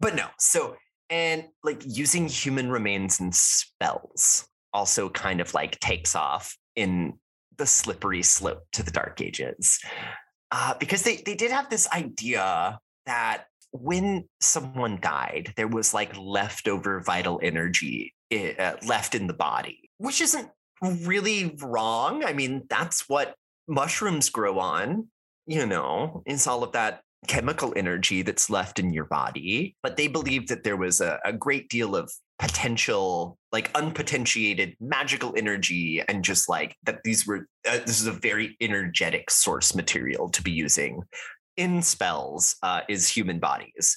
But 0.00 0.14
no. 0.14 0.26
So 0.38 0.76
and 1.10 1.44
like 1.64 1.82
using 1.84 2.28
human 2.28 2.70
remains 2.70 3.20
and 3.20 3.34
spells 3.34 4.46
also 4.72 5.08
kind 5.08 5.40
of 5.40 5.52
like 5.54 5.78
takes 5.80 6.14
off 6.14 6.56
in 6.76 7.14
the 7.58 7.66
slippery 7.66 8.22
slope 8.22 8.62
to 8.72 8.82
the 8.82 8.90
dark 8.90 9.20
ages. 9.20 9.80
Uh, 10.50 10.74
because 10.78 11.02
they 11.02 11.16
they 11.16 11.34
did 11.34 11.50
have 11.50 11.68
this 11.68 11.88
idea 11.90 12.78
that 13.06 13.44
when 13.72 14.28
someone 14.40 14.98
died, 15.00 15.52
there 15.56 15.68
was 15.68 15.94
like 15.94 16.16
leftover 16.18 17.00
vital 17.00 17.40
energy 17.42 18.14
uh, 18.32 18.74
left 18.86 19.14
in 19.14 19.26
the 19.26 19.34
body, 19.34 19.90
which 19.98 20.20
isn't 20.20 20.48
really 20.82 21.56
wrong. 21.62 22.24
I 22.24 22.32
mean, 22.32 22.64
that's 22.68 23.08
what 23.08 23.34
mushrooms 23.68 24.28
grow 24.28 24.58
on, 24.58 25.08
you 25.46 25.66
know, 25.66 26.22
it's 26.26 26.46
all 26.46 26.62
of 26.62 26.72
that 26.72 27.00
chemical 27.28 27.72
energy 27.76 28.22
that's 28.22 28.50
left 28.50 28.78
in 28.78 28.92
your 28.92 29.04
body. 29.04 29.76
But 29.82 29.96
they 29.96 30.08
believed 30.08 30.48
that 30.48 30.64
there 30.64 30.76
was 30.76 31.00
a, 31.00 31.20
a 31.24 31.32
great 31.32 31.68
deal 31.68 31.94
of 31.94 32.12
potential, 32.38 33.38
like 33.52 33.70
unpotentiated 33.74 34.76
magical 34.80 35.32
energy, 35.36 36.02
and 36.08 36.24
just 36.24 36.48
like 36.48 36.76
that 36.82 37.00
these 37.04 37.26
were, 37.26 37.46
uh, 37.68 37.78
this 37.86 38.00
is 38.00 38.06
a 38.06 38.12
very 38.12 38.56
energetic 38.60 39.30
source 39.30 39.74
material 39.74 40.28
to 40.30 40.42
be 40.42 40.50
using 40.50 41.02
in 41.56 41.82
spells 41.82 42.56
uh, 42.62 42.80
is 42.88 43.08
human 43.08 43.38
bodies. 43.38 43.96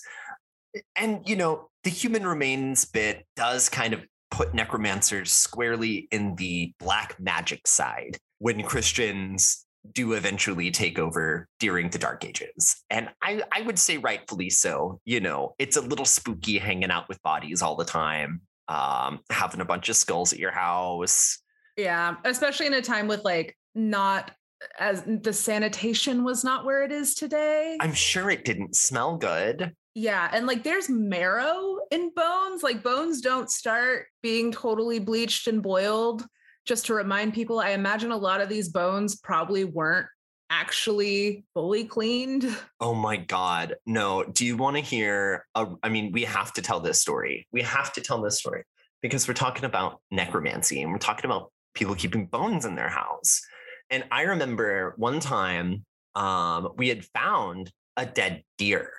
And, 0.96 1.22
you 1.26 1.36
know, 1.36 1.70
the 1.84 1.90
human 1.90 2.26
remains 2.26 2.86
bit 2.86 3.26
does 3.36 3.70
kind 3.70 3.94
of 3.94 4.06
put 4.32 4.54
necromancers 4.54 5.32
squarely 5.32 6.08
in 6.12 6.36
the 6.36 6.74
black 6.80 7.20
magic 7.20 7.68
side 7.68 8.18
when 8.40 8.62
Christians 8.64 9.66
do 9.94 10.14
eventually 10.14 10.72
take 10.72 10.98
over 10.98 11.48
during 11.60 11.90
the 11.90 11.98
dark 11.98 12.26
ages 12.26 12.84
and 12.90 13.10
i 13.22 13.42
i 13.52 13.62
would 13.62 13.78
say 13.78 13.98
rightfully 13.98 14.50
so 14.50 15.00
you 15.06 15.20
know 15.20 15.54
it's 15.60 15.78
a 15.78 15.82
little 15.82 16.06
spooky 16.06 16.58
hanging 16.58 16.90
out 16.90 17.08
with 17.08 17.22
bodies 17.22 17.62
all 17.62 17.76
the 17.76 17.86
time 17.86 18.42
um 18.68 19.20
having 19.30 19.62
a 19.62 19.66
bunch 19.66 19.90
of 19.90 19.96
skulls 19.96 20.34
at 20.34 20.40
your 20.40 20.52
house 20.52 21.40
yeah 21.78 22.16
especially 22.26 22.66
in 22.66 22.74
a 22.74 22.82
time 22.82 23.08
with 23.08 23.24
like 23.24 23.56
not 23.76 24.32
as 24.80 25.04
the 25.06 25.34
sanitation 25.34 26.24
was 26.24 26.44
not 26.44 26.66
where 26.66 26.84
it 26.84 26.92
is 26.92 27.16
today 27.16 27.78
i'm 27.82 27.94
sure 27.94 28.30
it 28.30 28.46
didn't 28.46 28.76
smell 28.76 29.18
good 29.18 29.74
yeah 29.94 30.30
and 30.34 30.48
like 30.48 30.64
there's 30.64 30.90
marrow 30.90 31.78
in 31.92 32.12
bones 32.16 32.64
like 32.64 32.84
bones 32.84 33.22
don't 33.22 33.50
start 33.50 34.08
being 34.22 34.52
totally 34.52 35.00
bleached 35.00 35.48
and 35.48 35.62
boiled 35.62 36.26
just 36.66 36.88
to 36.88 36.94
remind 36.94 37.34
people, 37.34 37.60
I 37.60 37.70
imagine 37.72 38.12
a 38.12 38.18
lot 38.18 38.42
of 38.42 38.50
these 38.50 38.70
bones 38.70 39.16
probably 39.16 39.64
weren't 39.64 40.08
actually 40.50 41.46
fully 41.54 41.86
cleaned. 41.86 42.46
Oh 42.80 42.94
my 42.94 43.18
God. 43.18 43.76
No. 43.86 44.24
Do 44.24 44.46
you 44.46 44.58
want 44.58 44.76
to 44.76 44.82
hear? 44.82 45.46
A, 45.56 45.68
I 45.84 45.90
mean, 45.90 46.12
we 46.12 46.24
have 46.24 46.54
to 46.54 46.62
tell 46.62 46.80
this 46.80 47.02
story. 47.02 47.48
We 47.52 47.62
have 47.62 47.94
to 47.94 48.02
tell 48.02 48.22
this 48.22 48.40
story 48.40 48.64
because 49.02 49.28
we're 49.28 49.36
talking 49.36 49.66
about 49.66 50.02
necromancy 50.12 50.82
and 50.82 50.92
we're 50.92 50.98
talking 50.98 51.26
about 51.26 51.52
people 51.74 51.96
keeping 51.96 52.26
bones 52.26 52.66
in 52.66 52.76
their 52.76 52.90
house. 52.90 53.42
And 53.90 54.04
I 54.12 54.24
remember 54.24 54.94
one 54.98 55.20
time 55.20 55.86
um, 56.16 56.70
we 56.78 56.90
had 56.90 57.06
found 57.06 57.72
a 57.98 58.06
dead 58.06 58.44
deer 58.58 58.92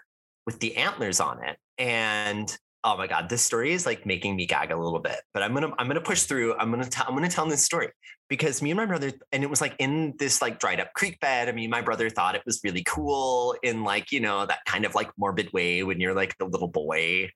with 0.46 0.60
the 0.60 0.76
antlers 0.76 1.20
on 1.20 1.44
it. 1.44 1.56
And 1.78 2.56
oh 2.86 2.96
my 2.96 3.08
god 3.08 3.28
this 3.28 3.42
story 3.42 3.72
is 3.72 3.84
like 3.84 4.06
making 4.06 4.36
me 4.36 4.46
gag 4.46 4.70
a 4.70 4.76
little 4.76 5.00
bit 5.00 5.20
but 5.34 5.42
i'm 5.42 5.52
gonna 5.52 5.70
i'm 5.78 5.88
gonna 5.88 6.00
push 6.00 6.22
through 6.22 6.54
i'm 6.54 6.70
gonna 6.70 6.84
tell 6.84 7.04
i'm 7.08 7.14
gonna 7.14 7.28
tell 7.28 7.44
this 7.46 7.62
story 7.62 7.88
because 8.28 8.62
me 8.62 8.70
and 8.70 8.76
my 8.76 8.86
brother 8.86 9.10
and 9.32 9.42
it 9.42 9.50
was 9.50 9.60
like 9.60 9.74
in 9.80 10.14
this 10.18 10.40
like 10.40 10.60
dried 10.60 10.78
up 10.78 10.92
creek 10.94 11.18
bed 11.18 11.48
i 11.48 11.52
mean 11.52 11.68
my 11.68 11.80
brother 11.80 12.08
thought 12.08 12.36
it 12.36 12.42
was 12.46 12.60
really 12.62 12.84
cool 12.84 13.56
in 13.64 13.82
like 13.82 14.12
you 14.12 14.20
know 14.20 14.46
that 14.46 14.60
kind 14.66 14.84
of 14.84 14.94
like 14.94 15.10
morbid 15.18 15.52
way 15.52 15.82
when 15.82 16.00
you're 16.00 16.14
like 16.14 16.36
the 16.38 16.44
little 16.44 16.68
boy 16.68 17.28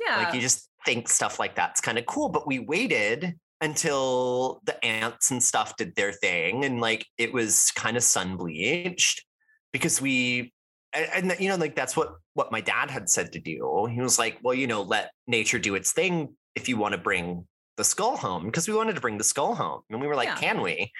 yeah 0.00 0.18
like 0.18 0.32
you 0.32 0.40
just 0.40 0.70
think 0.86 1.08
stuff 1.08 1.40
like 1.40 1.56
that's 1.56 1.80
kind 1.80 1.98
of 1.98 2.06
cool 2.06 2.28
but 2.28 2.46
we 2.46 2.60
waited 2.60 3.34
until 3.64 4.60
the 4.64 4.84
ants 4.84 5.30
and 5.30 5.42
stuff 5.42 5.74
did 5.78 5.96
their 5.96 6.12
thing 6.12 6.66
and 6.66 6.82
like 6.82 7.06
it 7.16 7.32
was 7.32 7.72
kind 7.74 7.96
of 7.96 8.02
sun 8.02 8.36
bleached 8.36 9.24
because 9.72 10.02
we 10.02 10.52
and, 10.92 11.32
and 11.32 11.40
you 11.40 11.48
know 11.48 11.56
like 11.56 11.74
that's 11.74 11.96
what 11.96 12.16
what 12.34 12.52
my 12.52 12.60
dad 12.60 12.90
had 12.90 13.08
said 13.08 13.32
to 13.32 13.40
do 13.40 13.88
he 13.90 14.02
was 14.02 14.18
like 14.18 14.38
well 14.42 14.52
you 14.52 14.66
know 14.66 14.82
let 14.82 15.12
nature 15.26 15.58
do 15.58 15.76
its 15.76 15.92
thing 15.92 16.36
if 16.54 16.68
you 16.68 16.76
want 16.76 16.92
to 16.92 16.98
bring 16.98 17.46
the 17.78 17.84
skull 17.84 18.18
home 18.18 18.44
because 18.44 18.68
we 18.68 18.74
wanted 18.74 18.94
to 18.94 19.00
bring 19.00 19.16
the 19.16 19.24
skull 19.24 19.54
home 19.54 19.80
and 19.88 19.98
we 19.98 20.06
were 20.06 20.14
like 20.14 20.28
yeah. 20.28 20.36
can 20.36 20.60
we 20.60 20.92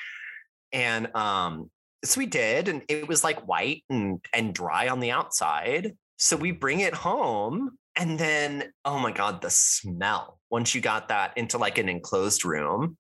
and 0.73 1.15
um 1.15 1.71
so 2.03 2.19
we 2.19 2.25
did 2.27 2.69
and 2.69 2.83
it 2.89 3.07
was 3.07 3.23
like 3.23 3.47
white 3.47 3.85
and 3.91 4.25
and 4.33 4.55
dry 4.55 4.89
on 4.89 5.01
the 5.01 5.11
outside 5.11 5.93
so 6.17 6.35
we 6.35 6.51
bring 6.51 6.81
it 6.81 6.95
home 6.95 7.77
and 7.97 8.19
then 8.19 8.73
oh 8.85 8.99
my 8.99 9.13
god 9.13 9.41
the 9.41 9.51
smell 9.51 10.39
once 10.51 10.75
you 10.75 10.81
got 10.81 11.09
that 11.09 11.37
into 11.37 11.59
like 11.59 11.79
an 11.79 11.89
enclosed 11.89 12.45
room 12.45 12.97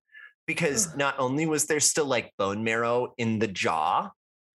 because 0.47 0.95
not 0.97 1.19
only 1.19 1.47
was 1.47 1.67
there 1.67 1.81
still 1.81 2.07
like 2.07 2.33
bone 2.39 2.65
marrow 2.65 3.13
in 3.19 3.39
the 3.39 3.49
jaw 3.49 4.11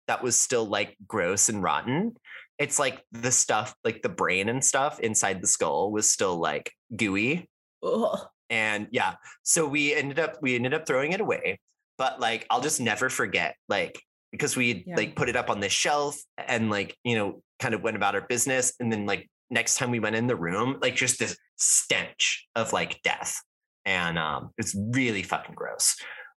that 0.08 0.24
was 0.24 0.38
still 0.38 0.66
like 0.66 0.96
gross 1.08 1.50
and 1.50 1.62
rotten 1.64 2.16
it's 2.60 2.80
like 2.80 3.04
the 3.12 3.32
stuff 3.32 3.76
like 3.84 4.02
the 4.02 4.10
brain 4.10 4.50
and 4.50 4.64
stuff 4.64 5.00
inside 5.00 5.42
the 5.42 5.48
skull 5.48 5.92
was 5.92 6.10
still 6.10 6.38
like 6.38 6.72
gooey 6.96 7.50
Ugh. 7.84 8.20
and 8.50 8.88
yeah 8.92 9.16
so 9.44 9.68
we 9.68 9.94
ended 9.94 10.20
up 10.20 10.38
we 10.42 10.56
ended 10.56 10.74
up 10.74 10.86
throwing 10.88 11.14
it 11.14 11.22
away 11.22 11.60
but 11.98 12.20
like 12.20 12.46
i'll 12.50 12.62
just 12.62 12.82
never 12.82 13.10
forget 13.10 13.56
like 13.70 14.02
because 14.32 14.56
we 14.56 14.84
yeah. 14.86 14.96
like 14.96 15.16
put 15.16 15.30
it 15.30 15.36
up 15.36 15.50
on 15.50 15.60
the 15.60 15.70
shelf 15.70 16.18
and 16.38 16.70
like 16.70 16.96
you 17.04 17.16
know 17.16 17.42
kind 17.60 17.74
of 17.74 17.82
went 17.82 17.96
about 17.96 18.16
our 18.16 18.22
business 18.22 18.74
and 18.80 18.92
then 18.92 19.06
like 19.06 19.30
next 19.50 19.78
time 19.78 19.92
we 19.92 20.00
went 20.00 20.16
in 20.16 20.28
the 20.28 20.36
room 20.36 20.78
like 20.82 20.96
just 20.96 21.20
this 21.20 21.38
stench 21.56 22.48
of 22.56 22.74
like 22.74 23.02
death 23.04 23.42
and 23.86 24.18
um 24.18 24.52
it's 24.58 24.76
really 24.92 25.24
fucking 25.24 25.56
gross 25.56 25.96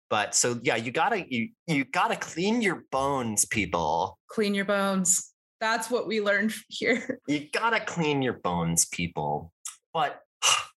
but 0.09 0.33
so 0.35 0.59
yeah 0.63 0.75
you 0.75 0.91
gotta 0.91 1.25
you 1.29 1.49
you 1.67 1.83
gotta 1.85 2.15
clean 2.15 2.61
your 2.61 2.83
bones 2.91 3.45
people 3.45 4.17
clean 4.29 4.53
your 4.53 4.65
bones 4.65 5.29
that's 5.59 5.89
what 5.89 6.07
we 6.07 6.21
learned 6.21 6.53
here. 6.67 7.19
You 7.27 7.47
gotta 7.51 7.79
clean 7.79 8.21
your 8.21 8.39
bones, 8.43 8.85
people. 8.85 9.51
But 9.93 10.21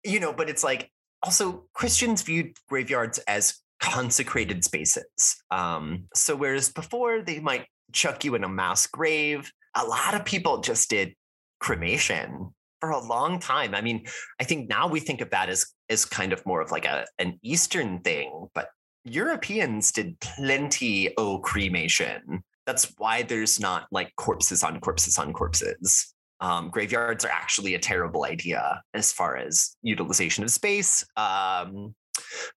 you 0.05 0.21
know, 0.21 0.33
but 0.33 0.49
it's 0.49 0.65
like 0.65 0.91
also 1.23 1.67
Christians 1.75 2.23
viewed 2.23 2.57
graveyards 2.69 3.19
as 3.21 3.59
consecrated 3.81 4.65
spaces. 4.65 5.37
Um, 5.51 6.05
so 6.15 6.37
whereas 6.37 6.71
before 6.71 7.23
they 7.23 7.41
might 7.41 7.67
chuck 7.93 8.25
you 8.25 8.35
in 8.35 8.45
a 8.45 8.49
mass 8.49 8.87
grave, 8.87 9.51
a 9.75 9.85
lot 9.85 10.15
of 10.15 10.25
people 10.25 10.61
just 10.61 10.89
did 10.91 11.15
cremation 11.61 12.51
for 12.81 12.91
a 12.91 13.01
long 13.01 13.39
time. 13.39 13.75
I 13.75 13.81
mean, 13.81 14.07
I 14.41 14.45
think 14.45 14.69
now 14.69 14.89
we 14.89 15.01
think 15.01 15.21
of 15.21 15.31
that 15.31 15.49
as 15.49 15.67
as 15.89 16.05
kind 16.05 16.33
of 16.33 16.45
more 16.47 16.61
of 16.61 16.71
like 16.71 16.85
a 16.85 17.07
an 17.19 17.39
Eastern 17.43 18.01
thing, 18.01 18.49
but 18.55 18.69
Europeans 19.05 19.93
did 19.93 20.19
plenty 20.21 21.15
of 21.15 21.43
cremation 21.43 22.43
that's 22.71 22.93
why 22.99 23.23
there's 23.23 23.59
not 23.59 23.87
like 23.91 24.15
corpses 24.17 24.63
on 24.63 24.79
corpses 24.81 25.19
on 25.19 25.33
corpses. 25.33 26.15
Um, 26.41 26.71
graveyards 26.71 27.25
are 27.25 27.31
actually 27.31 27.75
a 27.75 27.79
terrible 27.81 28.25
idea 28.25 28.81
as 28.95 29.13
far 29.13 29.37
as 29.37 29.77
utilization 29.83 30.45
of 30.45 30.51
space. 30.51 31.05
Um, 31.17 31.95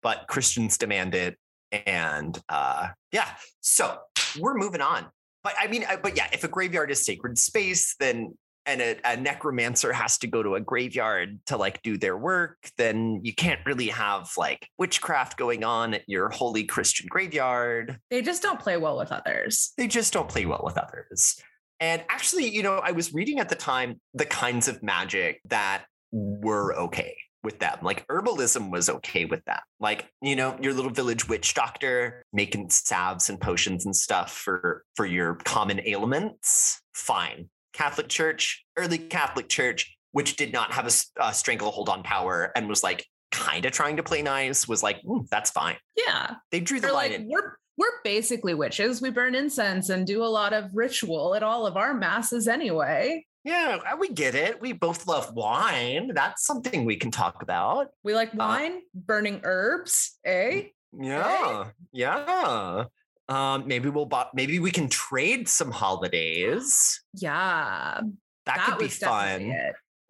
but 0.04 0.26
Christians 0.28 0.78
demand 0.78 1.16
it. 1.16 1.38
And 1.72 2.38
uh, 2.50 2.90
yeah, 3.14 3.28
so 3.62 4.00
we're 4.38 4.56
moving 4.56 4.82
on. 4.82 5.08
But 5.44 5.54
I 5.58 5.68
mean, 5.68 5.86
but 6.04 6.18
yeah, 6.18 6.28
if 6.34 6.44
a 6.44 6.50
graveyard 6.50 6.92
is 6.92 7.06
sacred 7.06 7.38
space, 7.38 7.96
then 7.98 8.38
and 8.66 8.82
a, 8.82 8.98
a, 9.06 9.18
necromancer 9.18 9.92
has 9.92 10.18
to 10.20 10.28
go 10.28 10.44
to 10.44 10.56
a 10.56 10.62
graveyard 10.62 11.40
to 11.48 11.58
like 11.58 11.82
do 11.82 11.98
their 11.98 12.18
work, 12.18 12.58
then 12.78 13.22
you 13.24 13.34
can't 13.34 13.60
really 13.66 13.88
have 13.88 14.30
like 14.38 14.68
witchcraft 14.78 15.38
going 15.38 15.64
on 15.64 15.96
at 15.96 16.04
your 16.08 16.30
holy 16.30 16.64
Christian 16.64 17.08
graveyard. 17.10 17.98
They 18.10 18.22
just 18.22 18.42
don't 18.44 18.60
play 18.60 18.78
well 18.78 18.98
with 18.98 19.12
others. 19.12 19.74
They 19.78 19.88
just 19.88 20.14
don't 20.14 20.30
play 20.30 20.46
well 20.46 20.62
with 20.64 20.78
others. 20.78 21.42
And 21.80 22.04
actually, 22.10 22.48
you 22.48 22.62
know, 22.62 22.78
I 22.78 22.92
was 22.92 23.14
reading 23.14 23.40
at 23.40 23.50
the 23.50 23.56
time 23.56 24.00
the 24.14 24.26
kinds 24.26 24.68
of 24.68 24.84
magic 24.84 25.42
that 25.46 25.86
were 26.12 26.76
okay 26.76 27.16
with 27.44 27.60
them. 27.60 27.80
Like 27.82 28.08
herbalism 28.08 28.72
was 28.72 28.90
okay 28.90 29.26
with 29.26 29.44
that. 29.46 29.64
Like, 29.80 30.08
you 30.22 30.36
know, 30.36 30.58
your 30.62 30.74
little 30.74 30.92
village 30.92 31.28
witch 31.28 31.54
doctor 31.54 32.24
making 32.32 32.70
salves 32.70 33.30
and 33.30 33.40
potions 33.40 33.86
and 33.86 33.96
stuff 33.96 34.32
for 34.32 34.84
for 34.96 35.06
your 35.06 35.36
common 35.36 35.82
ailments, 35.86 36.82
fine. 36.94 37.50
Catholic 37.74 38.08
Church, 38.08 38.66
early 38.78 38.98
Catholic 38.98 39.50
Church, 39.50 39.98
which 40.12 40.36
did 40.36 40.54
not 40.54 40.74
have 40.74 40.88
a, 40.88 41.24
a 41.24 41.34
stranglehold 41.34 41.90
on 41.90 42.04
power 42.04 42.52
and 42.56 42.68
was 42.68 42.84
like 42.84 43.06
kind 43.32 43.66
of 43.66 43.72
trying 43.72 43.98
to 43.98 44.04
play 44.04 44.22
nice, 44.22 44.68
was 44.68 44.84
like, 44.84 45.02
mm, 45.04 45.28
that's 45.30 45.52
fine. 45.52 45.78
Yeah. 45.96 46.36
They 46.52 46.60
drew 46.60 46.80
the 46.80 46.88
They're 46.88 46.94
line. 46.94 47.12
Like, 47.12 47.20
in. 47.22 47.30
We're 47.30 47.56
we're 47.78 48.02
basically 48.04 48.54
witches. 48.54 49.02
We 49.02 49.10
burn 49.10 49.34
incense 49.34 49.90
and 49.90 50.06
do 50.06 50.24
a 50.24 50.26
lot 50.26 50.54
of 50.54 50.70
ritual 50.76 51.34
at 51.34 51.42
all 51.42 51.66
of 51.66 51.78
our 51.78 51.94
masses 51.94 52.48
anyway. 52.48 53.26
Yeah, 53.44 53.80
uh, 53.92 53.98
we 53.98 54.10
get 54.10 54.36
it. 54.36 54.62
We 54.62 54.74
both 54.74 55.08
love 55.08 55.34
wine. 55.34 56.12
That's 56.14 56.46
something 56.46 56.86
we 56.86 56.96
can 56.96 57.10
talk 57.10 57.42
about. 57.42 57.88
We 58.04 58.14
like 58.14 58.30
uh 58.34 58.38
wine, 58.38 58.74
uh, 58.74 58.80
burning 58.94 59.42
herbs, 59.44 60.20
eh? 60.24 60.66
Yeah, 61.00 61.64
eh? 61.66 61.70
yeah. 61.92 62.84
Um, 63.32 63.66
maybe 63.66 63.88
we'll 63.88 64.08
buy, 64.08 64.26
maybe 64.34 64.60
we 64.60 64.72
can 64.72 64.90
trade 64.90 65.48
some 65.48 65.72
holidays. 65.72 67.02
Yeah. 67.14 68.02
That, 68.46 68.58
that 68.58 68.66
could 68.66 68.80
be 68.80 68.88
fun. 68.90 69.54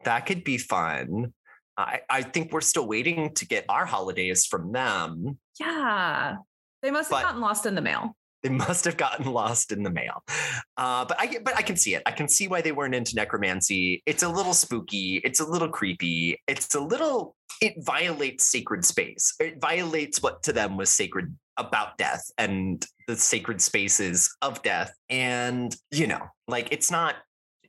That 0.05 0.25
could 0.25 0.43
be 0.43 0.57
fun. 0.57 1.33
I, 1.77 1.99
I 2.09 2.23
think 2.23 2.51
we're 2.51 2.61
still 2.61 2.87
waiting 2.87 3.33
to 3.35 3.45
get 3.45 3.65
our 3.69 3.85
holidays 3.85 4.45
from 4.45 4.71
them. 4.71 5.37
Yeah. 5.59 6.37
They 6.81 6.89
must 6.89 7.11
have 7.11 7.21
gotten 7.21 7.41
lost 7.41 7.67
in 7.67 7.75
the 7.75 7.81
mail. 7.81 8.15
They 8.41 8.49
must 8.49 8.85
have 8.85 8.97
gotten 8.97 9.31
lost 9.31 9.71
in 9.71 9.83
the 9.83 9.91
mail. 9.91 10.23
Uh, 10.75 11.05
but 11.05 11.15
I 11.19 11.37
but 11.45 11.55
I 11.55 11.61
can 11.61 11.77
see 11.77 11.93
it. 11.93 12.01
I 12.07 12.11
can 12.11 12.27
see 12.27 12.47
why 12.47 12.61
they 12.61 12.71
weren't 12.71 12.95
into 12.95 13.15
necromancy. 13.15 14.01
It's 14.07 14.23
a 14.23 14.29
little 14.29 14.55
spooky. 14.55 15.21
It's 15.23 15.39
a 15.39 15.45
little 15.45 15.69
creepy. 15.69 16.41
It's 16.47 16.73
a 16.73 16.79
little. 16.79 17.35
It 17.61 17.75
violates 17.77 18.45
sacred 18.45 18.83
space. 18.83 19.35
It 19.39 19.61
violates 19.61 20.23
what 20.23 20.41
to 20.43 20.53
them 20.53 20.75
was 20.75 20.89
sacred 20.89 21.37
about 21.61 21.97
death 21.97 22.23
and 22.37 22.85
the 23.07 23.15
sacred 23.15 23.61
spaces 23.61 24.33
of 24.41 24.61
death. 24.63 24.93
And 25.09 25.75
you 25.91 26.07
know, 26.07 26.27
like 26.47 26.69
it's 26.71 26.91
not. 26.91 27.15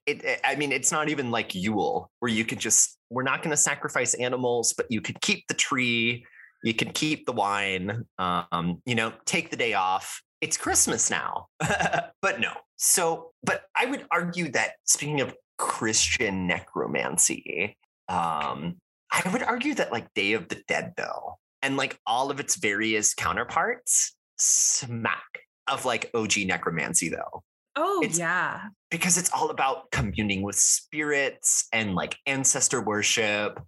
It, 0.04 0.40
I 0.42 0.56
mean, 0.56 0.72
it's 0.72 0.90
not 0.90 1.10
even 1.10 1.30
like 1.30 1.54
Yule, 1.54 2.10
where 2.18 2.30
you 2.30 2.44
could 2.44 2.58
just. 2.58 2.98
We're 3.08 3.22
not 3.22 3.42
going 3.42 3.50
to 3.50 3.56
sacrifice 3.56 4.14
animals, 4.14 4.72
but 4.72 4.86
you 4.88 5.00
could 5.00 5.20
keep 5.20 5.46
the 5.48 5.54
tree 5.54 6.24
you 6.64 6.72
can 6.72 6.92
keep 6.92 7.26
the 7.26 7.32
wine 7.32 8.04
um, 8.20 8.80
you 8.86 8.94
know 8.94 9.12
take 9.26 9.50
the 9.50 9.56
day 9.56 9.74
off 9.74 10.22
it's 10.42 10.56
Christmas 10.56 11.08
now. 11.08 11.46
but 12.20 12.40
no. 12.40 12.52
So, 12.76 13.30
but 13.44 13.62
I 13.76 13.86
would 13.86 14.04
argue 14.10 14.50
that 14.50 14.72
speaking 14.84 15.20
of 15.22 15.34
Christian 15.56 16.48
necromancy, 16.48 17.78
um, 18.08 18.76
I 19.10 19.30
would 19.32 19.44
argue 19.44 19.74
that 19.74 19.92
like 19.92 20.12
Day 20.14 20.32
of 20.32 20.48
the 20.48 20.60
Dead, 20.66 20.94
though, 20.96 21.38
and 21.62 21.76
like 21.76 21.98
all 22.06 22.30
of 22.30 22.40
its 22.40 22.56
various 22.56 23.14
counterparts, 23.14 24.16
smack 24.38 25.40
of 25.68 25.84
like 25.84 26.10
OG 26.14 26.38
necromancy, 26.46 27.08
though. 27.08 27.42
Oh, 27.76 28.02
it's, 28.04 28.18
yeah. 28.18 28.60
Because 28.90 29.16
it's 29.16 29.30
all 29.32 29.50
about 29.50 29.90
communing 29.90 30.42
with 30.42 30.56
spirits 30.56 31.68
and 31.72 31.94
like 31.94 32.16
ancestor 32.26 32.82
worship. 32.82 33.60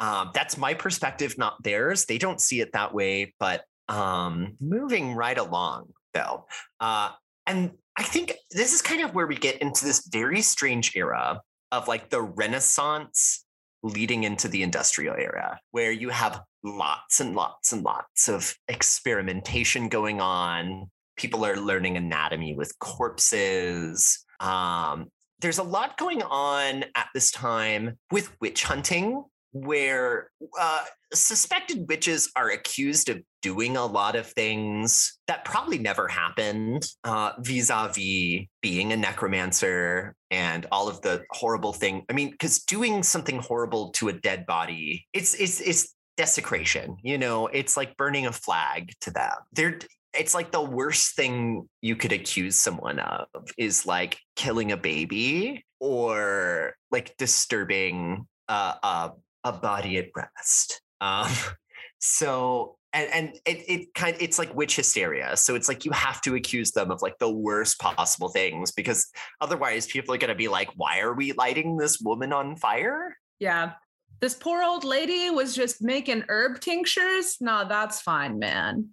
Um, 0.00 0.30
that's 0.34 0.56
my 0.56 0.74
perspective, 0.74 1.38
not 1.38 1.62
theirs. 1.62 2.06
They 2.06 2.18
don't 2.18 2.40
see 2.40 2.60
it 2.60 2.72
that 2.72 2.92
way, 2.92 3.32
but 3.38 3.64
um, 3.88 4.56
moving 4.60 5.14
right 5.14 5.38
along 5.38 5.92
though. 6.14 6.46
Uh, 6.80 7.10
and 7.46 7.72
I 7.96 8.02
think 8.02 8.34
this 8.50 8.72
is 8.72 8.80
kind 8.80 9.02
of 9.02 9.14
where 9.14 9.26
we 9.26 9.36
get 9.36 9.60
into 9.60 9.84
this 9.84 10.08
very 10.10 10.40
strange 10.40 10.96
era 10.96 11.40
of 11.70 11.86
like 11.86 12.08
the 12.08 12.22
Renaissance 12.22 13.44
leading 13.82 14.24
into 14.24 14.48
the 14.48 14.62
industrial 14.62 15.14
era, 15.16 15.60
where 15.72 15.92
you 15.92 16.08
have 16.08 16.40
lots 16.64 17.20
and 17.20 17.36
lots 17.36 17.72
and 17.72 17.84
lots 17.84 18.28
of 18.28 18.56
experimentation 18.68 19.88
going 19.88 20.20
on. 20.20 20.90
People 21.16 21.44
are 21.44 21.56
learning 21.56 21.96
anatomy 21.96 22.54
with 22.54 22.76
corpses. 22.80 24.24
Um, 24.40 25.10
there's 25.40 25.58
a 25.58 25.62
lot 25.62 25.98
going 25.98 26.22
on 26.22 26.84
at 26.96 27.08
this 27.14 27.30
time 27.30 27.98
with 28.10 28.34
witch 28.40 28.64
hunting 28.64 29.24
where 29.52 30.30
uh, 30.58 30.82
suspected 31.12 31.86
witches 31.88 32.30
are 32.34 32.50
accused 32.50 33.08
of 33.08 33.22
doing 33.40 33.76
a 33.76 33.86
lot 33.86 34.16
of 34.16 34.26
things 34.26 35.18
that 35.28 35.44
probably 35.44 35.78
never 35.78 36.08
happened 36.08 36.84
uh, 37.04 37.32
vis-a-vis 37.38 38.46
being 38.62 38.92
a 38.92 38.96
necromancer 38.96 40.16
and 40.32 40.66
all 40.72 40.88
of 40.88 41.00
the 41.02 41.22
horrible 41.30 41.72
thing 41.72 42.04
i 42.10 42.12
mean 42.12 42.30
because 42.30 42.60
doing 42.64 43.02
something 43.02 43.38
horrible 43.38 43.90
to 43.90 44.08
a 44.08 44.12
dead 44.12 44.44
body 44.46 45.06
it's 45.12 45.34
it's 45.34 45.60
it's 45.60 45.94
desecration 46.16 46.96
you 47.02 47.18
know 47.18 47.46
it's 47.48 47.76
like 47.76 47.96
burning 47.96 48.26
a 48.26 48.32
flag 48.32 48.92
to 49.00 49.10
them 49.10 49.32
they're 49.52 49.78
it's 50.16 50.34
like 50.34 50.52
the 50.52 50.62
worst 50.62 51.16
thing 51.16 51.68
you 51.82 51.96
could 51.96 52.12
accuse 52.12 52.56
someone 52.56 52.98
of 53.00 53.26
is 53.58 53.84
like 53.84 54.18
killing 54.36 54.72
a 54.72 54.76
baby 54.76 55.64
or 55.80 56.74
like 56.90 57.16
disturbing 57.16 58.26
uh, 58.48 59.10
a 59.44 59.52
body 59.52 59.98
at 59.98 60.06
rest. 60.16 60.80
Um, 61.00 61.30
so 61.98 62.76
and 62.92 63.10
and 63.12 63.28
it, 63.44 63.64
it 63.68 63.94
kind 63.94 64.16
it's 64.20 64.38
like 64.38 64.54
witch 64.54 64.76
hysteria. 64.76 65.36
So 65.36 65.54
it's 65.54 65.68
like 65.68 65.84
you 65.84 65.90
have 65.90 66.20
to 66.22 66.34
accuse 66.34 66.70
them 66.70 66.90
of 66.90 67.02
like 67.02 67.18
the 67.18 67.30
worst 67.30 67.80
possible 67.80 68.28
things 68.28 68.70
because 68.72 69.10
otherwise 69.40 69.86
people 69.86 70.14
are 70.14 70.18
gonna 70.18 70.34
be 70.34 70.48
like, 70.48 70.70
why 70.76 71.00
are 71.00 71.12
we 71.12 71.32
lighting 71.32 71.76
this 71.76 72.00
woman 72.00 72.32
on 72.32 72.56
fire? 72.56 73.16
Yeah. 73.40 73.72
This 74.20 74.34
poor 74.34 74.62
old 74.62 74.84
lady 74.84 75.30
was 75.30 75.54
just 75.54 75.82
making 75.82 76.24
herb 76.28 76.60
tinctures. 76.60 77.36
No, 77.40 77.66
that's 77.68 78.00
fine, 78.00 78.38
man. 78.38 78.90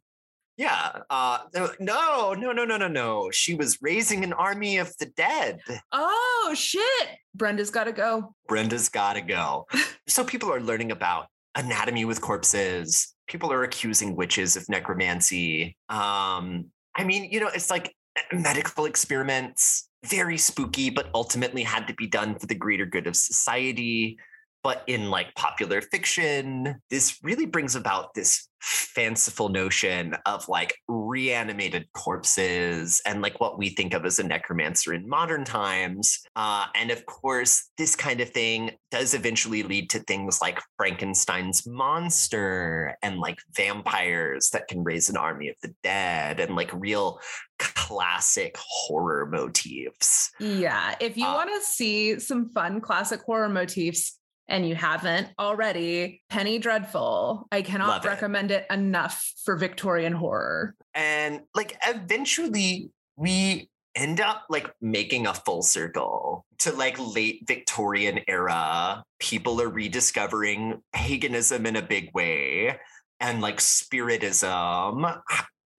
Yeah. 0.58 1.00
Uh, 1.10 1.40
no, 1.80 2.34
no, 2.34 2.52
no, 2.52 2.66
no, 2.66 2.78
no, 2.78 2.88
no. 2.88 3.32
She 3.32 3.56
was 3.56 3.80
raising 3.82 4.24
an 4.24 4.34
army 4.34 4.78
of 4.78 4.96
the 4.98 5.08
dead. 5.08 5.60
Oh, 5.92 6.54
shit. 6.56 7.10
Brenda's 7.34 7.72
got 7.72 7.86
to 7.86 7.92
go. 7.92 8.36
Brenda's 8.48 8.90
got 8.90 9.14
to 9.14 9.22
go. 9.22 9.68
so 10.08 10.24
people 10.24 10.54
are 10.54 10.62
learning 10.62 10.92
about 10.92 11.28
anatomy 11.56 12.06
with 12.06 12.22
corpses. 12.22 13.16
People 13.28 13.52
are 13.52 13.64
accusing 13.64 14.16
witches 14.16 14.56
of 14.56 14.68
necromancy. 14.70 15.78
Um, 15.90 16.66
I 16.96 17.06
mean, 17.06 17.32
you 17.32 17.40
know, 17.40 17.48
it's 17.48 17.70
like 17.70 17.96
eh, 18.18 18.38
medical 18.38 18.86
experiments, 18.86 19.90
very 20.06 20.38
spooky, 20.38 20.90
but 20.90 21.10
ultimately 21.14 21.64
had 21.64 21.88
to 21.88 21.94
be 21.94 22.08
done 22.08 22.38
for 22.38 22.46
the 22.46 22.56
greater 22.56 22.86
good 22.86 23.08
of 23.08 23.16
society. 23.16 24.18
But 24.64 24.84
in 24.88 25.10
like 25.10 25.34
popular 25.36 25.82
fiction, 25.82 26.82
this 26.90 27.20
really 27.24 27.46
brings 27.46 27.76
about 27.76 28.14
this 28.14 28.48
fanciful 28.62 29.50
notion 29.50 30.16
of 30.26 30.48
like 30.48 30.76
reanimated 30.88 31.88
corpses 31.94 33.02
and 33.06 33.22
like 33.22 33.40
what 33.40 33.58
we 33.58 33.70
think 33.70 33.94
of 33.94 34.06
as 34.06 34.20
a 34.20 34.24
necromancer 34.24 34.94
in 34.94 35.10
modern 35.10 35.44
times. 35.44 36.20
Uh, 36.36 36.68
and 36.76 36.92
of 36.92 37.06
course, 37.06 37.70
this 37.78 37.96
kind 37.96 38.22
of 38.22 38.30
thing 38.30 38.72
does 38.92 39.14
eventually 39.14 39.64
lead 39.64 39.90
to 39.90 40.00
things 40.00 40.42
like 40.42 40.62
Frankenstein's 40.78 41.66
monster 41.66 42.96
and 43.02 43.20
like 43.20 43.40
vampires 43.56 44.52
that 44.52 44.68
can 44.68 44.84
raise 44.84 45.10
an 45.10 45.18
army 45.18 45.50
of 45.50 45.56
the 45.64 45.74
dead 45.82 46.40
and 46.40 46.56
like 46.56 46.72
real 46.74 47.20
classic 47.58 48.56
horror 48.60 49.26
motifs. 49.26 50.32
Yeah. 50.40 50.96
If 51.00 51.18
you 51.18 51.26
uh, 51.26 51.34
want 51.34 51.50
to 51.50 51.66
see 51.66 52.20
some 52.20 52.50
fun 52.50 52.80
classic 52.80 53.22
horror 53.22 53.50
motifs, 53.50 54.20
and 54.52 54.68
you 54.68 54.76
haven't 54.76 55.30
already, 55.40 56.22
Penny 56.30 56.60
Dreadful. 56.60 57.48
I 57.52 57.62
cannot 57.62 58.06
recommend 58.06 58.52
it. 58.52 58.68
it 58.70 58.74
enough 58.74 59.34
for 59.44 59.56
Victorian 59.56 60.14
horror. 60.14 60.76
And 60.94 61.42
like 61.56 61.78
eventually 61.88 62.92
we 63.16 63.70
end 63.96 64.22
up 64.22 64.46
like 64.50 64.70
making 64.82 65.26
a 65.26 65.34
full 65.34 65.62
circle 65.62 66.46
to 66.60 66.74
like 66.74 66.98
late 67.00 67.44
Victorian 67.48 68.20
era. 68.28 69.04
People 69.20 69.62
are 69.62 69.70
rediscovering 69.70 70.82
paganism 70.94 71.66
in 71.66 71.78
a 71.78 71.82
big 71.82 72.14
way 72.14 72.78
and 73.20 73.42
like 73.42 73.62
spiritism 73.62 75.06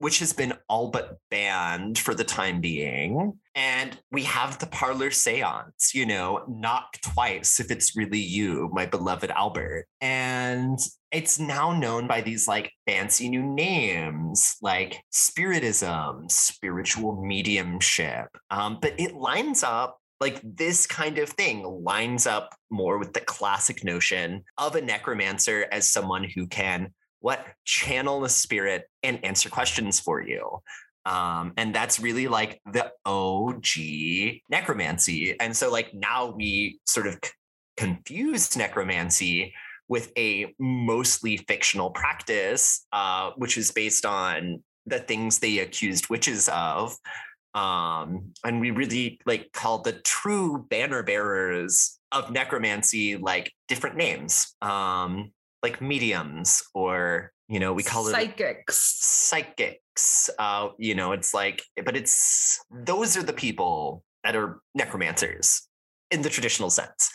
which 0.03 0.19
has 0.19 0.33
been 0.33 0.53
all 0.69 0.91
but 0.91 1.19
banned 1.31 1.97
for 1.97 2.13
the 2.13 2.25
time 2.25 2.61
being. 2.61 3.39
And 3.55 3.97
we 4.11 4.25
have 4.25 4.59
the 4.59 4.67
parlor 4.67 5.13
seance, 5.13 5.95
you 5.95 6.07
know, 6.07 6.45
knock 6.49 7.01
twice 7.03 7.61
if 7.61 7.71
it's 7.71 7.97
really 7.97 8.19
you, 8.19 8.69
my 8.73 8.85
beloved 8.85 9.31
Albert. 9.31 9.87
And 10.01 10.77
it's 11.13 11.39
now 11.39 11.73
known 11.73 12.09
by 12.09 12.21
these 12.21 12.49
like 12.49 12.73
fancy 12.85 13.29
new 13.29 13.45
names 13.45 14.57
like 14.61 15.01
spiritism, 15.11 16.29
spiritual 16.29 17.25
mediumship. 17.25 18.27
Um, 18.51 18.79
but 18.83 18.99
it 18.99 19.15
lines 19.15 19.63
up 19.63 20.01
like 20.21 20.41
this 20.43 20.85
kind 20.85 21.19
of 21.19 21.29
thing 21.29 21.63
lines 21.63 22.27
up 22.27 22.57
more 22.71 22.99
with 22.99 23.13
the 23.13 23.21
classic 23.21 23.85
notion 23.85 24.43
of 24.59 24.75
a 24.75 24.81
necromancer 24.81 25.67
as 25.71 25.93
someone 25.93 26.25
who 26.25 26.49
can 26.49 26.93
what 27.23 27.47
channel 27.65 28.21
the 28.21 28.29
spirit 28.29 28.85
and 29.03 29.25
answer 29.25 29.49
questions 29.49 29.99
for 29.99 30.21
you. 30.21 30.61
Um, 31.07 31.55
and 31.57 31.75
that's 31.75 31.99
really 31.99 32.29
like 32.29 32.61
the 32.71 32.93
og 33.07 33.65
necromancy. 34.51 35.39
And 35.41 35.57
so 35.57 35.71
like 35.71 35.93
now 35.95 36.33
we 36.37 36.79
sort 36.87 37.07
of 37.07 37.19
c- 37.25 37.31
confuse 37.77 38.57
necromancy 38.57 39.55
with 39.89 40.13
a 40.17 40.55
mostly 40.59 41.39
fictional 41.39 41.91
practice 41.91 42.87
uh, 42.93 43.31
which 43.37 43.57
is 43.59 43.71
based 43.73 44.07
on 44.07 44.63
the 44.87 44.99
things 44.99 45.39
they 45.39 45.59
accused 45.59 46.09
witches 46.09 46.49
of. 46.49 46.97
Um, 47.55 48.33
and 48.45 48.61
we 48.61 48.71
really 48.71 49.21
like 49.27 49.53
call 49.53 49.83
the 49.83 49.93
true 49.93 50.67
banner 50.71 51.03
bearers 51.03 51.99
of 52.11 52.31
necromancy 52.31 53.17
like 53.17 53.53
different 53.69 53.97
names. 53.97 54.55
Um, 54.63 55.33
like 55.63 55.81
mediums 55.81 56.63
or 56.75 57.33
you 57.49 57.61
know 57.61 57.73
we 57.73 57.83
call 57.83 58.05
psychics. 58.05 58.77
it 58.77 59.05
psychics 59.05 59.87
Psychics. 59.97 60.31
uh 60.39 60.69
you 60.79 60.95
know 60.95 61.13
it's 61.13 61.35
like 61.35 61.63
but 61.85 61.97
it's 61.97 62.61
those 62.71 63.17
are 63.17 63.23
the 63.23 63.33
people 63.33 64.03
that 64.25 64.37
are 64.37 64.61
necromancers 64.75 65.69
in 66.11 66.23
the 66.23 66.31
traditional 66.31 66.71
sense 66.71 67.11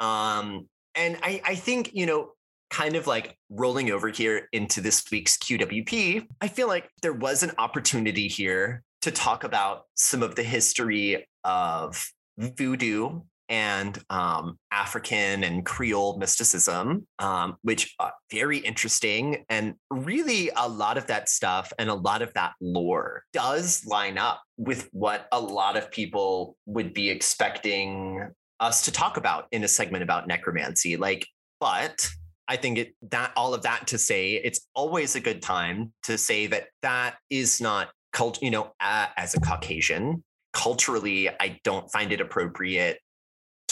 um 0.00 0.68
and 0.94 1.18
i 1.22 1.40
i 1.44 1.54
think 1.54 1.90
you 1.92 2.06
know 2.06 2.30
kind 2.70 2.96
of 2.96 3.06
like 3.06 3.36
rolling 3.50 3.90
over 3.90 4.08
here 4.08 4.48
into 4.52 4.80
this 4.80 5.04
week's 5.12 5.36
qwp 5.38 6.26
i 6.40 6.48
feel 6.48 6.66
like 6.66 6.88
there 7.02 7.12
was 7.12 7.42
an 7.42 7.52
opportunity 7.58 8.26
here 8.26 8.82
to 9.02 9.10
talk 9.10 9.44
about 9.44 9.82
some 9.94 10.22
of 10.22 10.34
the 10.34 10.42
history 10.42 11.26
of 11.44 12.10
voodoo 12.38 13.20
and 13.48 13.98
um, 14.10 14.58
African 14.72 15.44
and 15.44 15.64
Creole 15.64 16.18
mysticism, 16.18 17.06
um, 17.18 17.56
which 17.62 17.94
are 17.98 18.12
very 18.30 18.58
interesting. 18.58 19.44
And 19.48 19.74
really, 19.90 20.50
a 20.56 20.68
lot 20.68 20.96
of 20.96 21.06
that 21.08 21.28
stuff 21.28 21.72
and 21.78 21.90
a 21.90 21.94
lot 21.94 22.22
of 22.22 22.32
that 22.34 22.52
lore 22.60 23.24
does 23.32 23.84
line 23.86 24.18
up 24.18 24.42
with 24.56 24.88
what 24.92 25.28
a 25.32 25.40
lot 25.40 25.76
of 25.76 25.90
people 25.90 26.56
would 26.66 26.94
be 26.94 27.10
expecting 27.10 28.30
us 28.60 28.82
to 28.82 28.92
talk 28.92 29.16
about 29.16 29.46
in 29.52 29.64
a 29.64 29.68
segment 29.68 30.02
about 30.02 30.26
necromancy. 30.26 30.96
Like, 30.96 31.26
but 31.60 32.08
I 32.48 32.56
think 32.56 32.78
it 32.78 32.94
that 33.10 33.32
all 33.36 33.54
of 33.54 33.62
that 33.62 33.86
to 33.88 33.98
say 33.98 34.32
it's 34.32 34.66
always 34.74 35.16
a 35.16 35.20
good 35.20 35.42
time 35.42 35.92
to 36.04 36.18
say 36.18 36.46
that 36.48 36.66
that 36.82 37.16
is 37.30 37.60
not 37.60 37.88
cult. 38.12 38.42
You 38.42 38.50
know, 38.50 38.72
uh, 38.80 39.06
as 39.16 39.34
a 39.34 39.40
Caucasian, 39.40 40.22
culturally, 40.52 41.28
I 41.28 41.60
don't 41.64 41.90
find 41.90 42.12
it 42.12 42.20
appropriate 42.20 42.98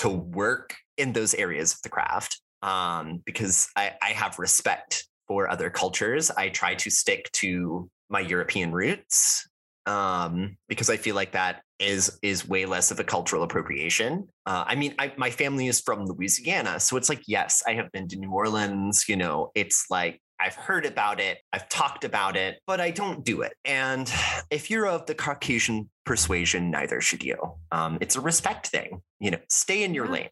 to 0.03 0.09
work 0.09 0.74
in 0.96 1.12
those 1.12 1.32
areas 1.34 1.74
of 1.74 1.82
the 1.82 1.88
craft 1.88 2.40
um, 2.62 3.22
because 3.24 3.68
I, 3.76 3.92
I 4.03 4.11
have 4.11 4.40
respect 4.40 5.07
for 5.28 5.48
other 5.48 5.70
cultures. 5.70 6.28
I 6.32 6.48
try 6.48 6.74
to 6.74 6.90
stick 6.90 7.30
to 7.34 7.88
my 8.11 8.18
European 8.18 8.72
roots 8.72 9.48
um, 9.86 10.57
because 10.68 10.90
I 10.90 10.96
feel 10.96 11.14
like 11.14 11.32
that 11.32 11.62
is 11.78 12.18
is 12.20 12.48
way 12.48 12.66
less 12.66 12.90
of 12.90 12.98
a 12.98 13.05
cultural 13.05 13.44
appropriation. 13.44 14.26
Uh, 14.44 14.64
I 14.66 14.74
mean, 14.74 14.94
I, 14.98 15.12
my 15.16 15.30
family 15.30 15.68
is 15.68 15.80
from 15.80 16.05
Louisiana, 16.07 16.80
so 16.80 16.96
it's 16.96 17.09
like 17.09 17.22
yes, 17.28 17.62
I 17.64 17.74
have 17.74 17.90
been 17.92 18.09
to 18.09 18.16
New 18.16 18.32
Orleans. 18.32 19.05
You 19.09 19.16
know, 19.16 19.53
it's 19.55 19.86
like 19.88 20.20
I've 20.43 20.57
heard 20.57 20.86
about 20.86 21.20
it, 21.20 21.38
I've 21.53 21.68
talked 21.68 22.05
about 22.05 22.36
it, 22.36 22.59
but 22.66 22.80
I 22.80 22.90
don't 22.90 23.24
do 23.24 23.43
it. 23.43 23.53
And 23.64 24.11
if 24.51 24.70
you're 24.70 24.88
of 24.88 25.07
the 25.07 25.14
Caucasian 25.14 25.88
persuasion, 26.05 26.70
neither 26.70 27.01
should 27.01 27.22
you. 27.22 27.36
Um, 27.70 27.99
it's 28.01 28.16
a 28.16 28.20
respect 28.20 28.66
thing. 28.66 29.03
You 29.20 29.32
know, 29.32 29.38
stay 29.49 29.84
in 29.84 29.95
your 29.95 30.09
lane. 30.09 30.30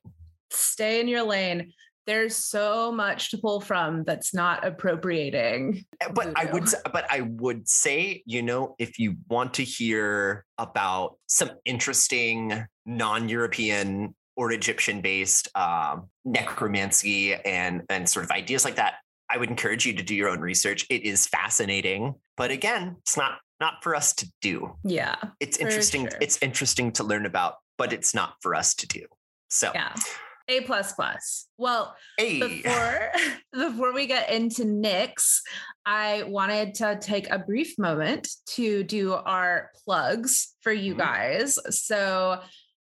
Stay 0.51 1.01
in 1.01 1.09
your 1.09 1.23
lane 1.23 1.73
there's 2.07 2.35
so 2.35 2.91
much 2.91 3.31
to 3.31 3.39
pull 3.39 3.61
from 3.61 4.03
that's 4.05 4.35
not 4.35 4.67
appropriating 4.67 5.85
eh, 6.01 6.09
but 6.13 6.33
i 6.37 6.45
would 6.47 6.65
but 6.93 7.07
i 7.11 7.21
would 7.21 7.69
say 7.69 8.23
you 8.27 8.43
know 8.43 8.75
if 8.79 8.99
you 8.99 9.17
want 9.29 9.55
to 9.55 9.63
hear 9.63 10.45
about 10.59 11.17
some 11.27 11.51
interesting 11.65 12.65
non-european 12.87 14.15
or 14.37 14.51
egyptian 14.51 15.01
based 15.01 15.49
um, 15.57 16.09
necromancy 16.25 17.35
and 17.35 17.83
and 17.89 18.09
sort 18.09 18.25
of 18.25 18.31
ideas 18.31 18.65
like 18.65 18.77
that 18.77 18.95
i 19.33 19.39
would 19.39 19.51
encourage 19.51 19.87
you 19.87 19.93
to 19.93 20.03
do 20.03 20.15
your 20.15 20.29
own 20.29 20.41
research 20.41 20.87
it 20.91 21.03
is 21.03 21.27
fascinating 21.27 22.15
but 22.37 22.51
again 22.51 22.97
it's 23.01 23.17
not 23.17 23.39
not 23.61 23.83
for 23.83 23.95
us 23.95 24.13
to 24.15 24.31
do 24.41 24.75
yeah 24.85 25.17
it's 25.39 25.59
interesting 25.59 26.03
sure. 26.09 26.19
it's 26.21 26.39
interesting 26.43 26.93
to 26.93 27.05
learn 27.05 27.27
about 27.27 27.57
but 27.79 27.93
it's 27.93 28.15
not 28.15 28.35
for 28.41 28.55
us 28.55 28.75
to 28.75 28.87
do 28.87 29.05
so 29.49 29.71
yeah 29.75 29.95
a 30.51 30.61
plus 30.63 30.93
plus. 30.93 31.47
Well, 31.59 31.95
hey. 32.19 32.41
before 32.41 33.13
before 33.53 33.93
we 33.95 34.07
get 34.07 34.31
into 34.31 34.65
Nyx, 34.65 35.39
I 35.87 36.25
wanted 36.25 36.75
to 36.77 36.99
take 37.01 37.31
a 37.31 37.39
brief 37.39 37.79
moment 37.79 38.29
to 38.55 38.83
do 38.83 39.15
our 39.15 39.71
plugs 39.85 40.55
for 40.61 40.73
you 40.73 40.95
mm-hmm. 40.95 41.01
guys. 41.01 41.59
So 41.71 42.41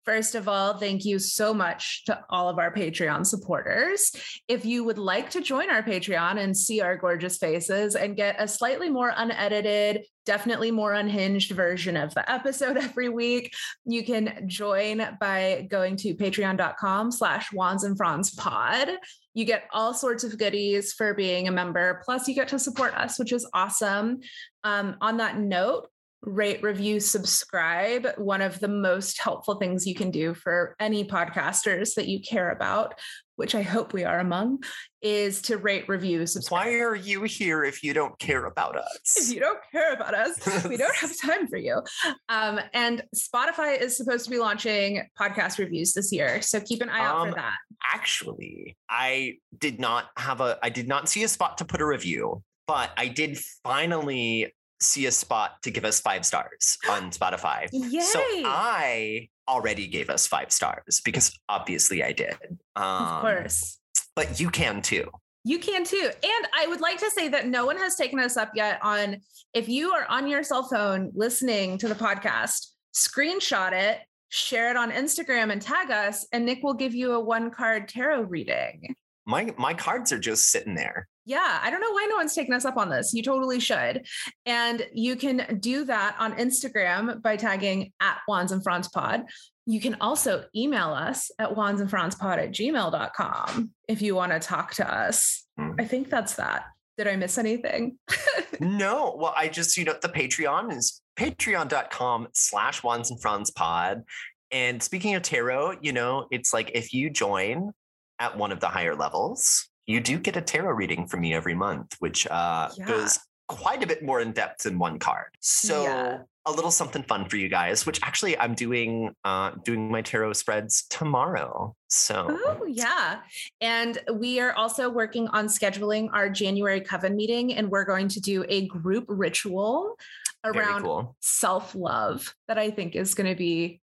First 0.08 0.36
of 0.36 0.48
all, 0.48 0.78
thank 0.78 1.04
you 1.04 1.20
so 1.20 1.54
much 1.54 2.06
to 2.06 2.18
all 2.30 2.48
of 2.48 2.60
our 2.60 2.74
Patreon 2.74 3.26
supporters. 3.26 4.14
If 4.48 4.64
you 4.64 4.86
would 4.86 4.98
like 4.98 5.32
to 5.32 5.42
join 5.42 5.70
our 5.70 5.84
Patreon 5.84 6.42
and 6.42 6.56
see 6.56 6.80
our 6.80 6.96
gorgeous 6.96 7.38
faces 7.38 7.94
and 7.94 8.16
get 8.16 8.38
a 8.40 8.48
slightly 8.48 8.90
more 8.90 9.12
unedited, 9.14 10.06
definitely 10.26 10.72
more 10.72 10.94
unhinged 10.94 11.52
version 11.52 11.98
of 11.98 12.14
the 12.14 12.32
episode 12.32 12.78
every 12.78 13.10
week, 13.10 13.54
you 13.84 14.02
can 14.02 14.46
join 14.48 15.06
by 15.20 15.68
going 15.70 15.98
to 15.98 16.16
patreon.com 16.16 17.12
slash 17.12 17.52
wands 17.52 17.84
and 17.84 17.98
fronds 17.98 18.34
pod. 18.34 18.88
You 19.34 19.44
get 19.44 19.68
all 19.74 19.94
sorts 19.94 20.24
of 20.24 20.38
goodies 20.38 20.94
for 20.94 21.16
being 21.16 21.50
a 21.50 21.52
member. 21.52 22.02
Plus, 22.06 22.30
you 22.30 22.34
get 22.34 22.48
to 22.48 22.60
support 22.60 22.94
us, 22.94 23.20
which 23.20 23.34
is 23.34 23.46
awesome. 23.54 24.22
Um, 24.64 24.96
on 25.02 25.18
that 25.18 25.38
note, 25.38 25.90
rate, 26.22 26.64
review, 26.64 27.00
subscribe. 27.00 28.08
One 28.18 28.42
of 28.42 28.60
the 28.60 28.68
most 28.68 29.22
helpful 29.22 29.56
things 29.56 29.86
you 29.86 29.96
can 29.96 30.12
do 30.12 30.34
for 30.34 30.76
any 30.80 31.06
podcasters 31.06 31.94
that 31.96 32.08
you 32.08 32.20
care 32.20 32.52
about, 32.52 32.96
which 33.36 33.54
I 33.54 33.62
hope 33.62 33.94
we 33.94 34.04
are 34.04 34.20
among, 34.20 34.64
is 35.02 35.42
to 35.44 35.58
rate, 35.58 35.88
review, 35.88 36.26
subscribe. 36.26 36.66
Why 36.66 36.74
are 36.80 36.96
you 36.96 37.24
here 37.24 37.64
if 37.64 37.84
you 37.84 37.94
don't 37.94 38.18
care 38.20 38.46
about 38.46 38.78
us? 38.78 39.14
If 39.16 39.34
you 39.34 39.40
don't 39.40 39.60
care 39.72 39.94
about 39.94 40.14
us, 40.14 40.66
we 40.66 40.76
don't 40.76 40.96
have 41.02 41.12
time 41.22 41.48
for 41.48 41.58
you. 41.58 41.82
Um, 42.30 42.60
and 42.74 43.04
Spotify 43.16 43.80
is 43.80 43.96
supposed 43.96 44.26
to 44.26 44.32
be 44.32 44.40
launching 44.40 45.04
podcast 45.20 45.60
reviews 45.60 45.94
this 45.94 46.12
year, 46.12 46.42
so 46.42 46.60
keep 46.60 46.82
an 46.82 46.90
eye 46.90 47.06
out 47.06 47.18
um, 47.18 47.30
for 47.30 47.36
that. 47.36 47.58
Actually, 47.94 48.76
I 48.90 49.36
did 49.58 49.80
not 49.80 50.06
have 50.18 50.42
a, 50.42 50.58
I 50.64 50.70
did 50.70 50.88
not 50.88 51.08
see 51.08 51.24
a 51.24 51.28
spot 51.28 51.60
to 51.60 51.66
put 51.66 51.82
a 51.82 51.86
review 51.86 52.44
but 52.68 52.92
I 52.98 53.08
did 53.08 53.40
finally 53.64 54.54
see 54.80 55.06
a 55.06 55.12
spot 55.12 55.62
to 55.64 55.72
give 55.72 55.86
us 55.86 56.00
five 56.00 56.26
stars 56.26 56.78
on 56.90 57.12
Spotify. 57.12 57.68
Yay. 57.72 58.00
So 58.02 58.20
I 58.46 59.30
already 59.48 59.88
gave 59.88 60.10
us 60.10 60.28
five 60.28 60.52
stars 60.52 61.02
because 61.04 61.38
obviously 61.50 62.04
I 62.04 62.12
did. 62.12 62.38
Um, 62.76 62.86
of 62.86 63.22
course. 63.22 63.80
But 64.16 64.40
you 64.40 64.50
can 64.50 64.82
too. 64.82 65.10
You 65.44 65.60
can 65.60 65.86
too. 65.86 66.10
And 66.24 66.48
I 66.54 66.68
would 66.68 66.82
like 66.82 66.98
to 67.00 67.10
say 67.10 67.30
that 67.30 67.48
no 67.48 67.66
one 67.66 67.78
has 67.78 67.96
taken 67.96 68.20
us 68.20 68.36
up 68.36 68.52
yet 68.54 68.80
on 68.84 69.18
if 69.54 69.70
you 69.70 69.92
are 69.92 70.06
on 70.10 70.28
your 70.28 70.44
cell 70.44 70.64
phone 70.64 71.12
listening 71.16 71.78
to 71.78 71.88
the 71.88 71.96
podcast, 71.96 72.68
screenshot 72.94 73.72
it, 73.72 74.00
share 74.30 74.70
it 74.70 74.78
on 74.78 74.92
Instagram 74.92 75.52
and 75.52 75.62
tag 75.62 75.90
us, 75.90 76.28
and 76.34 76.46
Nick 76.46 76.64
will 76.64 76.74
give 76.74 76.94
you 76.94 77.14
a 77.14 77.20
one 77.20 77.50
card 77.50 77.88
tarot 77.88 78.24
reading. 78.24 78.94
My 79.26 79.54
my 79.58 79.74
cards 79.74 80.12
are 80.12 80.20
just 80.20 80.52
sitting 80.52 80.76
there 80.76 81.08
yeah, 81.28 81.60
I 81.62 81.70
don't 81.70 81.82
know 81.82 81.92
why 81.92 82.08
no 82.10 82.16
one's 82.16 82.34
taken 82.34 82.54
us 82.54 82.64
up 82.64 82.78
on 82.78 82.90
this. 82.90 83.14
You 83.14 83.22
totally 83.22 83.60
should. 83.60 84.08
And 84.46 84.88
you 84.94 85.18
can 85.18 85.60
do 85.60 85.84
that 85.84 86.16
on 86.18 86.34
Instagram 86.38 87.22
by 87.22 87.36
tagging 87.36 87.92
at 88.00 88.20
Wands 88.30 88.54
and 88.54 88.64
Fronds 88.64 88.88
Pod. 88.88 89.26
You 89.66 89.82
can 89.82 89.98
also 90.00 90.46
email 90.56 90.92
us 90.92 91.30
at 91.38 91.54
wands 91.54 91.82
and 91.82 91.90
fronds 91.90 92.16
pod 92.16 92.40
at 92.40 92.52
gmail.com 92.52 93.72
if 93.90 94.02
you 94.02 94.16
want 94.16 94.32
to 94.32 94.40
talk 94.40 94.74
to 94.76 94.90
us. 94.90 95.44
Mm. 95.60 95.82
I 95.82 95.84
think 95.84 96.10
that's 96.10 96.36
that. 96.36 96.68
Did 96.98 97.08
I 97.08 97.18
miss 97.18 97.38
anything? 97.38 97.98
no. 98.62 99.18
Well, 99.20 99.34
I 99.36 99.50
just, 99.50 99.76
you 99.76 99.84
know, 99.84 99.96
the 100.02 100.08
Patreon 100.08 100.74
is 100.74 101.02
patreon.com 101.20 102.30
slash 102.34 102.82
wands 102.82 103.12
and 103.12 103.22
fronds 103.22 103.52
pod. 103.52 104.04
And 104.52 104.82
speaking 104.82 105.16
of 105.16 105.24
tarot, 105.24 105.80
you 105.82 105.92
know, 105.92 106.28
it's 106.32 106.54
like 106.54 106.72
if 106.74 106.94
you 106.94 107.10
join 107.10 107.74
at 108.20 108.38
one 108.38 108.54
of 108.54 108.62
the 108.62 108.68
higher 108.70 108.96
levels, 108.96 109.68
you 109.88 110.02
do 110.02 110.20
get 110.20 110.38
a 110.38 110.42
tarot 110.42 110.74
reading 110.74 111.08
from 111.08 111.22
me 111.22 111.34
every 111.34 111.56
month, 111.56 111.96
which 112.00 112.28
uh, 112.28 112.70
yeah. 112.78 112.86
goes 112.86 113.20
quite 113.48 113.82
a 113.82 113.88
bit 113.88 114.04
more 114.04 114.20
in 114.20 114.34
depth 114.34 114.64
than 114.64 114.78
one 114.78 115.00
card. 115.00 115.30
So 115.40 115.84
yeah. 115.84 116.18
a 116.46 116.52
little 116.52 116.72
something 116.72 117.04
fun 117.04 117.30
for 117.30 117.38
you 117.38 117.48
guys, 117.48 117.86
which 117.86 118.00
actually 118.04 118.38
I'm 118.38 118.54
doing 118.54 119.16
uh, 119.24 119.52
doing 119.64 119.90
my 119.90 120.02
tarot 120.02 120.34
spreads 120.34 120.84
tomorrow. 120.90 121.74
So 121.88 122.28
oh 122.30 122.66
yeah, 122.68 123.22
and 123.62 123.98
we 124.14 124.42
are 124.42 124.54
also 124.54 124.90
working 124.90 125.30
on 125.30 125.48
scheduling 125.48 126.10
our 126.12 126.30
January 126.30 126.82
coven 126.82 127.16
meeting, 127.16 127.54
and 127.54 127.72
we're 127.72 127.86
going 127.86 128.10
to 128.10 128.20
do 128.20 128.46
a 128.50 128.68
group 128.68 129.06
ritual 129.08 129.96
around 130.44 130.84
cool. 130.84 131.16
self 131.22 131.74
love 131.76 132.36
that 132.50 132.58
I 132.58 132.72
think 132.72 132.96
is 132.96 133.14
going 133.14 133.30
to 133.30 133.38
be 133.38 133.80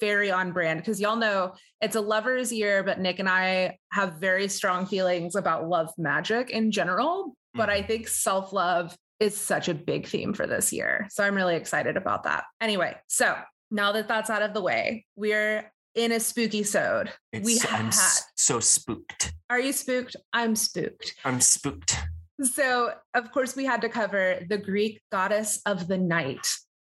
very 0.00 0.30
on 0.30 0.52
brand 0.52 0.80
because 0.80 1.00
y'all 1.00 1.16
know 1.16 1.54
it's 1.80 1.96
a 1.96 2.00
lover's 2.00 2.52
year, 2.52 2.82
but 2.82 3.00
Nick 3.00 3.18
and 3.18 3.28
I 3.28 3.78
have 3.92 4.14
very 4.14 4.48
strong 4.48 4.86
feelings 4.86 5.34
about 5.34 5.68
love 5.68 5.90
magic 5.98 6.50
in 6.50 6.70
general. 6.70 7.34
But 7.54 7.68
I 7.68 7.78
mm-hmm. 7.78 7.86
think 7.86 8.08
self 8.08 8.52
love 8.52 8.96
is 9.20 9.36
such 9.36 9.68
a 9.68 9.74
big 9.74 10.06
theme 10.06 10.34
for 10.34 10.46
this 10.46 10.72
year. 10.72 11.06
So 11.10 11.22
I'm 11.22 11.34
really 11.34 11.56
excited 11.56 11.96
about 11.96 12.24
that. 12.24 12.44
Anyway, 12.60 12.96
so 13.08 13.36
now 13.70 13.92
that 13.92 14.08
that's 14.08 14.30
out 14.30 14.42
of 14.42 14.54
the 14.54 14.62
way, 14.62 15.04
we're 15.16 15.70
in 15.94 16.12
a 16.12 16.20
spooky 16.20 16.62
sode. 16.62 17.10
We 17.32 17.60
I'm 17.70 17.90
so 18.36 18.60
spooked. 18.60 19.32
Are 19.50 19.60
you 19.60 19.72
spooked? 19.72 20.16
I'm 20.32 20.56
spooked. 20.56 21.14
I'm 21.24 21.40
spooked. 21.40 21.98
So, 22.42 22.92
of 23.14 23.30
course, 23.30 23.54
we 23.54 23.64
had 23.64 23.82
to 23.82 23.88
cover 23.88 24.40
the 24.48 24.58
Greek 24.58 25.00
goddess 25.12 25.60
of 25.66 25.86
the 25.86 25.98
night. 25.98 26.46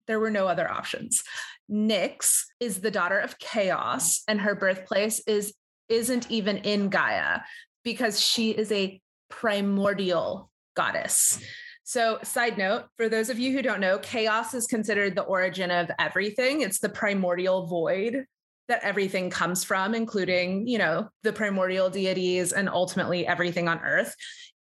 There 0.07 0.21
were 0.21 0.31
no 0.31 0.47
other 0.47 0.71
options. 0.71 1.23
Nyx 1.71 2.45
is 2.61 2.81
the 2.81 2.91
daughter 2.91 3.19
of 3.19 3.39
chaos, 3.39 4.19
mm. 4.19 4.23
and 4.29 4.41
her 4.41 4.55
birthplace 4.55 5.21
is 5.27 5.55
isn't 5.89 6.31
even 6.31 6.59
in 6.59 6.89
Gaia 6.89 7.41
because 7.85 8.21
she 8.21 8.51
is 8.51 8.73
a 8.73 9.01
primordial 9.29 10.51
goddess. 10.75 11.43
So, 11.85 12.19
side 12.23 12.57
note 12.57 12.85
for 12.97 13.09
those 13.09 13.29
of 13.29 13.39
you 13.39 13.53
who 13.53 13.61
don't 13.61 13.81
know, 13.81 13.99
chaos 13.99 14.55
is 14.55 14.67
considered 14.67 15.15
the 15.15 15.23
origin 15.23 15.71
of 15.71 15.91
everything. 15.99 16.63
It's 16.63 16.79
the 16.79 16.89
primordial 16.89 17.67
void 17.67 18.25
that 18.69 18.83
everything 18.83 19.29
comes 19.29 19.65
from, 19.65 19.95
including, 19.95 20.67
you 20.67 20.79
know, 20.79 21.09
the 21.25 21.33
primordial 21.33 21.91
deities 21.91 22.53
and 22.53 22.69
ultimately 22.69 23.27
everything 23.27 23.69
on 23.69 23.81
earth, 23.81 24.15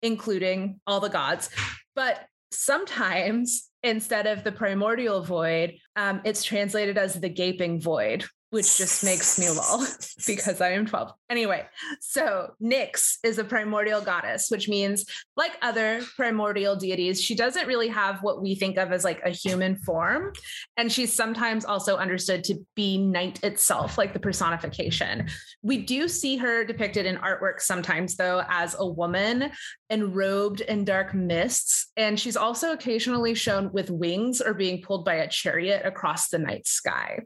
including 0.02 0.80
all 0.88 1.00
the 1.00 1.10
gods. 1.10 1.50
But 1.96 2.26
sometimes 2.52 3.69
instead 3.84 4.28
of 4.28 4.44
the 4.44 4.52
primordial 4.52 5.22
void, 5.22 5.76
um, 5.96 6.22
it's 6.24 6.44
translated 6.44 6.98
as 6.98 7.20
the 7.20 7.30
gaping 7.30 7.80
void 7.80 8.26
which 8.52 8.78
just 8.78 9.04
makes 9.04 9.38
me 9.38 9.50
lol 9.50 9.86
because 10.28 10.62
I 10.62 10.72
am 10.72 10.86
12. 10.86 11.12
Anyway, 11.30 11.66
so 12.02 12.52
Nyx 12.62 13.18
is 13.24 13.38
a 13.38 13.44
primordial 13.44 14.02
goddess, 14.02 14.50
which 14.50 14.68
means, 14.68 15.06
like 15.38 15.52
other 15.62 16.02
primordial 16.16 16.76
deities, 16.76 17.22
she 17.22 17.36
doesn't 17.36 17.68
really 17.68 17.90
have 17.90 18.24
what 18.24 18.42
we 18.42 18.56
think 18.56 18.78
of 18.78 18.92
as 18.92 19.04
like 19.04 19.22
a 19.24 19.30
human 19.30 19.76
form. 19.78 20.34
And 20.78 20.92
she's 20.92 21.14
sometimes 21.14 21.66
also 21.66 21.98
understood 21.98 22.44
to 22.46 22.56
be 22.76 22.98
night 22.98 23.44
itself, 23.44 23.98
like 23.98 24.14
the 24.14 24.20
personification. 24.20 25.28
We 25.62 25.78
do 25.78 26.08
see 26.08 26.38
her 26.38 26.66
depicted 26.66 27.06
in 27.06 27.18
artwork 27.18 27.60
sometimes, 27.60 28.16
though, 28.16 28.44
as 28.50 28.76
a 28.80 28.86
woman 28.86 29.52
enrobed 29.92 30.62
in 30.62 30.86
dark 30.86 31.14
mists. 31.14 31.92
And 31.98 32.20
she's 32.20 32.38
also 32.38 32.72
occasionally 32.72 33.36
shown 33.36 33.72
with 33.72 33.90
wings 33.90 34.42
or 34.42 34.54
being 34.54 34.82
pulled 34.82 35.06
by 35.06 35.16
a 35.16 35.28
chariot 35.30 35.86
across 35.86 36.30
the 36.30 36.40
night 36.40 36.66
sky. 36.66 37.20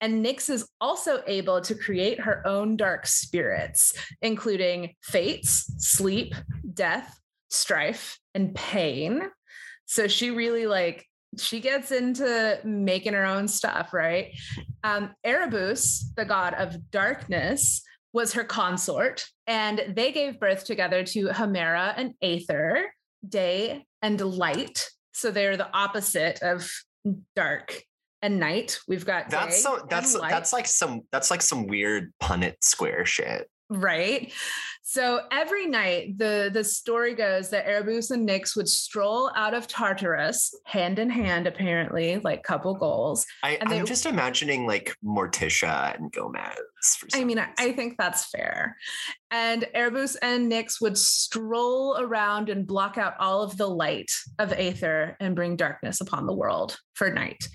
And 0.00 0.24
Nyx 0.24 0.48
is 0.48 0.68
also 0.80 1.22
able 1.26 1.60
to 1.62 1.74
create 1.74 2.20
her 2.20 2.46
own 2.46 2.76
dark 2.76 3.06
spirits, 3.06 3.94
including 4.22 4.94
fates, 5.02 5.72
sleep, 5.78 6.34
death, 6.72 7.18
strife, 7.50 8.18
and 8.34 8.54
pain. 8.54 9.22
So 9.86 10.06
she 10.06 10.30
really 10.30 10.66
like 10.66 11.04
she 11.36 11.60
gets 11.60 11.90
into 11.90 12.58
making 12.64 13.12
her 13.12 13.24
own 13.24 13.48
stuff, 13.48 13.92
right? 13.92 14.32
Um, 14.82 15.14
Erebus, 15.24 16.10
the 16.16 16.24
god 16.24 16.54
of 16.54 16.90
darkness, 16.90 17.82
was 18.12 18.32
her 18.32 18.44
consort, 18.44 19.26
and 19.46 19.92
they 19.94 20.12
gave 20.12 20.40
birth 20.40 20.64
together 20.64 21.04
to 21.04 21.26
Hemera 21.26 21.92
and 21.96 22.14
Aether, 22.22 22.92
day 23.28 23.84
and 24.00 24.20
light. 24.20 24.88
So 25.12 25.30
they're 25.30 25.56
the 25.56 25.72
opposite 25.76 26.42
of 26.42 26.70
dark 27.36 27.82
and 28.22 28.40
night. 28.40 28.78
We've 28.88 29.04
got 29.04 29.30
that's 29.30 29.62
so 29.62 29.86
that's 29.88 30.18
that's 30.18 30.52
like 30.52 30.66
some 30.66 31.02
that's 31.12 31.30
like 31.30 31.42
some 31.42 31.66
weird 31.66 32.12
Punnett 32.22 32.56
square 32.62 33.04
shit 33.04 33.48
right 33.70 34.32
so 34.90 35.20
every 35.30 35.66
night 35.66 36.16
the 36.16 36.48
the 36.50 36.64
story 36.64 37.14
goes 37.14 37.50
that 37.50 37.68
erebus 37.68 38.10
and 38.10 38.26
nyx 38.26 38.56
would 38.56 38.66
stroll 38.66 39.30
out 39.36 39.52
of 39.52 39.66
tartarus 39.66 40.54
hand 40.64 40.98
in 40.98 41.10
hand 41.10 41.46
apparently 41.46 42.18
like 42.24 42.42
couple 42.42 42.74
goals. 42.74 43.26
I, 43.42 43.58
and 43.60 43.68
i'm 43.68 43.84
just 43.84 44.06
imagining 44.06 44.66
like 44.66 44.96
morticia 45.04 45.94
and 45.94 46.10
gomez 46.10 46.56
i 47.12 47.22
mean 47.22 47.38
I, 47.38 47.48
I 47.58 47.72
think 47.72 47.96
that's 47.98 48.30
fair. 48.30 48.76
And 49.30 49.66
erebus 49.74 50.16
and 50.16 50.50
nyx 50.50 50.80
would 50.80 50.96
stroll 50.96 51.98
around 51.98 52.48
and 52.48 52.66
block 52.66 52.96
out 52.96 53.12
all 53.20 53.42
of 53.42 53.58
the 53.58 53.68
light 53.68 54.10
of 54.38 54.54
aether 54.54 55.18
and 55.20 55.36
bring 55.36 55.56
darkness 55.56 56.00
upon 56.00 56.24
the 56.24 56.34
world 56.34 56.78
for 56.94 57.10
night. 57.10 57.46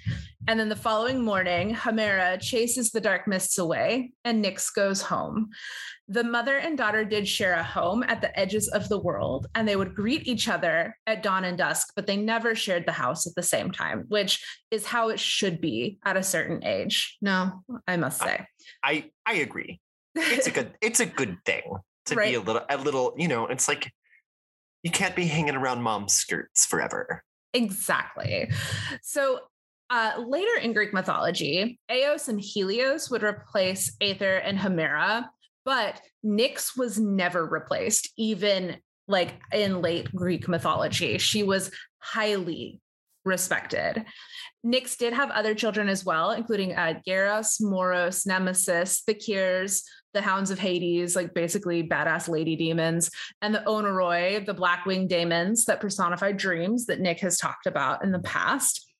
And 0.47 0.59
then 0.59 0.67
the 0.67 0.75
following 0.75 1.23
morning, 1.23 1.73
Hemera 1.73 2.39
chases 2.39 2.91
the 2.91 2.99
dark 2.99 3.27
mists 3.27 3.57
away 3.57 4.11
and 4.25 4.43
Nyx 4.43 4.73
goes 4.73 5.01
home. 5.01 5.49
The 6.09 6.23
mother 6.23 6.57
and 6.57 6.77
daughter 6.77 7.05
did 7.05 7.22
share 7.27 7.53
a 7.53 7.63
home 7.63 8.03
at 8.03 8.21
the 8.21 8.37
edges 8.39 8.67
of 8.69 8.89
the 8.89 8.99
world, 8.99 9.47
and 9.55 9.67
they 9.67 9.75
would 9.75 9.95
greet 9.95 10.27
each 10.27 10.47
other 10.47 10.97
at 11.07 11.23
dawn 11.23 11.43
and 11.45 11.57
dusk, 11.57 11.93
but 11.95 12.07
they 12.07 12.17
never 12.17 12.55
shared 12.55 12.85
the 12.85 12.91
house 12.91 13.27
at 13.27 13.35
the 13.35 13.43
same 13.43 13.71
time, 13.71 14.05
which 14.07 14.43
is 14.71 14.85
how 14.85 15.09
it 15.09 15.19
should 15.19 15.61
be 15.61 15.99
at 16.05 16.17
a 16.17 16.23
certain 16.23 16.63
age. 16.63 17.17
No, 17.21 17.63
I 17.87 17.97
must 17.97 18.19
say. 18.19 18.45
I 18.83 19.09
I, 19.25 19.35
agree. 19.35 19.79
It's 20.15 20.47
a 20.47 20.51
good 20.51 20.73
it's 20.81 20.99
a 20.99 21.05
good 21.05 21.37
thing 21.45 21.63
to 22.07 22.15
right? 22.15 22.29
be 22.29 22.35
a 22.35 22.41
little 22.41 22.63
a 22.69 22.77
little, 22.77 23.13
you 23.17 23.27
know, 23.27 23.47
it's 23.47 23.67
like 23.67 23.91
you 24.83 24.91
can't 24.91 25.15
be 25.15 25.25
hanging 25.25 25.55
around 25.55 25.81
mom's 25.81 26.13
skirts 26.13 26.65
forever. 26.65 27.23
Exactly. 27.53 28.49
So 29.01 29.39
uh, 29.89 30.23
later 30.25 30.57
in 30.61 30.73
Greek 30.73 30.93
mythology, 30.93 31.79
Eos 31.91 32.27
and 32.27 32.41
Helios 32.41 33.11
would 33.11 33.23
replace 33.23 33.95
Aether 34.01 34.37
and 34.37 34.57
Hemera, 34.57 35.25
but 35.65 36.01
Nyx 36.25 36.77
was 36.77 36.99
never 36.99 37.45
replaced, 37.45 38.11
even 38.17 38.77
like 39.07 39.33
in 39.51 39.81
late 39.81 40.13
Greek 40.13 40.47
mythology. 40.47 41.17
She 41.17 41.43
was 41.43 41.71
highly 41.99 42.81
respected. 43.25 44.05
Nyx 44.65 44.97
did 44.97 45.13
have 45.13 45.29
other 45.31 45.53
children 45.55 45.89
as 45.89 46.05
well, 46.05 46.31
including 46.31 46.73
uh, 46.73 46.99
Geras, 47.07 47.61
Moros, 47.61 48.25
Nemesis, 48.25 49.03
the 49.03 49.13
Keres, 49.13 49.83
the 50.13 50.21
Hounds 50.21 50.51
of 50.51 50.59
Hades, 50.59 51.15
like 51.15 51.33
basically 51.33 51.87
badass 51.87 52.29
lady 52.29 52.55
demons, 52.55 53.09
and 53.41 53.53
the 53.53 53.63
Oneiroi, 53.65 54.45
the 54.45 54.53
black 54.53 54.85
winged 54.85 55.09
daemons 55.09 55.65
that 55.65 55.81
personify 55.81 56.31
dreams 56.31 56.85
that 56.85 56.99
Nick 56.99 57.19
has 57.19 57.37
talked 57.37 57.65
about 57.65 58.03
in 58.03 58.11
the 58.11 58.19
past. 58.19 58.92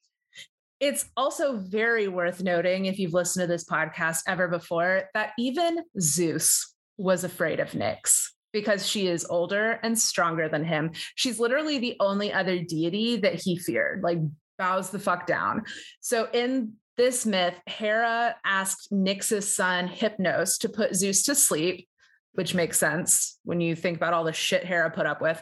It's 0.83 1.05
also 1.15 1.55
very 1.55 2.09
worth 2.09 2.43
noting, 2.43 2.87
if 2.87 2.99
you've 2.99 3.13
listened 3.13 3.43
to 3.43 3.47
this 3.47 3.63
podcast 3.63 4.19
ever 4.27 4.49
before, 4.49 5.03
that 5.13 5.29
even 5.39 5.79
Zeus 5.97 6.75
was 6.97 7.23
afraid 7.23 7.61
of 7.61 7.71
Nyx 7.71 8.31
because 8.51 8.85
she 8.85 9.07
is 9.07 9.25
older 9.29 9.79
and 9.81 9.97
stronger 9.97 10.49
than 10.49 10.65
him. 10.65 10.91
She's 11.15 11.39
literally 11.39 11.79
the 11.79 11.95
only 12.01 12.33
other 12.33 12.59
deity 12.59 13.15
that 13.15 13.35
he 13.35 13.57
feared, 13.57 14.03
like 14.03 14.17
bows 14.57 14.89
the 14.89 14.99
fuck 14.99 15.25
down. 15.25 15.63
So 16.01 16.27
in 16.33 16.73
this 16.97 17.25
myth, 17.25 17.55
Hera 17.65 18.35
asked 18.43 18.91
Nyx's 18.91 19.55
son 19.55 19.87
Hypnos 19.87 20.59
to 20.59 20.67
put 20.67 20.95
Zeus 20.95 21.23
to 21.23 21.33
sleep, 21.33 21.87
which 22.33 22.53
makes 22.53 22.77
sense 22.77 23.39
when 23.45 23.61
you 23.61 23.73
think 23.77 23.95
about 23.95 24.11
all 24.11 24.25
the 24.25 24.33
shit 24.33 24.65
Hera 24.65 24.91
put 24.91 25.05
up 25.05 25.21
with, 25.21 25.41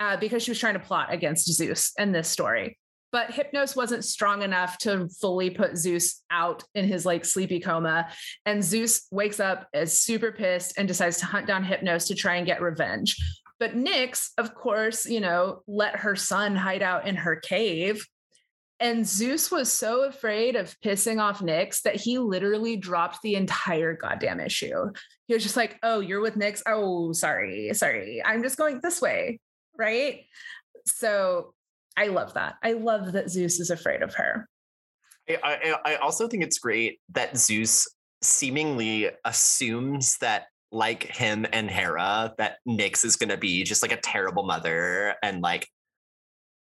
uh, 0.00 0.16
because 0.16 0.42
she 0.42 0.50
was 0.50 0.58
trying 0.58 0.72
to 0.72 0.80
plot 0.80 1.12
against 1.12 1.52
Zeus 1.52 1.92
in 1.98 2.12
this 2.12 2.30
story 2.30 2.78
but 3.12 3.28
Hypnos 3.28 3.76
wasn't 3.76 4.04
strong 4.04 4.42
enough 4.42 4.78
to 4.78 5.06
fully 5.20 5.50
put 5.50 5.76
Zeus 5.76 6.22
out 6.30 6.64
in 6.74 6.86
his 6.86 7.04
like 7.04 7.26
sleepy 7.26 7.60
coma. 7.60 8.08
And 8.46 8.64
Zeus 8.64 9.06
wakes 9.10 9.38
up 9.38 9.68
as 9.74 10.00
super 10.00 10.32
pissed 10.32 10.78
and 10.78 10.88
decides 10.88 11.18
to 11.18 11.26
hunt 11.26 11.46
down 11.46 11.62
Hypnos 11.62 12.08
to 12.08 12.14
try 12.14 12.36
and 12.36 12.46
get 12.46 12.62
revenge. 12.62 13.16
But 13.60 13.76
Nyx, 13.76 14.30
of 14.38 14.54
course, 14.54 15.06
you 15.06 15.20
know, 15.20 15.62
let 15.68 15.96
her 15.96 16.16
son 16.16 16.56
hide 16.56 16.82
out 16.82 17.06
in 17.06 17.14
her 17.16 17.36
cave. 17.36 18.04
And 18.80 19.06
Zeus 19.06 19.50
was 19.50 19.70
so 19.70 20.02
afraid 20.04 20.56
of 20.56 20.74
pissing 20.80 21.20
off 21.20 21.38
Nyx 21.38 21.82
that 21.82 21.94
he 21.94 22.18
literally 22.18 22.76
dropped 22.76 23.18
the 23.22 23.36
entire 23.36 23.94
goddamn 23.94 24.40
issue. 24.40 24.90
He 25.28 25.34
was 25.34 25.44
just 25.44 25.56
like, 25.56 25.78
oh, 25.84 26.00
you're 26.00 26.20
with 26.20 26.34
Nyx. 26.34 26.62
Oh, 26.66 27.12
sorry, 27.12 27.72
sorry. 27.74 28.22
I'm 28.24 28.42
just 28.42 28.58
going 28.58 28.80
this 28.82 29.00
way. 29.00 29.38
Right. 29.78 30.24
So 30.86 31.54
I 31.96 32.06
love 32.06 32.34
that. 32.34 32.54
I 32.62 32.72
love 32.72 33.12
that 33.12 33.30
Zeus 33.30 33.60
is 33.60 33.70
afraid 33.70 34.02
of 34.02 34.14
her. 34.14 34.48
I, 35.28 35.74
I, 35.84 35.94
also 35.96 36.26
think 36.26 36.42
it's 36.42 36.58
great 36.58 36.98
that 37.10 37.36
Zeus 37.36 37.86
seemingly 38.22 39.10
assumes 39.24 40.16
that 40.18 40.46
like 40.72 41.04
him 41.04 41.46
and 41.52 41.70
Hera, 41.70 42.34
that 42.38 42.56
Nyx 42.66 43.04
is 43.04 43.16
gonna 43.16 43.36
be 43.36 43.62
just 43.62 43.82
like 43.82 43.92
a 43.92 44.00
terrible 44.00 44.42
mother 44.42 45.14
and 45.22 45.40
like 45.40 45.68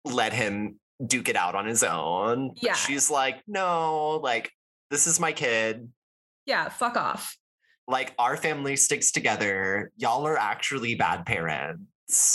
let 0.04 0.34
him 0.34 0.80
duke 1.06 1.30
it 1.30 1.36
out 1.36 1.56
on 1.56 1.66
his 1.66 1.84
own. 1.84 2.52
Yeah. 2.62 2.72
But 2.72 2.78
she's 2.78 3.10
like, 3.10 3.42
no, 3.48 4.20
like 4.22 4.52
this 4.90 5.08
is 5.08 5.20
my 5.20 5.32
kid. 5.32 5.90
Yeah, 6.46 6.70
fuck 6.70 6.98
off. 6.98 7.38
Like 7.88 8.14
our 8.20 8.38
family 8.38 8.76
sticks 8.76 9.12
together. 9.12 9.92
Y'all 9.98 10.26
are 10.28 10.38
actually 10.38 10.96
bad 10.96 11.26
parents. 11.26 11.84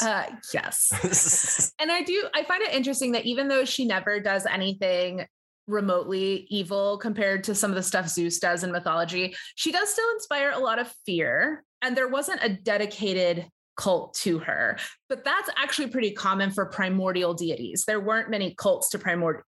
Uh, 0.03 0.25
yes. 0.53 1.73
and 1.79 1.91
I 1.91 2.03
do, 2.03 2.25
I 2.35 2.45
find 2.45 2.63
it 2.63 2.75
interesting 2.75 3.13
that 3.13 3.27
even 3.27 3.49
though 3.49 3.65
she 3.65 3.85
never 3.85 4.21
does 4.21 4.47
anything 4.47 5.27
remotely 5.69 6.47
evil 6.49 6.97
compared 6.99 7.45
to 7.45 7.55
some 7.55 7.71
of 7.71 7.75
the 7.75 7.83
stuff 7.83 8.09
Zeus 8.09 8.39
does 8.39 8.63
in 8.63 8.73
mythology, 8.73 9.35
she 9.55 9.73
does 9.73 9.91
still 9.93 10.09
inspire 10.15 10.51
a 10.51 10.59
lot 10.59 10.79
of 10.79 10.93
fear. 11.05 11.65
And 11.83 11.97
there 11.97 12.09
wasn't 12.09 12.43
a 12.43 12.49
dedicated 12.49 13.47
cult 13.77 14.15
to 14.15 14.39
her. 14.39 14.79
But 15.09 15.25
that's 15.25 15.51
actually 15.57 15.89
pretty 15.89 16.13
common 16.13 16.51
for 16.51 16.67
primordial 16.67 17.35
deities. 17.35 17.85
There 17.85 18.01
weren't 18.01 18.31
many 18.31 18.55
cults 18.55 18.89
to 18.91 18.99
primordial 18.99 19.43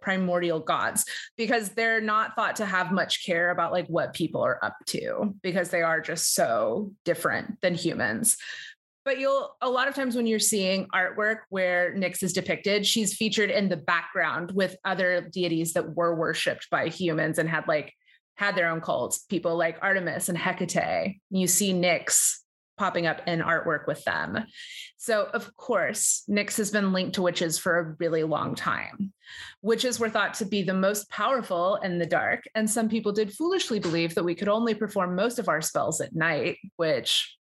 primordial 0.00 0.60
gods 0.60 1.04
because 1.36 1.70
they're 1.70 2.00
not 2.00 2.34
thought 2.36 2.56
to 2.56 2.66
have 2.66 2.92
much 2.92 3.24
care 3.24 3.50
about 3.50 3.72
like 3.72 3.86
what 3.86 4.12
people 4.12 4.42
are 4.42 4.62
up 4.62 4.76
to 4.86 5.34
because 5.42 5.70
they 5.70 5.82
are 5.82 6.00
just 6.00 6.34
so 6.34 6.92
different 7.04 7.60
than 7.62 7.74
humans 7.74 8.36
but 9.04 9.18
you'll 9.18 9.56
a 9.60 9.68
lot 9.68 9.88
of 9.88 9.94
times 9.94 10.16
when 10.16 10.26
you're 10.26 10.38
seeing 10.38 10.86
artwork 10.94 11.38
where 11.50 11.94
Nyx 11.94 12.22
is 12.22 12.32
depicted, 12.32 12.86
she's 12.86 13.14
featured 13.14 13.50
in 13.50 13.68
the 13.68 13.76
background 13.76 14.50
with 14.52 14.76
other 14.84 15.28
deities 15.32 15.74
that 15.74 15.94
were 15.94 16.14
worshipped 16.14 16.68
by 16.70 16.88
humans 16.88 17.38
and 17.38 17.48
had 17.48 17.68
like 17.68 17.92
had 18.36 18.56
their 18.56 18.68
own 18.68 18.80
cults. 18.80 19.20
People 19.20 19.56
like 19.56 19.78
Artemis 19.80 20.28
and 20.28 20.38
Hecate. 20.38 21.20
You 21.30 21.46
see 21.46 21.72
Nyx 21.72 22.38
popping 22.76 23.06
up 23.06 23.20
in 23.26 23.40
artwork 23.40 23.86
with 23.86 24.02
them. 24.04 24.44
So, 24.96 25.28
of 25.32 25.54
course, 25.56 26.24
Nyx 26.28 26.56
has 26.56 26.70
been 26.70 26.92
linked 26.92 27.14
to 27.14 27.22
witches 27.22 27.58
for 27.58 27.78
a 27.78 27.94
really 28.00 28.24
long 28.24 28.54
time. 28.54 29.12
Witches 29.62 30.00
were 30.00 30.10
thought 30.10 30.34
to 30.34 30.44
be 30.44 30.62
the 30.62 30.74
most 30.74 31.08
powerful 31.10 31.76
in 31.76 31.98
the 31.98 32.06
dark, 32.06 32.42
and 32.54 32.68
some 32.68 32.88
people 32.88 33.12
did 33.12 33.32
foolishly 33.32 33.78
believe 33.78 34.14
that 34.14 34.24
we 34.24 34.34
could 34.34 34.48
only 34.48 34.74
perform 34.74 35.14
most 35.14 35.38
of 35.38 35.48
our 35.48 35.60
spells 35.60 36.00
at 36.00 36.14
night, 36.14 36.58
which 36.76 37.36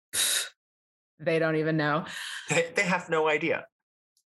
they 1.19 1.39
don't 1.39 1.55
even 1.55 1.77
know. 1.77 2.05
They, 2.49 2.71
they 2.75 2.83
have 2.83 3.09
no 3.09 3.27
idea. 3.27 3.65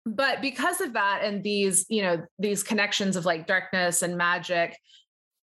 But 0.05 0.41
because 0.41 0.81
of 0.81 0.93
that 0.93 1.21
and 1.23 1.43
these, 1.43 1.86
you 1.89 2.01
know, 2.01 2.23
these 2.38 2.61
connections 2.61 3.15
of 3.15 3.25
like 3.25 3.47
darkness 3.47 4.01
and 4.01 4.17
magic, 4.17 4.77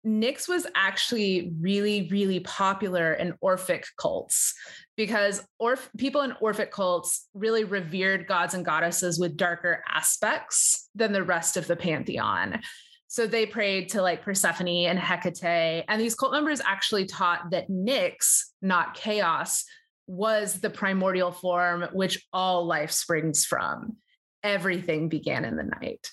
Nyx 0.06 0.48
was 0.48 0.66
actually 0.74 1.52
really, 1.60 2.08
really 2.10 2.40
popular 2.40 3.12
in 3.12 3.34
Orphic 3.40 3.84
cults 3.98 4.54
because 4.96 5.44
Orf- 5.58 5.90
people 5.98 6.22
in 6.22 6.32
Orphic 6.40 6.70
cults 6.70 7.28
really 7.34 7.64
revered 7.64 8.28
gods 8.28 8.54
and 8.54 8.64
goddesses 8.64 9.18
with 9.18 9.36
darker 9.36 9.82
aspects 9.88 10.88
than 10.94 11.12
the 11.12 11.24
rest 11.24 11.56
of 11.56 11.66
the 11.66 11.76
pantheon. 11.76 12.60
So 13.08 13.26
they 13.26 13.46
prayed 13.46 13.88
to 13.90 14.02
like 14.02 14.22
Persephone 14.22 14.86
and 14.86 14.98
Hecate. 14.98 15.84
And 15.88 16.00
these 16.00 16.14
cult 16.14 16.32
members 16.32 16.60
actually 16.60 17.06
taught 17.06 17.50
that 17.50 17.68
Nyx, 17.68 18.42
not 18.62 18.94
chaos, 18.94 19.64
was 20.06 20.60
the 20.60 20.70
primordial 20.70 21.32
form 21.32 21.86
which 21.92 22.24
all 22.32 22.66
life 22.66 22.90
springs 22.90 23.44
from. 23.44 23.96
Everything 24.42 25.08
began 25.08 25.44
in 25.44 25.56
the 25.56 25.64
night. 25.64 26.08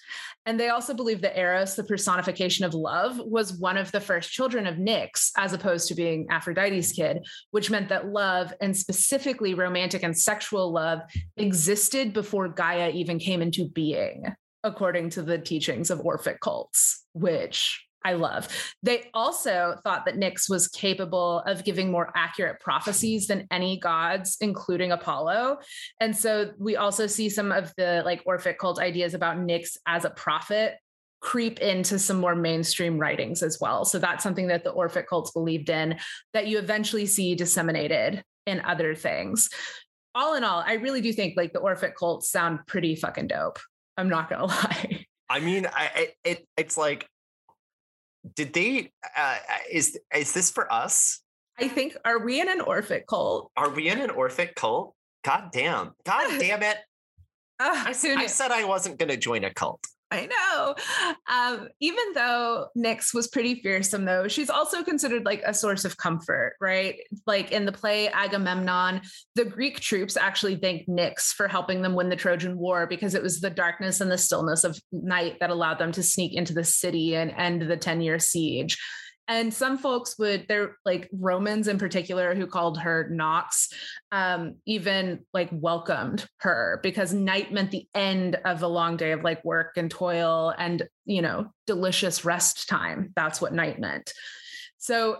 And 0.45 0.59
they 0.59 0.69
also 0.69 0.93
believe 0.93 1.21
that 1.21 1.37
Eros, 1.37 1.75
the 1.75 1.83
personification 1.83 2.65
of 2.65 2.73
love, 2.73 3.19
was 3.19 3.53
one 3.53 3.77
of 3.77 3.91
the 3.91 4.01
first 4.01 4.31
children 4.31 4.65
of 4.65 4.75
Nyx, 4.75 5.31
as 5.37 5.53
opposed 5.53 5.87
to 5.87 5.95
being 5.95 6.27
Aphrodite's 6.29 6.91
kid, 6.91 7.19
which 7.51 7.69
meant 7.69 7.89
that 7.89 8.07
love, 8.07 8.53
and 8.59 8.75
specifically 8.75 9.53
romantic 9.53 10.03
and 10.03 10.17
sexual 10.17 10.71
love, 10.71 10.99
existed 11.37 12.11
before 12.11 12.49
Gaia 12.49 12.89
even 12.89 13.19
came 13.19 13.41
into 13.41 13.69
being, 13.69 14.25
according 14.63 15.11
to 15.11 15.21
the 15.21 15.37
teachings 15.37 15.89
of 15.89 16.01
Orphic 16.01 16.41
cults, 16.41 17.05
which 17.13 17.85
I 18.05 18.13
love. 18.13 18.47
They 18.83 19.09
also 19.13 19.77
thought 19.83 20.05
that 20.05 20.15
Nyx 20.15 20.49
was 20.49 20.67
capable 20.67 21.39
of 21.45 21.63
giving 21.63 21.89
more 21.91 22.11
accurate 22.15 22.59
prophecies 22.59 23.27
than 23.27 23.47
any 23.49 23.79
gods, 23.79 24.37
including 24.41 24.91
Apollo. 24.91 25.59
And 25.99 26.15
so 26.15 26.51
we 26.57 26.75
also 26.75 27.07
see 27.07 27.29
some 27.29 27.51
of 27.51 27.73
the 27.77 28.01
like 28.05 28.21
Orphic 28.25 28.57
cult 28.57 28.79
ideas 28.79 29.13
about 29.13 29.37
Nyx 29.37 29.77
as 29.87 30.05
a 30.05 30.09
prophet 30.09 30.77
creep 31.23 31.59
into 31.59 31.97
some 31.97 32.19
more 32.19 32.35
mainstream 32.35 32.99
writings 32.99 33.41
as 33.41 33.57
well. 33.59 33.85
So 33.85 33.97
that's 33.97 34.23
something 34.23 34.47
that 34.47 34.65
the 34.65 34.71
Orphic 34.71 35.07
cults 35.07 35.31
believed 35.31 35.69
in 35.69 35.97
that 36.33 36.47
you 36.47 36.59
eventually 36.59 37.05
see 37.05 37.33
disseminated 37.33 38.23
in 38.45 38.59
other 38.59 38.93
things. 38.93 39.49
All 40.13 40.35
in 40.35 40.43
all, 40.43 40.61
I 40.65 40.73
really 40.73 40.99
do 40.99 41.13
think 41.13 41.35
like 41.37 41.53
the 41.53 41.59
Orphic 41.59 41.95
cults 41.97 42.29
sound 42.29 42.59
pretty 42.67 42.95
fucking 42.95 43.27
dope. 43.27 43.59
I'm 43.97 44.09
not 44.09 44.29
gonna 44.29 44.45
lie. 44.47 45.05
I 45.29 45.39
mean, 45.39 45.65
I 45.65 46.13
it 46.23 46.45
it's 46.57 46.77
like 46.77 47.07
did 48.35 48.53
they 48.53 48.91
uh, 49.17 49.37
is 49.71 49.97
is 50.15 50.33
this 50.33 50.51
for 50.51 50.71
us? 50.71 51.21
I 51.59 51.67
think 51.67 51.95
are 52.05 52.23
we 52.23 52.41
in 52.41 52.49
an 52.49 52.61
orphic 52.61 53.07
cult? 53.07 53.51
Are 53.55 53.69
we 53.69 53.89
in 53.89 53.99
an 53.99 54.09
orphic 54.09 54.55
cult? 54.55 54.95
God 55.23 55.49
damn. 55.51 55.91
God 56.05 56.27
damn 56.39 56.63
it. 56.63 56.77
Uh, 57.59 57.69
I, 57.71 57.89
I, 57.89 58.25
said 58.25 58.51
i 58.51 58.63
wasn't 58.63 58.97
going 58.97 59.09
to 59.09 59.17
join 59.17 59.43
a 59.43 59.53
cult 59.53 59.85
I 60.13 60.27
know. 60.27 60.75
Um, 61.27 61.69
even 61.79 62.13
though 62.13 62.67
Nyx 62.77 63.13
was 63.13 63.27
pretty 63.27 63.55
fearsome, 63.61 64.05
though, 64.05 64.27
she's 64.27 64.49
also 64.49 64.83
considered 64.83 65.25
like 65.25 65.41
a 65.45 65.53
source 65.53 65.85
of 65.85 65.97
comfort, 65.97 66.55
right? 66.61 66.99
Like 67.25 67.51
in 67.51 67.65
the 67.65 67.71
play 67.71 68.09
Agamemnon, 68.09 69.01
the 69.35 69.45
Greek 69.45 69.79
troops 69.79 70.15
actually 70.15 70.57
thanked 70.57 70.87
Nyx 70.87 71.33
for 71.33 71.47
helping 71.47 71.81
them 71.81 71.95
win 71.95 72.09
the 72.09 72.15
Trojan 72.15 72.57
War 72.57 72.85
because 72.85 73.15
it 73.15 73.23
was 73.23 73.39
the 73.39 73.49
darkness 73.49 74.01
and 74.01 74.11
the 74.11 74.17
stillness 74.17 74.63
of 74.63 74.79
night 74.91 75.37
that 75.39 75.49
allowed 75.49 75.79
them 75.79 75.91
to 75.93 76.03
sneak 76.03 76.35
into 76.35 76.53
the 76.53 76.63
city 76.63 77.15
and 77.15 77.31
end 77.31 77.63
the 77.63 77.77
10 77.77 78.01
year 78.01 78.19
siege. 78.19 78.77
And 79.27 79.53
some 79.53 79.77
folks 79.77 80.19
would, 80.19 80.47
they're 80.49 80.77
like 80.85 81.09
Romans 81.13 81.69
in 81.69 81.77
particular, 81.77 82.35
who 82.35 82.45
called 82.45 82.79
her 82.79 83.07
Nox, 83.09 83.69
um, 84.11 84.55
even 84.65 85.25
like 85.33 85.49
welcomed 85.51 86.27
her 86.39 86.79
because 86.83 87.13
night 87.13 87.53
meant 87.53 87.71
the 87.71 87.87
end 87.95 88.35
of 88.43 88.63
a 88.63 88.67
long 88.67 88.97
day 88.97 89.11
of 89.11 89.23
like 89.23 89.43
work 89.45 89.77
and 89.77 89.89
toil 89.89 90.53
and, 90.57 90.83
you 91.05 91.21
know, 91.21 91.47
delicious 91.67 92.25
rest 92.25 92.67
time. 92.67 93.13
That's 93.15 93.39
what 93.39 93.53
night 93.53 93.79
meant. 93.79 94.11
So 94.77 95.19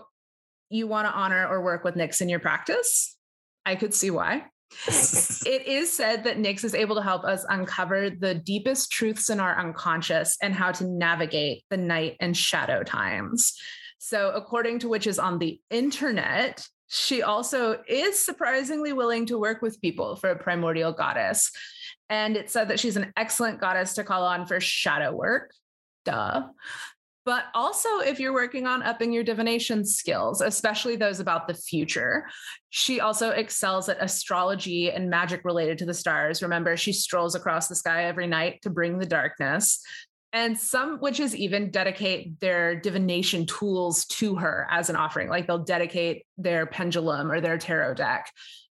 you 0.68 0.86
want 0.86 1.08
to 1.08 1.14
honor 1.14 1.46
or 1.46 1.62
work 1.62 1.82
with 1.84 1.94
Nyx 1.94 2.20
in 2.20 2.28
your 2.28 2.40
practice? 2.40 3.16
I 3.64 3.76
could 3.76 3.94
see 3.94 4.10
why. 4.10 4.44
it 4.88 5.66
is 5.66 5.92
said 5.92 6.24
that 6.24 6.36
Nyx 6.36 6.64
is 6.64 6.74
able 6.74 6.96
to 6.96 7.02
help 7.02 7.24
us 7.24 7.46
uncover 7.48 8.10
the 8.10 8.34
deepest 8.34 8.90
truths 8.90 9.30
in 9.30 9.40
our 9.40 9.58
unconscious 9.58 10.36
and 10.42 10.52
how 10.52 10.72
to 10.72 10.86
navigate 10.86 11.64
the 11.70 11.76
night 11.76 12.16
and 12.20 12.36
shadow 12.36 12.82
times. 12.82 13.56
So, 14.06 14.32
according 14.32 14.80
to 14.80 14.88
which 14.90 15.06
is 15.06 15.18
on 15.18 15.38
the 15.38 15.58
internet, 15.70 16.68
she 16.88 17.22
also 17.22 17.82
is 17.88 18.22
surprisingly 18.22 18.92
willing 18.92 19.24
to 19.24 19.38
work 19.38 19.62
with 19.62 19.80
people 19.80 20.16
for 20.16 20.28
a 20.28 20.38
primordial 20.38 20.92
goddess. 20.92 21.50
And 22.10 22.36
it 22.36 22.50
said 22.50 22.68
that 22.68 22.78
she's 22.78 22.98
an 22.98 23.14
excellent 23.16 23.62
goddess 23.62 23.94
to 23.94 24.04
call 24.04 24.26
on 24.26 24.44
for 24.44 24.60
shadow 24.60 25.16
work. 25.16 25.54
Duh. 26.04 26.48
But 27.24 27.44
also, 27.54 28.00
if 28.00 28.20
you're 28.20 28.34
working 28.34 28.66
on 28.66 28.82
upping 28.82 29.10
your 29.10 29.24
divination 29.24 29.86
skills, 29.86 30.42
especially 30.42 30.96
those 30.96 31.18
about 31.18 31.48
the 31.48 31.54
future, 31.54 32.26
she 32.68 33.00
also 33.00 33.30
excels 33.30 33.88
at 33.88 34.02
astrology 34.02 34.90
and 34.90 35.08
magic 35.08 35.46
related 35.46 35.78
to 35.78 35.86
the 35.86 35.94
stars. 35.94 36.42
Remember, 36.42 36.76
she 36.76 36.92
strolls 36.92 37.34
across 37.34 37.68
the 37.68 37.74
sky 37.74 38.04
every 38.04 38.26
night 38.26 38.60
to 38.64 38.68
bring 38.68 38.98
the 38.98 39.06
darkness 39.06 39.82
and 40.34 40.58
some 40.58 40.98
witches 41.00 41.34
even 41.34 41.70
dedicate 41.70 42.40
their 42.40 42.74
divination 42.74 43.46
tools 43.46 44.04
to 44.06 44.34
her 44.34 44.66
as 44.70 44.90
an 44.90 44.96
offering 44.96 45.30
like 45.30 45.46
they'll 45.46 45.58
dedicate 45.58 46.26
their 46.36 46.66
pendulum 46.66 47.30
or 47.30 47.40
their 47.40 47.56
tarot 47.56 47.94
deck 47.94 48.30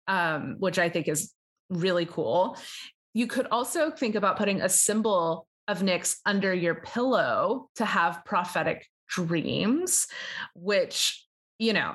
um, 0.08 0.56
which 0.60 0.80
i 0.80 0.88
think 0.88 1.10
is 1.10 1.34
really 1.70 2.06
cool 2.06 2.56
you 3.14 3.28
could 3.28 3.48
also 3.48 3.92
think 3.92 4.16
about 4.16 4.38
putting 4.38 4.62
a 4.62 4.70
symbol 4.70 5.48
of 5.68 5.80
nyx 5.80 6.18
under 6.26 6.54
your 6.54 6.76
pillow 6.76 7.70
to 7.76 7.84
have 7.84 8.24
prophetic 8.24 8.88
dreams 9.10 10.08
which 10.54 11.26
you 11.60 11.74
know 11.74 11.94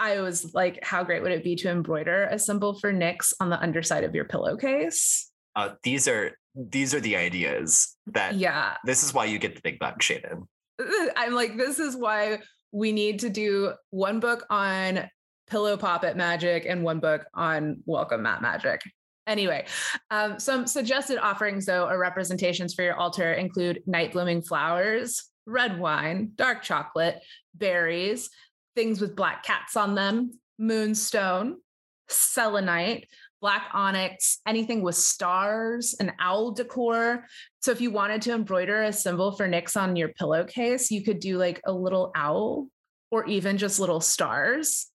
I 0.00 0.20
was 0.20 0.54
like, 0.54 0.78
how 0.84 1.02
great 1.02 1.22
would 1.22 1.32
it 1.32 1.42
be 1.42 1.56
to 1.56 1.68
embroider 1.68 2.28
a 2.30 2.38
symbol 2.38 2.78
for 2.78 2.92
Nyx 2.92 3.32
on 3.40 3.50
the 3.50 3.60
underside 3.60 4.04
of 4.04 4.14
your 4.14 4.26
pillowcase? 4.26 5.28
Uh, 5.56 5.70
these 5.82 6.06
are 6.06 6.37
these 6.54 6.94
are 6.94 7.00
the 7.00 7.16
ideas 7.16 7.96
that 8.06 8.34
yeah. 8.34 8.76
this 8.84 9.02
is 9.02 9.14
why 9.14 9.24
you 9.24 9.38
get 9.38 9.54
the 9.54 9.60
big 9.62 9.78
buck 9.78 10.02
Shannon 10.02 10.48
i'm 11.16 11.34
like 11.34 11.56
this 11.56 11.78
is 11.78 11.96
why 11.96 12.38
we 12.72 12.92
need 12.92 13.20
to 13.20 13.30
do 13.30 13.72
one 13.90 14.20
book 14.20 14.44
on 14.50 15.08
pillow 15.48 15.76
poppet 15.76 16.16
magic 16.16 16.66
and 16.68 16.82
one 16.82 17.00
book 17.00 17.24
on 17.34 17.82
welcome 17.86 18.22
mat 18.22 18.42
magic. 18.42 18.80
Anyway 19.26 19.66
um, 20.10 20.38
some 20.38 20.66
suggested 20.66 21.18
offerings 21.18 21.66
though 21.66 21.86
or 21.86 21.98
representations 21.98 22.74
for 22.74 22.82
your 22.82 22.96
altar 22.96 23.32
include 23.34 23.82
night 23.86 24.12
blooming 24.12 24.42
flowers 24.42 25.30
red 25.46 25.78
wine 25.78 26.32
dark 26.34 26.62
chocolate 26.62 27.20
berries 27.54 28.30
things 28.74 29.00
with 29.00 29.16
black 29.16 29.42
cats 29.42 29.76
on 29.76 29.94
them 29.94 30.30
moonstone 30.58 31.56
selenite 32.08 33.06
black 33.40 33.68
onyx, 33.72 34.40
anything 34.46 34.82
with 34.82 34.96
stars, 34.96 35.94
an 36.00 36.12
owl 36.20 36.50
decor. 36.52 37.24
So 37.60 37.70
if 37.70 37.80
you 37.80 37.90
wanted 37.90 38.22
to 38.22 38.32
embroider 38.32 38.82
a 38.82 38.92
symbol 38.92 39.32
for 39.32 39.48
Nyx 39.48 39.80
on 39.80 39.96
your 39.96 40.08
pillowcase, 40.08 40.90
you 40.90 41.04
could 41.04 41.20
do 41.20 41.38
like 41.38 41.60
a 41.64 41.72
little 41.72 42.10
owl 42.14 42.68
or 43.10 43.26
even 43.26 43.58
just 43.58 43.80
little 43.80 44.00
stars, 44.00 44.88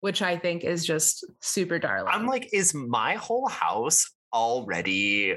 which 0.00 0.22
I 0.22 0.36
think 0.36 0.64
is 0.64 0.84
just 0.84 1.24
super 1.40 1.78
darling. 1.78 2.12
I'm 2.12 2.26
like, 2.26 2.50
is 2.52 2.74
my 2.74 3.14
whole 3.14 3.48
house 3.48 4.10
already 4.32 5.36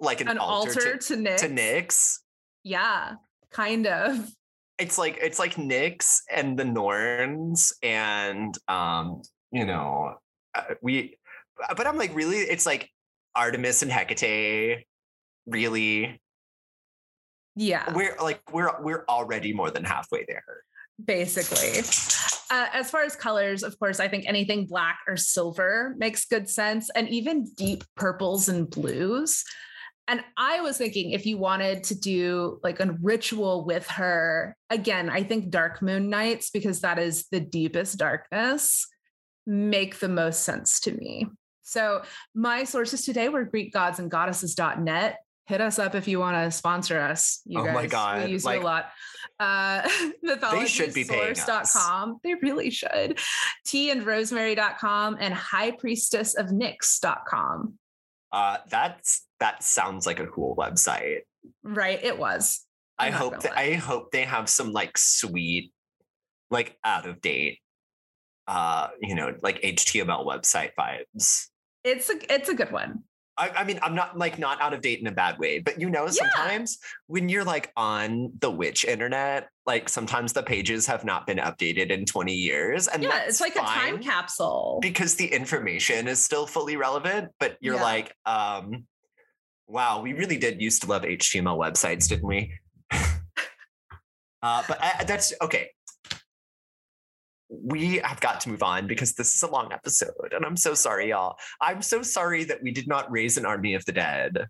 like 0.00 0.20
an, 0.20 0.28
an 0.28 0.38
altar, 0.38 0.70
altar 0.70 0.96
to, 0.96 1.16
to 1.16 1.22
Nyx? 1.22 1.36
To 1.38 1.48
Nyx? 1.48 2.18
Yeah, 2.62 3.14
kind 3.50 3.86
of. 3.86 4.30
It's 4.78 4.96
like 4.96 5.18
it's 5.20 5.40
like 5.40 5.56
Nyx 5.56 6.18
and 6.32 6.56
the 6.56 6.64
Norns 6.64 7.72
and 7.82 8.56
um, 8.68 9.22
you 9.50 9.66
know, 9.66 10.14
uh, 10.54 10.62
we 10.80 11.17
but 11.76 11.86
I'm 11.86 11.96
like, 11.96 12.14
really? 12.14 12.38
It's 12.38 12.66
like 12.66 12.90
Artemis 13.34 13.82
and 13.82 13.90
Hecate, 13.90 14.86
really? 15.46 16.20
Yeah. 17.56 17.92
We're 17.92 18.16
like, 18.22 18.40
we're 18.52 18.70
we're 18.82 19.04
already 19.08 19.52
more 19.52 19.70
than 19.70 19.84
halfway 19.84 20.24
there. 20.28 20.44
Basically. 21.04 21.80
Uh, 22.50 22.66
as 22.72 22.90
far 22.90 23.02
as 23.02 23.14
colors, 23.14 23.62
of 23.62 23.78
course, 23.78 24.00
I 24.00 24.08
think 24.08 24.24
anything 24.26 24.66
black 24.66 25.00
or 25.06 25.16
silver 25.16 25.94
makes 25.98 26.24
good 26.24 26.48
sense, 26.48 26.88
and 26.94 27.08
even 27.08 27.44
deep 27.56 27.84
purples 27.94 28.48
and 28.48 28.70
blues. 28.70 29.44
And 30.08 30.24
I 30.38 30.62
was 30.62 30.78
thinking 30.78 31.10
if 31.10 31.26
you 31.26 31.36
wanted 31.36 31.84
to 31.84 31.94
do 31.94 32.58
like 32.62 32.80
a 32.80 32.96
ritual 33.02 33.66
with 33.66 33.86
her, 33.88 34.56
again, 34.70 35.10
I 35.10 35.22
think 35.22 35.50
dark 35.50 35.82
moon 35.82 36.08
nights, 36.08 36.48
because 36.48 36.80
that 36.80 36.98
is 36.98 37.26
the 37.30 37.40
deepest 37.40 37.98
darkness, 37.98 38.86
make 39.46 39.98
the 39.98 40.08
most 40.08 40.44
sense 40.44 40.80
to 40.80 40.92
me. 40.92 41.26
So 41.68 42.02
my 42.34 42.64
sources 42.64 43.04
today 43.04 43.28
were 43.28 43.44
GreekGodsAndGoddesses.net. 43.44 45.18
Hit 45.46 45.60
us 45.60 45.78
up 45.78 45.94
if 45.94 46.08
you 46.08 46.18
want 46.18 46.36
to 46.36 46.50
sponsor 46.50 46.98
us. 46.98 47.40
You 47.44 47.60
oh 47.60 47.64
guys. 47.64 47.74
my 47.74 47.86
god, 47.86 48.24
we 48.24 48.32
use 48.32 48.44
like, 48.44 48.60
you 48.60 48.64
a 48.64 48.66
lot. 48.66 48.86
Uh. 49.38 49.88
They, 52.22 52.34
they 52.34 52.40
really 52.42 52.70
should. 52.70 53.18
Tea 53.64 53.90
and 53.90 54.04
rosemary.com 54.04 55.16
and 55.20 55.32
high 55.32 55.70
priestess 55.70 56.34
of 56.34 56.46
Nyx.com. 56.46 57.78
Uh, 58.30 58.58
that's 58.68 59.26
that 59.40 59.62
sounds 59.62 60.06
like 60.06 60.20
a 60.20 60.26
cool 60.26 60.54
website. 60.56 61.20
Right, 61.62 62.02
it 62.02 62.18
was. 62.18 62.64
I 62.98 63.06
I'm 63.06 63.12
not 63.12 63.20
hope 63.20 63.42
that. 63.42 63.58
I 63.58 63.74
hope 63.74 64.10
they 64.10 64.24
have 64.24 64.48
some 64.48 64.72
like 64.72 64.98
sweet, 64.98 65.72
like 66.50 66.76
out 66.84 67.06
of 67.06 67.20
date, 67.20 67.60
uh, 68.46 68.88
you 69.00 69.14
know, 69.14 69.34
like 69.42 69.62
HTML 69.62 70.26
website 70.26 70.70
vibes. 70.78 71.48
It's 71.84 72.10
a 72.10 72.14
it's 72.34 72.48
a 72.48 72.54
good 72.54 72.72
one. 72.72 73.04
I, 73.36 73.50
I 73.50 73.64
mean, 73.64 73.78
I'm 73.82 73.94
not 73.94 74.18
like 74.18 74.36
not 74.38 74.60
out 74.60 74.74
of 74.74 74.80
date 74.80 74.98
in 74.98 75.06
a 75.06 75.12
bad 75.12 75.38
way, 75.38 75.60
but 75.60 75.80
you 75.80 75.88
know, 75.88 76.06
Yeah. 76.06 76.10
sometimes 76.10 76.78
when 77.06 77.28
you're 77.28 77.44
like 77.44 77.70
on 77.76 78.32
the 78.40 78.50
witch 78.50 78.84
internet, 78.84 79.48
like 79.64 79.88
sometimes 79.88 80.32
the 80.32 80.42
pages 80.42 80.86
have 80.86 81.04
not 81.04 81.24
been 81.24 81.38
updated 81.38 81.90
in 81.90 82.04
20 82.04 82.34
years. 82.34 82.88
And 82.88 83.00
yeah, 83.04 83.20
it's 83.26 83.40
like 83.40 83.54
a 83.54 83.60
time 83.60 84.02
capsule. 84.02 84.80
because 84.82 85.14
the 85.14 85.26
information 85.26 86.08
is 86.08 86.18
still 86.22 86.48
fully 86.48 86.74
relevant, 86.76 87.30
but 87.38 87.56
you're 87.60 87.76
Yeah. 87.76 87.82
like, 87.82 88.12
um, 88.26 88.86
wow, 89.68 90.00
we 90.02 90.14
really 90.14 90.36
did 90.38 90.60
used 90.60 90.82
to 90.82 90.88
love 90.88 91.02
HTML 91.02 91.56
websites, 91.56 92.08
didn't 92.08 92.26
we? 92.26 92.52
uh, 92.90 94.62
but 94.66 94.78
I, 94.82 95.04
that's 95.04 95.32
okay. 95.42 95.70
We 97.48 97.96
have 97.98 98.20
got 98.20 98.40
to 98.42 98.50
move 98.50 98.62
on 98.62 98.86
because 98.86 99.14
this 99.14 99.34
is 99.34 99.42
a 99.42 99.50
long 99.50 99.72
episode, 99.72 100.32
and 100.32 100.44
I'm 100.44 100.56
so 100.56 100.74
sorry, 100.74 101.10
y'all. 101.10 101.36
I'm 101.60 101.82
so 101.82 102.02
sorry 102.02 102.44
that 102.44 102.62
we 102.62 102.70
did 102.70 102.86
not 102.86 103.10
raise 103.10 103.38
an 103.38 103.46
army 103.46 103.74
of 103.74 103.84
the 103.84 103.92
dead. 103.92 104.46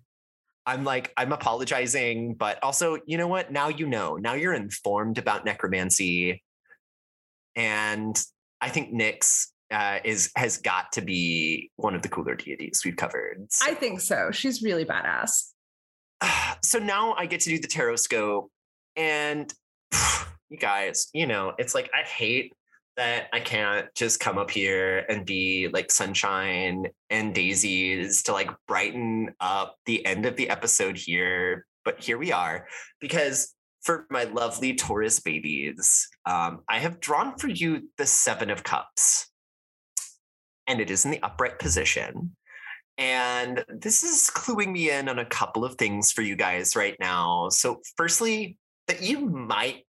I'm 0.67 0.85
like, 0.85 1.13
I'm 1.17 1.33
apologizing, 1.33 2.35
but 2.35 2.63
also, 2.63 2.99
you 3.07 3.17
know 3.17 3.27
what? 3.27 3.51
Now 3.51 3.69
you 3.69 3.87
know. 3.87 4.17
Now 4.17 4.35
you're 4.35 4.53
informed 4.53 5.17
about 5.17 5.47
necromancy. 5.47 6.43
And 7.57 8.21
I 8.61 8.69
think 8.69 8.93
Nyx 8.93 9.47
uh, 9.71 9.99
is 10.05 10.31
has 10.37 10.59
got 10.59 10.93
to 10.93 11.01
be 11.01 11.71
one 11.77 11.95
of 11.95 12.03
the 12.03 12.09
cooler 12.09 12.35
deities 12.35 12.83
we've 12.85 12.97
covered. 12.97 13.47
I 13.63 13.75
think 13.75 14.01
so. 14.01 14.31
She's 14.31 14.63
really 14.63 14.85
badass. 14.85 15.53
so 16.63 16.79
now 16.79 17.15
I 17.15 17.27
get 17.27 17.41
to 17.41 17.51
do 17.51 17.59
the 17.59 17.69
tarot 17.69 17.97
scope, 17.97 18.51
and 18.97 19.53
you 20.51 20.59
guys, 20.59 21.09
you 21.13 21.27
know, 21.27 21.55
it's 21.59 21.75
like 21.75 21.91
I 21.95 22.07
hate 22.07 22.53
that 22.99 23.29
I 23.33 23.39
can't 23.39 23.87
just 23.95 24.19
come 24.19 24.39
up 24.39 24.51
here 24.51 25.07
and 25.09 25.25
be 25.25 25.69
like 25.73 25.93
sunshine 25.93 26.87
and 27.11 27.33
daisies 27.33 28.25
to 28.25 28.33
like 28.33 28.51
brighten 28.67 29.31
up 29.39 29.77
the 29.87 30.05
end 30.05 30.27
of 30.27 30.35
the 30.35 30.51
episode 30.51 30.99
here. 30.99 31.65
But 31.85 32.03
here 32.03 32.19
we 32.19 32.33
are 32.33 32.67
because 33.01 33.55
for 33.83 34.05
my 34.11 34.25
lovely 34.25 34.75
Taurus 34.75 35.21
babies, 35.21 36.09
um, 36.27 36.63
I 36.69 36.81
have 36.81 36.99
drawn 36.99 37.39
for 37.39 37.47
you 37.47 37.89
the 37.99 38.05
Seven 38.05 38.51
of 38.51 38.65
Cups, 38.65 39.31
and 40.67 40.81
it 40.81 40.91
is 40.91 41.05
in 41.05 41.13
the 41.13 41.23
upright 41.23 41.61
position. 41.61 42.35
And 42.99 43.65
this 43.69 44.03
is 44.03 44.29
cluing 44.35 44.73
me 44.73 44.91
in 44.91 45.09
on 45.09 45.21
a 45.21 45.25
couple 45.25 45.65
of 45.65 45.77
things 45.77 46.11
for 46.11 46.23
you 46.23 46.35
guys 46.35 46.75
right 46.75 46.97
now. 46.99 47.49
So, 47.49 47.81
firstly, 47.97 48.59
that 48.89 49.03
you 49.03 49.21
might 49.21 49.85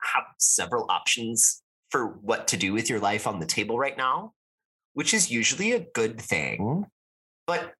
have 0.00 0.24
several 0.38 0.86
options 0.88 1.61
for 1.92 2.06
what 2.06 2.48
to 2.48 2.56
do 2.56 2.72
with 2.72 2.88
your 2.88 2.98
life 2.98 3.26
on 3.26 3.38
the 3.38 3.46
table 3.46 3.78
right 3.78 3.96
now, 3.96 4.32
which 4.94 5.12
is 5.12 5.30
usually 5.30 5.72
a 5.72 5.86
good 5.94 6.20
thing. 6.20 6.86
But 7.46 7.74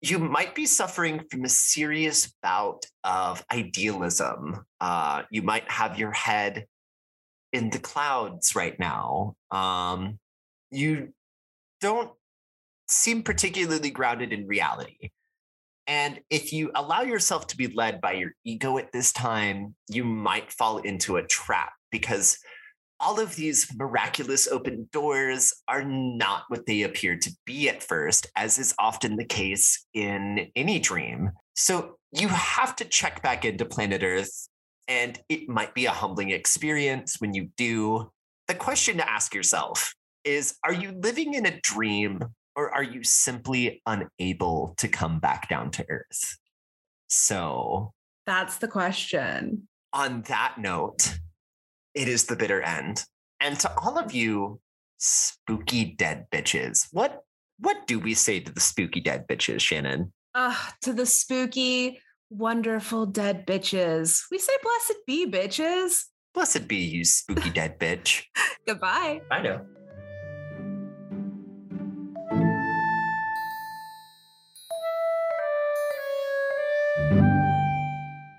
you 0.00 0.18
might 0.18 0.54
be 0.54 0.64
suffering 0.64 1.24
from 1.30 1.44
a 1.44 1.48
serious 1.48 2.32
bout 2.42 2.86
of 3.04 3.44
idealism. 3.52 4.64
Uh, 4.80 5.24
you 5.30 5.42
might 5.42 5.68
have 5.70 5.98
your 5.98 6.12
head 6.12 6.66
in 7.52 7.70
the 7.70 7.80
clouds 7.80 8.54
right 8.54 8.78
now. 8.78 9.34
Um, 9.50 10.18
you 10.70 11.12
don't 11.80 12.12
seem 12.88 13.22
particularly 13.22 13.90
grounded 13.90 14.32
in 14.32 14.46
reality. 14.46 15.10
And 15.88 16.20
if 16.30 16.52
you 16.52 16.70
allow 16.76 17.02
yourself 17.02 17.48
to 17.48 17.56
be 17.56 17.66
led 17.66 18.00
by 18.00 18.12
your 18.12 18.30
ego 18.44 18.78
at 18.78 18.92
this 18.92 19.12
time, 19.12 19.74
you 19.88 20.04
might 20.04 20.52
fall 20.52 20.78
into 20.78 21.16
a 21.16 21.26
trap 21.26 21.72
because 21.90 22.38
all 23.00 23.18
of 23.18 23.34
these 23.34 23.66
miraculous 23.76 24.46
open 24.46 24.88
doors 24.92 25.52
are 25.66 25.82
not 25.82 26.44
what 26.48 26.66
they 26.66 26.82
appear 26.82 27.16
to 27.16 27.32
be 27.46 27.68
at 27.68 27.82
first, 27.82 28.26
as 28.36 28.58
is 28.58 28.74
often 28.78 29.16
the 29.16 29.24
case 29.24 29.86
in 29.94 30.48
any 30.54 30.78
dream. 30.78 31.30
So 31.56 31.96
you 32.12 32.28
have 32.28 32.76
to 32.76 32.84
check 32.84 33.22
back 33.22 33.44
into 33.44 33.64
planet 33.64 34.02
Earth, 34.02 34.48
and 34.86 35.18
it 35.28 35.48
might 35.48 35.74
be 35.74 35.86
a 35.86 35.90
humbling 35.90 36.30
experience 36.30 37.16
when 37.18 37.32
you 37.34 37.48
do. 37.56 38.10
The 38.48 38.54
question 38.54 38.98
to 38.98 39.10
ask 39.10 39.34
yourself 39.34 39.94
is 40.24 40.56
Are 40.64 40.72
you 40.72 40.92
living 40.92 41.34
in 41.34 41.46
a 41.46 41.58
dream, 41.62 42.20
or 42.54 42.70
are 42.74 42.82
you 42.82 43.02
simply 43.02 43.80
unable 43.86 44.74
to 44.76 44.88
come 44.88 45.20
back 45.20 45.48
down 45.48 45.70
to 45.72 45.86
Earth? 45.88 46.36
So, 47.08 47.92
That's 48.26 48.58
the 48.58 48.68
question. 48.68 49.68
on 49.92 50.22
that 50.22 50.56
note, 50.58 51.18
it 51.94 52.08
is 52.08 52.26
the 52.26 52.36
bitter 52.36 52.60
end. 52.62 53.04
And 53.40 53.58
to 53.60 53.70
all 53.78 53.98
of 53.98 54.12
you 54.12 54.60
spooky 54.98 55.84
dead 55.84 56.26
bitches, 56.32 56.88
what 56.92 57.24
what 57.58 57.86
do 57.86 57.98
we 57.98 58.14
say 58.14 58.40
to 58.40 58.52
the 58.52 58.60
spooky 58.60 59.00
dead 59.00 59.26
bitches, 59.28 59.60
Shannon? 59.60 60.12
Ah, 60.34 60.74
to 60.82 60.92
the 60.92 61.04
spooky, 61.04 62.00
wonderful 62.30 63.06
dead 63.06 63.46
bitches. 63.46 64.22
We 64.30 64.38
say 64.38 64.52
blessed 64.62 65.00
be, 65.06 65.26
bitches. 65.26 66.04
Blessed 66.32 66.68
be 66.68 66.76
you, 66.76 67.04
spooky 67.04 67.50
dead 67.54 67.78
bitch. 67.78 68.24
Goodbye. 68.66 69.20
I 69.30 69.42
know. 69.42 69.66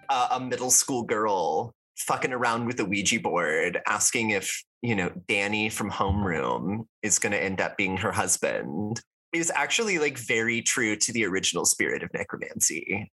Uh, 0.10 0.28
a 0.32 0.40
middle 0.40 0.72
school 0.72 1.04
girl 1.04 1.74
fucking 1.98 2.34
around 2.34 2.66
with 2.66 2.78
the 2.78 2.86
Ouija 2.86 3.20
board, 3.20 3.80
asking 3.88 4.32
if, 4.32 4.64
you 4.82 4.96
know, 4.96 5.12
Danny 5.28 5.70
from 5.70 5.92
Homeroom 5.92 6.86
is 7.04 7.20
going 7.20 7.32
to 7.32 7.44
end 7.44 7.62
up 7.62 7.78
being 7.78 7.98
her 7.98 8.12
husband 8.12 9.02
is 9.34 9.52
actually 9.56 9.98
like 9.98 10.18
very 10.18 10.62
true 10.62 10.96
to 10.96 11.14
the 11.14 11.26
original 11.26 11.66
spirit 11.66 12.04
of 12.04 12.14
necromancy. 12.14 13.10